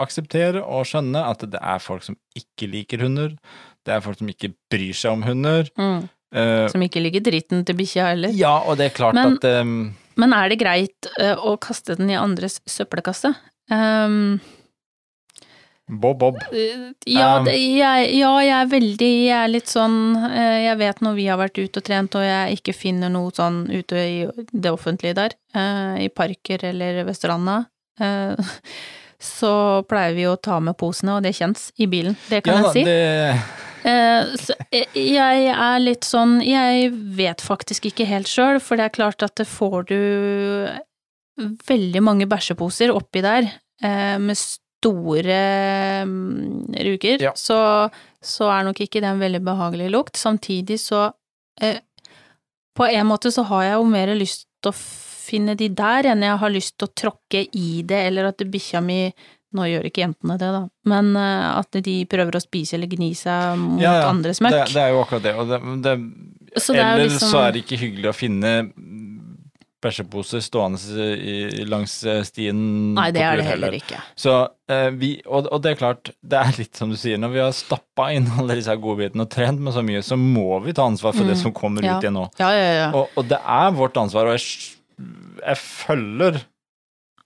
akseptere 0.00 0.62
og 0.64 0.86
skjønne 0.88 1.20
at 1.28 1.44
det 1.52 1.60
er 1.60 1.82
folk 1.84 2.02
som 2.06 2.16
ikke 2.38 2.70
liker 2.72 3.04
hunder. 3.04 3.34
Det 3.84 3.92
er 3.96 4.00
folk 4.04 4.18
som 4.22 4.30
ikke 4.32 4.54
bryr 4.72 4.96
seg 4.96 5.12
om 5.18 5.22
hunder. 5.28 5.68
mm, 5.78 6.02
Uh, 6.32 6.64
Som 6.72 6.80
ikke 6.80 6.96
liker 7.04 7.20
dritten 7.20 7.60
til 7.68 7.76
bikkja 7.76 8.06
heller. 8.14 8.30
ja, 8.32 8.54
og 8.64 8.78
det 8.80 8.86
er 8.86 8.94
klart 8.96 9.12
Men- 9.18 9.34
at 9.36 9.42
um... 9.60 9.72
Men 10.16 10.32
er 10.32 10.48
det 10.48 10.56
greit 10.62 11.08
uh, 11.20 11.34
å 11.44 11.58
kaste 11.60 11.92
den 11.98 12.08
i 12.08 12.16
andres 12.16 12.54
søppelkasse? 12.64 13.34
Ehm, 13.68 14.38
Bob 16.00 16.18
Bob. 16.22 16.36
Eh, 16.52 16.92
Ja, 17.06 17.38
Um, 17.38 17.44
det, 17.44 17.54
jeg, 17.58 18.12
ja, 18.16 18.30
jeg 18.40 18.54
er 18.56 18.68
veldig 18.70 19.10
Jeg 19.26 19.36
er 19.36 19.50
litt 19.50 19.68
sånn 19.70 19.96
eh, 20.30 20.62
Jeg 20.66 20.78
vet 20.80 21.00
når 21.04 21.14
vi 21.18 21.26
har 21.28 21.38
vært 21.40 21.58
ute 21.60 21.80
og 21.82 21.86
trent 21.86 22.16
og 22.18 22.24
jeg 22.24 22.58
ikke 22.60 22.74
finner 22.76 23.12
noe 23.12 23.32
sånn 23.34 23.64
ute 23.70 23.96
i 24.00 24.18
det 24.52 24.72
offentlige 24.72 25.16
der, 25.18 25.36
eh, 25.54 26.04
i 26.06 26.08
parker 26.08 26.64
eller 26.70 27.02
ved 27.08 27.18
stranda, 27.18 27.58
eh, 28.00 28.52
så 29.32 29.52
pleier 29.88 30.14
vi 30.16 30.24
å 30.30 30.36
ta 30.40 30.58
med 30.60 30.76
posene, 30.80 31.18
og 31.18 31.22
det 31.26 31.34
kjennes 31.38 31.68
i 31.78 31.86
bilen. 31.86 32.16
Det 32.30 32.42
kan 32.46 32.62
Ja, 32.62 32.72
jeg 32.72 32.72
si. 32.72 32.84
det, 32.88 34.38
så 34.38 34.54
jeg 34.94 35.46
er 35.50 35.80
litt 35.82 36.04
sånn 36.06 36.36
Jeg 36.46 36.92
vet 37.18 37.42
faktisk 37.42 37.88
ikke 37.90 38.06
helt 38.06 38.30
sjøl, 38.30 38.60
for 38.62 38.78
det 38.78 38.84
er 38.86 38.94
klart 38.94 39.24
at 39.26 39.34
det 39.40 39.48
får 39.50 39.88
du 39.90 39.98
veldig 41.66 42.02
mange 42.04 42.26
bæsjeposer 42.30 42.92
oppi 42.94 43.22
der, 43.24 43.48
eh, 43.82 44.18
med 44.22 44.38
store 44.82 45.38
mm, 46.04 46.74
ruger, 46.82 47.22
Ja. 47.22 47.32
så, 47.38 47.88
så 48.22 48.50
er 48.50 48.66
nok 48.66 48.80
ikke 48.82 49.00
det 49.02 49.10
en 49.12 49.22
veldig 49.22 49.42
behagelig 49.46 49.90
lukt. 49.94 50.18
Samtidig 50.18 50.80
så 50.82 51.12
eh, 51.62 51.78
På 52.74 52.86
en 52.88 53.06
måte 53.06 53.30
så 53.30 53.44
har 53.50 53.62
jeg 53.66 53.74
jo 53.78 53.84
mer 53.92 54.14
lyst 54.16 54.46
til 54.62 54.72
å 54.72 54.76
finne 54.76 55.54
de 55.56 55.68
der 55.68 56.08
enn 56.10 56.22
jeg 56.24 56.38
har 56.40 56.50
lyst 56.50 56.74
til 56.80 56.88
å 56.88 56.94
tråkke 56.98 57.44
i 57.54 57.82
det, 57.86 58.06
eller 58.08 58.30
at 58.32 58.42
bikkja 58.48 58.80
mi 58.82 59.12
nå 59.52 59.66
gjør 59.68 59.84
ikke 59.84 60.00
jentene 60.00 60.38
det, 60.40 60.48
da, 60.48 60.62
men 60.88 61.10
eh, 61.20 61.48
at 61.60 61.76
de 61.84 61.96
prøver 62.08 62.38
å 62.38 62.40
spise 62.40 62.78
eller 62.78 62.88
gni 62.88 63.10
seg 63.14 63.58
mot 63.60 63.82
ja, 63.84 63.98
ja, 64.00 64.06
andres 64.08 64.40
det, 64.40 64.46
møkk. 64.48 64.72
det 64.72 64.80
er 64.80 64.94
jo 64.94 65.02
akkurat 65.02 65.26
det. 65.26 65.34
Det, 65.50 65.58
det 65.84 66.62
Så 66.62 66.72
det 66.72 66.80
er 66.80 66.94
eller 66.94 67.10
liksom- 67.10 67.30
så 67.34 67.42
er 67.44 67.52
det 67.52 67.62
ikke 67.66 67.80
hyggelig 67.82 68.08
å 68.08 68.16
finne 68.16 68.52
bæsjeposer 69.82 70.42
stående 70.44 70.78
i, 71.18 71.64
langs 71.68 71.96
stien 72.28 72.60
Nei, 72.96 73.08
det 73.14 73.22
er 73.26 73.40
det 73.40 73.46
heller 73.48 73.74
ikke. 73.76 73.98
Så 74.18 74.34
eh, 74.70 74.88
vi, 74.98 75.10
og, 75.26 75.48
og 75.52 75.62
det 75.64 75.72
er 75.74 75.80
klart, 75.80 76.12
det 76.22 76.38
er 76.40 76.54
litt 76.60 76.78
som 76.78 76.92
du 76.92 76.96
sier, 77.00 77.18
når 77.20 77.34
vi 77.34 77.42
har 77.42 77.52
stappa 77.56 78.10
inn 78.16 78.30
alle 78.38 78.56
disse 78.60 78.76
godbitene 78.82 79.26
og 79.26 79.32
trent 79.34 79.60
med 79.62 79.74
så 79.76 79.82
mye, 79.86 80.04
så 80.06 80.18
må 80.20 80.60
vi 80.64 80.72
ta 80.78 80.86
ansvar 80.88 81.16
for 81.16 81.26
det 81.26 81.36
Mm, 81.36 81.42
som 81.42 81.52
kommer 81.56 81.82
ja. 81.86 81.98
ut 81.98 82.06
igjen 82.06 82.16
nå. 82.20 82.24
Ja, 82.40 82.52
ja, 82.54 82.70
ja. 82.78 82.88
Og, 82.94 83.10
og 83.18 83.28
det 83.30 83.38
er 83.42 83.74
vårt 83.76 83.98
ansvar, 84.00 84.30
og 84.30 84.38
jeg, 84.38 84.72
jeg 85.42 85.60
følger 85.66 86.42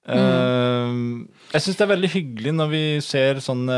Mm. 0.06 1.26
eh, 1.26 1.50
Jeg 1.56 1.62
syns 1.64 1.78
det 1.80 1.82
er 1.82 1.90
veldig 1.90 2.08
hyggelig 2.12 2.52
når 2.54 2.68
vi 2.70 2.82
ser 3.02 3.40
sånne 3.42 3.76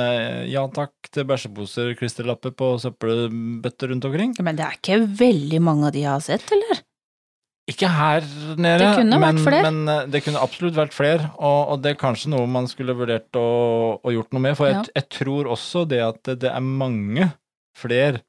ja 0.50 0.60
takk 0.76 1.08
til 1.14 1.24
bæsjeposer, 1.24 1.94
klisterlapper 1.96 2.52
på 2.52 2.68
søppelbøtter 2.82 3.88
rundt 3.94 4.04
omkring. 4.04 4.34
Men 4.44 4.58
det 4.58 4.66
er 4.66 4.76
ikke 4.76 4.98
veldig 5.22 5.60
mange 5.64 5.88
av 5.88 5.94
de 5.96 6.02
jeg 6.04 6.10
har 6.12 6.24
sett, 6.24 6.44
eller? 6.52 6.82
Ikke 7.68 7.88
her 7.92 8.24
nede, 8.56 8.78
Det 8.80 8.92
kunne 8.96 9.18
vært 9.20 9.34
men, 9.36 9.44
flere. 9.44 9.70
men 9.70 9.88
eh, 9.92 10.06
det 10.08 10.22
kunne 10.24 10.40
absolutt 10.40 10.76
vært 10.78 10.94
flere. 10.96 11.26
Og, 11.36 11.58
og 11.74 11.82
det 11.84 11.90
er 11.92 11.98
kanskje 12.00 12.30
noe 12.32 12.46
man 12.48 12.68
skulle 12.70 12.94
vurdert 12.96 13.36
å, 13.36 13.44
å 14.00 14.14
gjort 14.14 14.32
noe 14.32 14.40
med. 14.46 14.56
For 14.56 14.70
jeg, 14.70 14.78
Ja. 14.78 14.84
jeg 15.02 15.08
tror 15.18 15.50
også 15.52 15.84
det 15.90 16.00
at 16.06 16.22
det, 16.40 16.48
er 16.48 16.64
mange 16.64 17.28
flere 17.76 18.22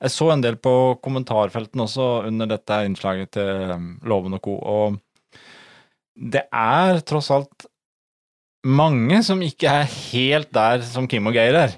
Jeg 0.00 0.10
så 0.14 0.28
en 0.32 0.40
del 0.44 0.54
på 0.62 0.72
kommentarfelten 1.02 1.80
også 1.82 2.04
under 2.28 2.46
dette 2.46 2.76
innslaget 2.86 3.32
til 3.34 3.72
um, 3.74 3.88
Loven 4.06 4.36
og 4.38 4.42
co. 4.46 4.54
Og 4.62 4.98
det 6.18 6.44
er 6.54 7.00
tross 7.06 7.28
alt 7.34 7.66
mange 8.66 9.20
som 9.26 9.42
ikke 9.42 9.68
er 9.82 9.84
helt 9.90 10.50
der 10.54 10.82
som 10.86 11.06
Kim 11.10 11.26
og 11.30 11.34
Geir 11.34 11.54
er. 11.66 11.74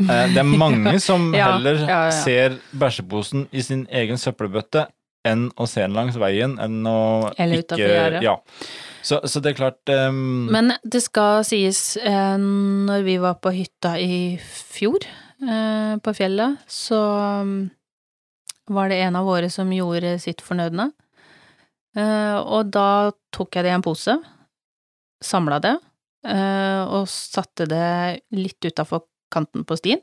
Eh, 0.00 0.26
Det 0.32 0.38
er 0.42 0.48
mange 0.64 0.96
som 1.02 1.32
heller 1.34 1.82
ja, 1.82 2.04
ja. 2.08 2.14
ser 2.14 2.56
bæsjeposen 2.78 3.48
i 3.52 3.62
sin 3.62 3.84
egen 3.90 4.16
søppelbøtte 4.22 4.86
enn 5.26 5.48
å 5.56 5.66
se 5.70 5.82
den 5.82 5.96
langs 5.96 6.18
veien, 6.20 6.56
enn 6.62 6.82
å 6.88 6.98
Eller 7.36 7.62
ikke 7.62 7.76
utenfor 7.76 7.94
gjerdet. 7.94 8.26
Ja. 8.26 8.36
Så, 9.06 9.20
så 9.30 9.38
det 9.42 9.52
er 9.52 9.58
klart 9.60 9.92
um, 9.92 10.48
Men 10.50 10.74
det 10.82 11.04
skal 11.04 11.44
sies, 11.46 11.96
eh, 12.00 12.36
når 12.40 13.04
vi 13.06 13.16
var 13.22 13.38
på 13.42 13.52
hytta 13.54 13.94
i 14.02 14.36
fjor, 14.42 15.06
eh, 15.42 15.94
på 16.02 16.14
fjellet, 16.16 16.58
så 16.66 17.00
mm, 17.46 17.58
var 18.74 18.90
det 18.90 19.02
en 19.04 19.18
av 19.20 19.28
våre 19.28 19.50
som 19.52 19.70
gjorde 19.72 20.16
sitt 20.22 20.42
fornødne. 20.42 20.90
Eh, 21.96 22.38
og 22.40 22.72
da 22.74 23.12
tok 23.34 23.56
jeg 23.56 23.66
det 23.66 23.72
i 23.72 23.76
en 23.76 23.84
pose, 23.84 24.16
samla 25.24 25.60
det, 25.64 25.76
eh, 26.28 26.82
og 26.82 27.06
satte 27.08 27.68
det 27.70 27.86
litt 28.36 28.66
utafor 28.66 29.06
kanten 29.32 29.64
på 29.68 29.78
stien. 29.78 30.02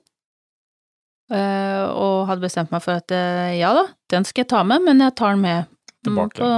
Eh, 1.31 1.83
og 1.87 2.25
hadde 2.27 2.43
bestemt 2.43 2.73
meg 2.73 2.83
for 2.83 2.99
at 2.99 3.11
eh, 3.15 3.55
ja 3.61 3.71
da, 3.75 3.85
den 4.11 4.25
skal 4.27 4.43
jeg 4.43 4.51
ta 4.51 4.63
med, 4.67 4.83
men 4.83 5.03
jeg 5.03 5.15
tar 5.19 5.37
den 5.37 5.45
med 5.45 5.69
Tilbake. 6.03 6.39
på 6.39 6.49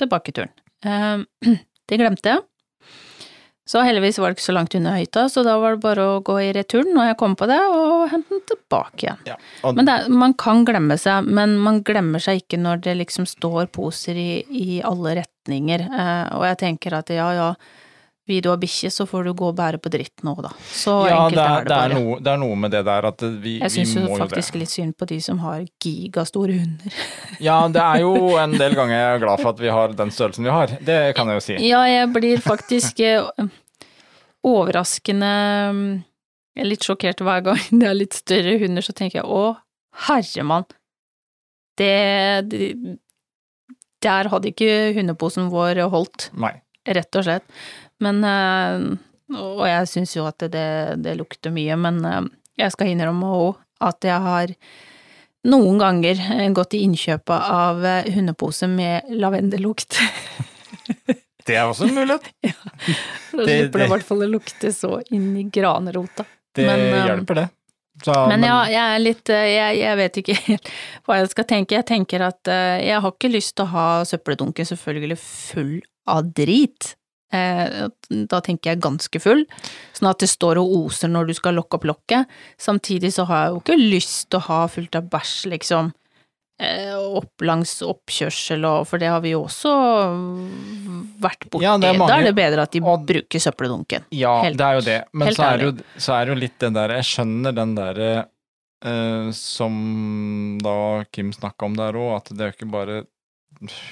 tilbaketuren. 0.00 0.54
Eh, 0.84 1.50
det 1.90 2.00
glemte 2.00 2.32
jeg. 2.32 2.46
Så 3.70 3.84
heldigvis 3.86 4.16
var 4.18 4.32
det 4.32 4.38
ikke 4.38 4.48
så 4.48 4.54
langt 4.56 4.74
unna 4.74 4.96
hytta, 4.96 5.28
så 5.30 5.44
da 5.46 5.52
var 5.62 5.76
det 5.76 5.82
bare 5.84 6.06
å 6.16 6.22
gå 6.26 6.40
i 6.42 6.48
returen 6.56 6.90
når 6.96 7.12
jeg 7.12 7.18
kom 7.20 7.36
på 7.38 7.46
det, 7.46 7.58
og 7.70 8.08
hente 8.10 8.34
den 8.34 8.40
tilbake 8.48 9.04
igjen. 9.04 9.20
Ja. 9.28 9.36
Og, 9.62 9.76
Men 9.78 9.86
det, 9.86 9.98
man 10.10 10.34
kan 10.40 10.64
glemme 10.66 10.96
seg, 10.98 11.28
men 11.28 11.54
man 11.62 11.78
glemmer 11.86 12.24
seg 12.24 12.40
ikke 12.40 12.58
når 12.58 12.82
det 12.88 12.96
liksom 13.04 13.28
står 13.30 13.68
poser 13.70 14.18
i, 14.18 14.40
i 14.50 14.80
alle 14.82 15.20
retninger. 15.20 15.86
Og 16.40 16.48
jeg 16.48 16.58
tenker 16.64 16.98
at 16.98 17.14
ja, 17.14 17.28
ja, 17.36 17.52
vil 18.30 18.40
du 18.44 18.48
ha 18.52 18.56
bikkje, 18.62 18.88
så 18.94 19.04
får 19.10 19.26
du 19.26 19.32
gå 19.36 19.48
og 19.50 19.56
bære 19.58 19.80
på 19.82 19.90
dritt 19.92 20.22
nå, 20.26 20.32
da. 20.44 20.52
Så 20.70 20.94
ja, 21.10 21.18
enkelt 21.26 21.36
det 21.36 21.44
er 21.44 21.50
er, 21.50 21.64
det 21.64 21.68
det, 21.70 21.76
er 21.76 21.94
bare. 21.94 21.98
noe, 22.00 22.18
det 22.22 22.32
er 22.32 22.40
noe 22.44 22.58
med 22.62 22.74
det 22.76 22.82
der 22.86 23.08
at 23.10 23.24
vi, 23.42 23.54
Jeg 23.60 23.74
syns 23.74 23.94
vi 23.98 24.04
må 24.04 24.12
jo 24.14 24.18
det. 24.20 24.28
faktisk 24.28 24.58
litt 24.62 24.72
synd 24.74 24.94
på 25.00 25.08
de 25.10 25.18
som 25.26 25.40
har 25.44 25.64
gigastore 25.82 26.56
hunder. 26.60 27.00
Ja, 27.50 27.56
det 27.72 27.80
er 27.82 28.02
jo 28.04 28.14
en 28.40 28.54
del 28.60 28.74
ganger 28.78 28.94
jeg 28.98 29.14
er 29.16 29.22
glad 29.26 29.40
for 29.42 29.52
at 29.54 29.60
vi 29.64 29.70
har 29.72 29.94
den 29.96 30.10
størrelsen 30.12 30.44
vi 30.46 30.52
har. 30.54 30.74
Det 30.84 30.98
kan 31.16 31.28
jeg 31.32 31.40
jo 31.40 31.44
si. 31.50 31.58
Ja, 31.68 31.82
jeg 31.88 32.10
blir 32.14 32.42
faktisk 32.44 33.00
eh, 33.04 33.24
overraskende 34.46 35.30
Jeg 36.56 36.64
er 36.64 36.68
litt 36.68 36.84
sjokkert 36.86 37.22
hver 37.24 37.42
gang 37.46 37.60
det 37.80 37.88
er 37.88 37.96
litt 37.96 38.16
større 38.18 38.56
hunder, 38.60 38.84
så 38.84 38.92
tenker 38.96 39.20
jeg 39.22 39.28
å, 39.30 39.54
herremann, 40.08 40.66
det, 41.80 41.92
det 42.50 42.66
Der 44.04 44.28
hadde 44.32 44.50
ikke 44.52 44.92
hundeposen 44.96 45.48
vår 45.52 45.80
holdt, 45.92 46.30
Nei. 46.40 46.54
rett 46.88 47.16
og 47.20 47.24
slett. 47.26 47.44
Men 48.04 48.24
eh, 48.24 48.84
Og 49.38 49.64
jeg 49.68 49.88
syns 49.90 50.16
jo 50.16 50.26
at 50.28 50.42
det, 50.52 50.68
det 51.04 51.16
lukter 51.20 51.52
mye, 51.54 51.76
men 51.80 52.00
eh, 52.08 52.22
jeg 52.64 52.74
skal 52.74 52.92
innrømme 52.92 53.34
òg 53.36 53.60
at 53.80 54.04
jeg 54.04 54.20
har 54.20 54.50
noen 55.48 55.78
ganger 55.80 56.18
eh, 56.34 56.48
gått 56.56 56.76
i 56.76 56.82
innkjøpet 56.84 57.52
av 57.60 57.84
hundepose 58.10 58.68
med 58.70 59.12
lavendellukt. 59.14 60.00
Det 61.40 61.54
er 61.56 61.64
også 61.64 61.86
en 61.88 61.96
mulighet. 61.96 62.26
Da 63.32 63.46
slipper 63.46 63.80
det 63.80 63.86
i 63.86 63.90
hvert 63.94 64.04
fall 64.04 64.20
å 64.26 64.26
lukte 64.28 64.70
så 64.74 64.98
inn 65.14 65.30
i 65.40 65.46
granrota. 65.50 66.26
Det 66.54 66.66
Men, 66.66 66.82
hjelper, 67.08 67.38
det. 67.38 67.46
Så, 68.04 68.14
Men 68.28 68.44
ja, 68.44 68.58
jeg 68.68 68.82
er 68.82 69.00
litt 69.00 69.32
jeg, 69.32 69.78
jeg 69.80 69.98
vet 70.00 70.18
ikke 70.20 70.36
helt 70.44 70.70
hva 71.06 71.16
jeg 71.18 71.30
skal 71.32 71.46
tenke. 71.54 71.78
Jeg 71.78 71.86
tenker 71.88 72.26
at 72.26 72.50
jeg 72.50 73.00
har 73.02 73.14
ikke 73.14 73.32
lyst 73.32 73.54
til 73.56 73.64
å 73.64 73.72
ha 73.72 73.86
søppeldunken 74.10 74.68
selvfølgelig 74.68 75.18
full 75.22 75.74
av 76.10 76.28
drit. 76.36 76.92
Eh, 77.32 77.88
Da 78.10 78.40
tenker 78.42 78.72
jeg 78.72 78.80
ganske 78.82 79.20
full, 79.22 79.44
sånn 79.94 80.10
at 80.10 80.18
det 80.18 80.28
står 80.28 80.58
og 80.58 80.72
oser 80.86 81.08
når 81.08 81.28
du 81.28 81.34
skal 81.34 81.54
lokke 81.54 81.78
opp 81.78 81.84
lokket. 81.86 82.26
Samtidig 82.58 83.12
så 83.14 83.24
har 83.28 83.44
jeg 83.44 83.52
jo 83.54 83.60
ikke 83.60 83.78
lyst 83.78 84.30
til 84.30 84.40
å 84.40 84.46
ha 84.48 84.66
fullt 84.66 84.96
av 84.98 85.04
bæsj, 85.12 85.46
liksom, 85.52 85.92
eh, 86.58 86.90
opp 86.96 87.40
langs 87.46 87.76
oppkjørsel 87.86 88.64
og 88.66 88.88
For 88.88 88.98
det 88.98 89.08
har 89.08 89.20
vi 89.20 89.30
jo 89.30 89.44
også 89.46 89.70
vært 91.22 91.46
borti. 91.50 91.62
Ja, 91.62 91.76
Da 91.78 91.92
er 92.18 92.24
det 92.24 92.34
bedre 92.34 92.62
at 92.66 92.72
de 92.72 92.80
og- 92.80 93.06
bruker 93.06 93.38
søppeldunken. 93.38 94.04
Ja, 94.10 94.42
Helt- 94.42 94.56
det 94.58 94.66
er 94.66 94.74
jo 94.74 94.80
det. 94.80 95.04
Men 95.12 95.28
så 95.34 95.52
er, 95.52 95.56
det 95.58 95.64
jo, 95.66 95.84
så 95.98 96.12
er 96.20 96.24
det 96.26 96.34
jo 96.34 96.40
litt 96.40 96.58
den 96.58 96.72
der 96.72 96.88
Jeg 96.88 97.04
skjønner 97.04 97.54
den 97.54 97.74
derre 97.74 98.26
eh, 98.82 99.30
som 99.32 100.58
da 100.62 101.04
Kim 101.12 101.32
snakka 101.32 101.64
om 101.66 101.74
der 101.76 101.92
òg, 101.92 102.16
at 102.16 102.24
det 102.36 102.40
er 102.40 102.50
jo 102.50 102.56
ikke 102.66 102.70
bare 102.72 103.06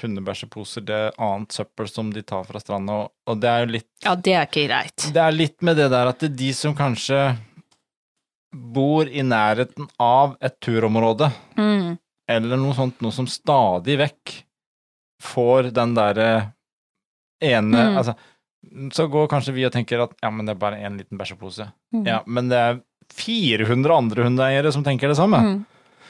hundebæsjeposer, 0.01 0.81
det 0.87 0.95
er 0.95 1.11
annet 1.21 1.53
søppel 1.53 1.87
som 1.91 2.09
de 2.13 2.23
tar 2.25 2.43
fra 2.47 2.59
stranda, 2.59 2.93
og, 3.03 3.11
og 3.29 3.39
det 3.43 3.49
er 3.51 3.65
jo 3.65 3.71
litt 3.75 3.87
Ja, 4.05 4.15
det 4.15 4.33
er 4.33 4.47
ikke 4.47 4.65
greit. 4.67 5.05
Det 5.13 5.21
er 5.21 5.35
litt 5.35 5.61
med 5.61 5.77
det 5.77 5.89
der 5.93 6.09
at 6.09 6.19
det 6.23 6.31
er 6.31 6.37
de 6.41 6.49
som 6.57 6.73
kanskje 6.77 7.19
bor 8.73 9.05
i 9.07 9.21
nærheten 9.21 9.87
av 10.01 10.35
et 10.41 10.55
turområde, 10.65 11.31
Mm. 11.57 11.97
eller 12.29 12.57
noe 12.57 12.73
sånt, 12.73 12.99
noe 13.01 13.11
som 13.13 13.27
stadig 13.29 13.97
vekk 13.99 14.43
får 15.21 15.71
den 15.75 15.93
derre 15.97 16.53
ene 17.41 17.77
Mm. 17.91 17.97
Altså, 17.97 18.15
så 18.91 19.07
går 19.09 19.27
kanskje 19.29 19.53
vi 19.53 19.65
og 19.65 19.71
tenker 19.71 20.01
at 20.03 20.11
ja, 20.21 20.29
men 20.29 20.45
det 20.45 20.55
er 20.55 20.59
bare 20.59 20.75
én 20.83 20.97
liten 20.97 21.17
bæsjepose. 21.17 21.71
Mm. 21.93 22.05
Ja, 22.07 22.21
men 22.25 22.49
det 22.49 22.57
er 22.57 22.81
400 23.13 23.93
andre 23.97 24.23
hundeeiere 24.23 24.71
som 24.73 24.83
tenker 24.83 25.07
det 25.07 25.17
samme. 25.17 25.39
Mm. 25.39 25.65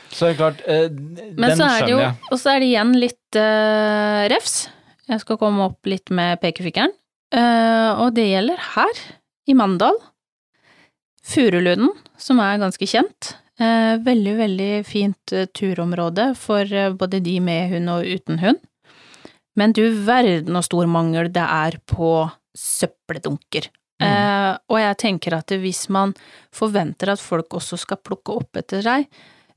Så 0.09 0.25
det 0.25 0.33
er 0.33 0.39
klart, 0.39 0.61
eh, 0.65 0.87
den 0.89 1.17
er 1.45 1.53
det 1.53 1.57
skjønner 1.59 1.91
jeg. 2.01 2.13
og 2.31 2.39
så 2.41 2.53
er 2.53 2.63
det 2.63 2.69
igjen 2.71 2.93
litt 2.97 3.39
eh, 3.39 4.21
refs. 4.33 4.55
Jeg 5.09 5.23
skal 5.23 5.39
komme 5.41 5.67
opp 5.69 5.89
litt 5.89 6.09
med 6.13 6.39
pekefingeren. 6.41 6.93
Eh, 7.33 7.91
og 8.01 8.15
det 8.17 8.25
gjelder 8.29 8.61
her, 8.75 9.03
i 9.49 9.55
Mandal. 9.57 9.97
Furulunden, 11.25 11.91
som 12.17 12.41
er 12.41 12.59
ganske 12.61 12.87
kjent. 12.89 13.35
Eh, 13.59 13.97
veldig, 14.05 14.33
veldig 14.39 14.71
fint 14.87 15.33
eh, 15.35 15.49
turområde 15.53 16.31
for 16.39 16.63
eh, 16.63 16.93
både 16.95 17.19
de 17.25 17.37
med 17.43 17.73
hund 17.73 17.91
og 17.91 18.07
uten 18.07 18.39
hund. 18.41 18.61
Men 19.59 19.73
du 19.75 19.83
verden 20.07 20.55
og 20.55 20.63
stor 20.63 20.87
mangel 20.87 21.27
det 21.35 21.43
er 21.43 21.77
på 21.89 22.29
søppeldunker. 22.57 23.67
Eh, 23.99 24.53
og 24.71 24.77
jeg 24.79 24.95
tenker 25.01 25.35
at 25.35 25.51
hvis 25.59 25.89
man 25.91 26.13
forventer 26.55 27.11
at 27.11 27.19
folk 27.19 27.57
også 27.59 27.75
skal 27.81 27.99
plukke 27.99 28.37
opp 28.39 28.61
etter 28.61 28.85
seg, 28.85 29.09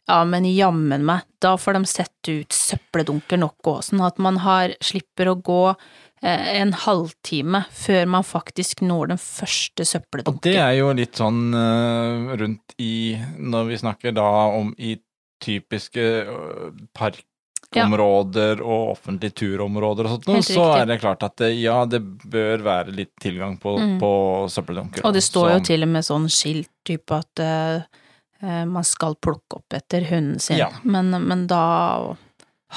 ja, 0.08 0.22
men 0.26 0.46
jammen 0.50 1.04
meg, 1.06 1.26
da 1.42 1.54
får 1.60 1.78
de 1.78 1.88
sette 1.90 2.38
ut 2.42 2.56
søppeldunker 2.56 3.38
nok 3.38 3.70
òg, 3.70 3.82
sånn 3.86 4.02
at 4.04 4.18
man 4.22 4.40
har, 4.42 4.74
slipper 4.82 5.30
å 5.30 5.36
gå 5.38 5.60
eh, 5.70 6.48
en 6.58 6.74
halvtime 6.84 7.64
før 7.70 8.10
man 8.10 8.26
faktisk 8.26 8.82
når 8.82 9.14
den 9.14 9.22
første 9.22 9.86
Og 10.26 10.42
det 10.42 10.56
er 10.58 10.74
jo 10.80 10.90
litt 10.98 11.22
sånn 11.22 11.54
uh, 11.54 12.34
rundt 12.38 12.74
i 12.82 13.14
Når 13.38 13.70
vi 13.70 13.78
snakker 13.78 14.14
da 14.16 14.28
om 14.58 14.74
i 14.78 14.96
typiske 15.42 16.02
øh, 16.30 16.68
parkområder 16.94 18.60
og 18.62 18.92
offentlige 18.92 19.34
turområder 19.40 20.06
og 20.06 20.12
sånt, 20.12 20.28
noe, 20.30 20.42
så 20.46 20.68
er 20.76 20.86
det 20.86 21.00
klart 21.02 21.24
at 21.26 21.34
det, 21.42 21.48
ja, 21.58 21.80
det 21.90 21.98
bør 22.02 22.62
være 22.62 22.94
litt 22.94 23.10
tilgang 23.18 23.56
på, 23.58 23.74
Mm. 23.78 23.96
på 23.98 24.12
søppeldunker. 24.54 25.02
Og 25.02 25.16
det 25.16 25.24
står 25.26 25.56
jo 25.56 25.58
til 25.72 25.82
og 25.82 25.90
med 25.96 26.06
sånn 26.06 26.28
skilt 26.30 26.70
type 26.86 27.18
at 27.18 27.42
eh, 27.42 27.82
eh, 27.82 28.01
man 28.42 28.82
skal 28.84 29.14
plukke 29.22 29.60
opp 29.60 29.74
etter 29.78 30.02
hunden 30.10 30.40
sin, 30.42 30.58
Ja. 30.58 30.68
men, 30.82 31.10
men 31.28 31.46
da 31.46 32.16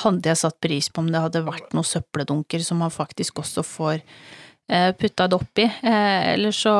hadde 0.03 0.27
jeg 0.29 0.37
satt 0.37 0.57
pris 0.61 0.89
på 0.91 0.99
om 1.01 1.07
det 1.11 1.21
hadde 1.23 1.41
vært 1.45 1.73
noen 1.73 1.87
søppeldunker 1.87 2.61
som 2.65 2.81
man 2.83 2.91
faktisk 2.93 3.39
også 3.41 3.63
får 3.65 4.01
eh, 4.69 4.91
putta 4.99 5.27
det 5.31 5.37
oppi. 5.39 5.63
Eh, 5.63 6.33
Eller 6.33 6.51
så 6.51 6.73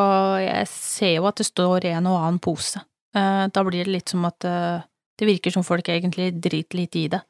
Jeg 0.44 0.68
ser 0.68 1.14
jo 1.16 1.26
at 1.30 1.38
det 1.40 1.48
står 1.48 1.86
en 1.94 2.08
og 2.12 2.18
annen 2.20 2.40
pose. 2.44 2.82
Eh, 3.16 3.48
Da 3.48 3.64
blir 3.64 3.86
det 3.86 3.94
litt 3.94 4.10
som 4.12 4.26
at 4.28 4.44
eh, 4.44 4.82
det 5.18 5.30
virker 5.30 5.54
som 5.56 5.64
folk 5.64 5.88
egentlig 5.88 6.34
driter 6.44 6.76
litt 6.78 6.96
i 7.00 7.08
det, 7.08 7.22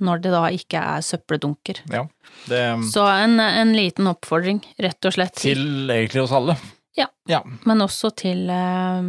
når 0.00 0.22
det 0.24 0.30
da 0.32 0.46
ikke 0.48 0.80
er 0.80 1.02
søppeldunker. 1.04 1.82
Ja, 1.92 2.06
det 2.48 2.62
Så 2.90 3.04
en, 3.04 3.36
en 3.38 3.74
liten 3.76 4.08
oppfordring, 4.08 4.62
rett 4.80 5.04
og 5.04 5.12
slett. 5.12 5.36
Til 5.36 5.90
egentlig 5.92 6.22
oss 6.24 6.32
alle. 6.32 6.56
Ja. 6.96 7.08
Ja. 7.26 7.40
Men 7.66 7.82
også 7.82 8.12
til 8.14 8.44
eh, 8.50 9.02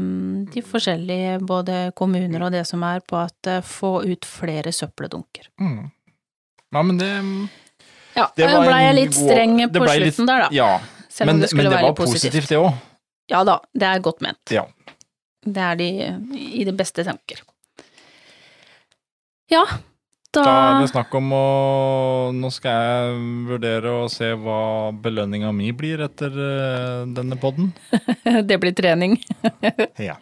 de 0.53 0.61
forskjellige, 0.65 1.39
både 1.45 1.91
kommuner 1.95 2.47
og 2.47 2.51
det 2.55 2.63
som 2.67 2.81
er, 2.87 3.03
på 3.05 3.19
at 3.21 3.47
eh, 3.51 3.61
få 3.61 3.99
ut 4.09 4.25
flere 4.25 4.71
søppeldunker. 4.73 5.51
Mm. 5.61 5.91
Ja, 6.73 6.81
men 6.83 6.97
det 6.97 7.11
Ja, 8.15 8.29
Det 8.35 8.47
blei 8.47 8.81
jeg 8.87 8.95
litt 8.95 9.13
streng 9.17 9.57
på 9.69 9.85
slutten 9.85 10.01
litt- 10.01 10.27
der, 10.27 10.45
da. 10.45 10.49
Ja. 10.55 10.69
Selv 11.09 11.27
Men, 11.29 11.35
om 11.35 11.41
det 11.41 11.53
men 11.53 11.65
det 11.65 11.71
være 11.73 11.83
var 11.89 11.93
positivt. 11.95 12.33
positivt, 12.33 12.49
det 12.49 12.57
òg. 12.57 12.73
Ja 13.31 13.43
da, 13.47 13.59
det 13.73 13.83
er 13.87 13.99
godt 13.99 14.21
ment. 14.21 14.51
Ja. 14.51 14.65
Det 15.45 15.61
er 15.61 15.75
de 15.75 15.89
i 16.59 16.63
de 16.65 16.71
beste 16.73 17.03
tanker. 17.05 17.41
Ja, 19.51 19.63
da, 20.43 20.55
er 20.75 20.81
det 20.83 20.89
snakk 20.91 21.13
om 21.17 21.31
å 21.35 21.45
Nå 22.35 22.49
skal 22.53 22.75
jeg 22.81 23.19
vurdere 23.49 23.93
å 24.01 24.07
se 24.11 24.31
hva 24.39 24.91
belønninga 25.05 25.51
mi 25.55 25.69
blir 25.77 26.03
etter 26.05 26.33
eh, 26.33 27.05
denne 27.15 27.37
podden. 27.41 27.71
Det 28.49 28.59
blir 28.61 28.75
trening. 28.75 29.19
Ja. 30.09 30.17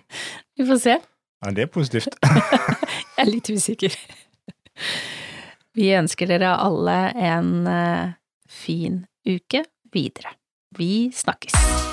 Vi 0.58 0.68
får 0.68 0.80
se. 0.84 0.98
Ja, 1.44 1.52
det 1.52 1.66
er 1.66 1.72
positivt? 1.74 2.14
Jeg 3.18 3.26
er 3.26 3.30
litt 3.30 3.50
usikker. 3.50 3.96
Vi 5.74 5.90
ønsker 5.98 6.30
dere 6.30 6.54
alle 6.62 6.98
en 7.18 7.52
eh, 7.70 8.14
fin 8.50 9.04
uke 9.26 9.66
videre. 9.94 10.38
Vi 10.78 11.10
snakkes. 11.14 11.93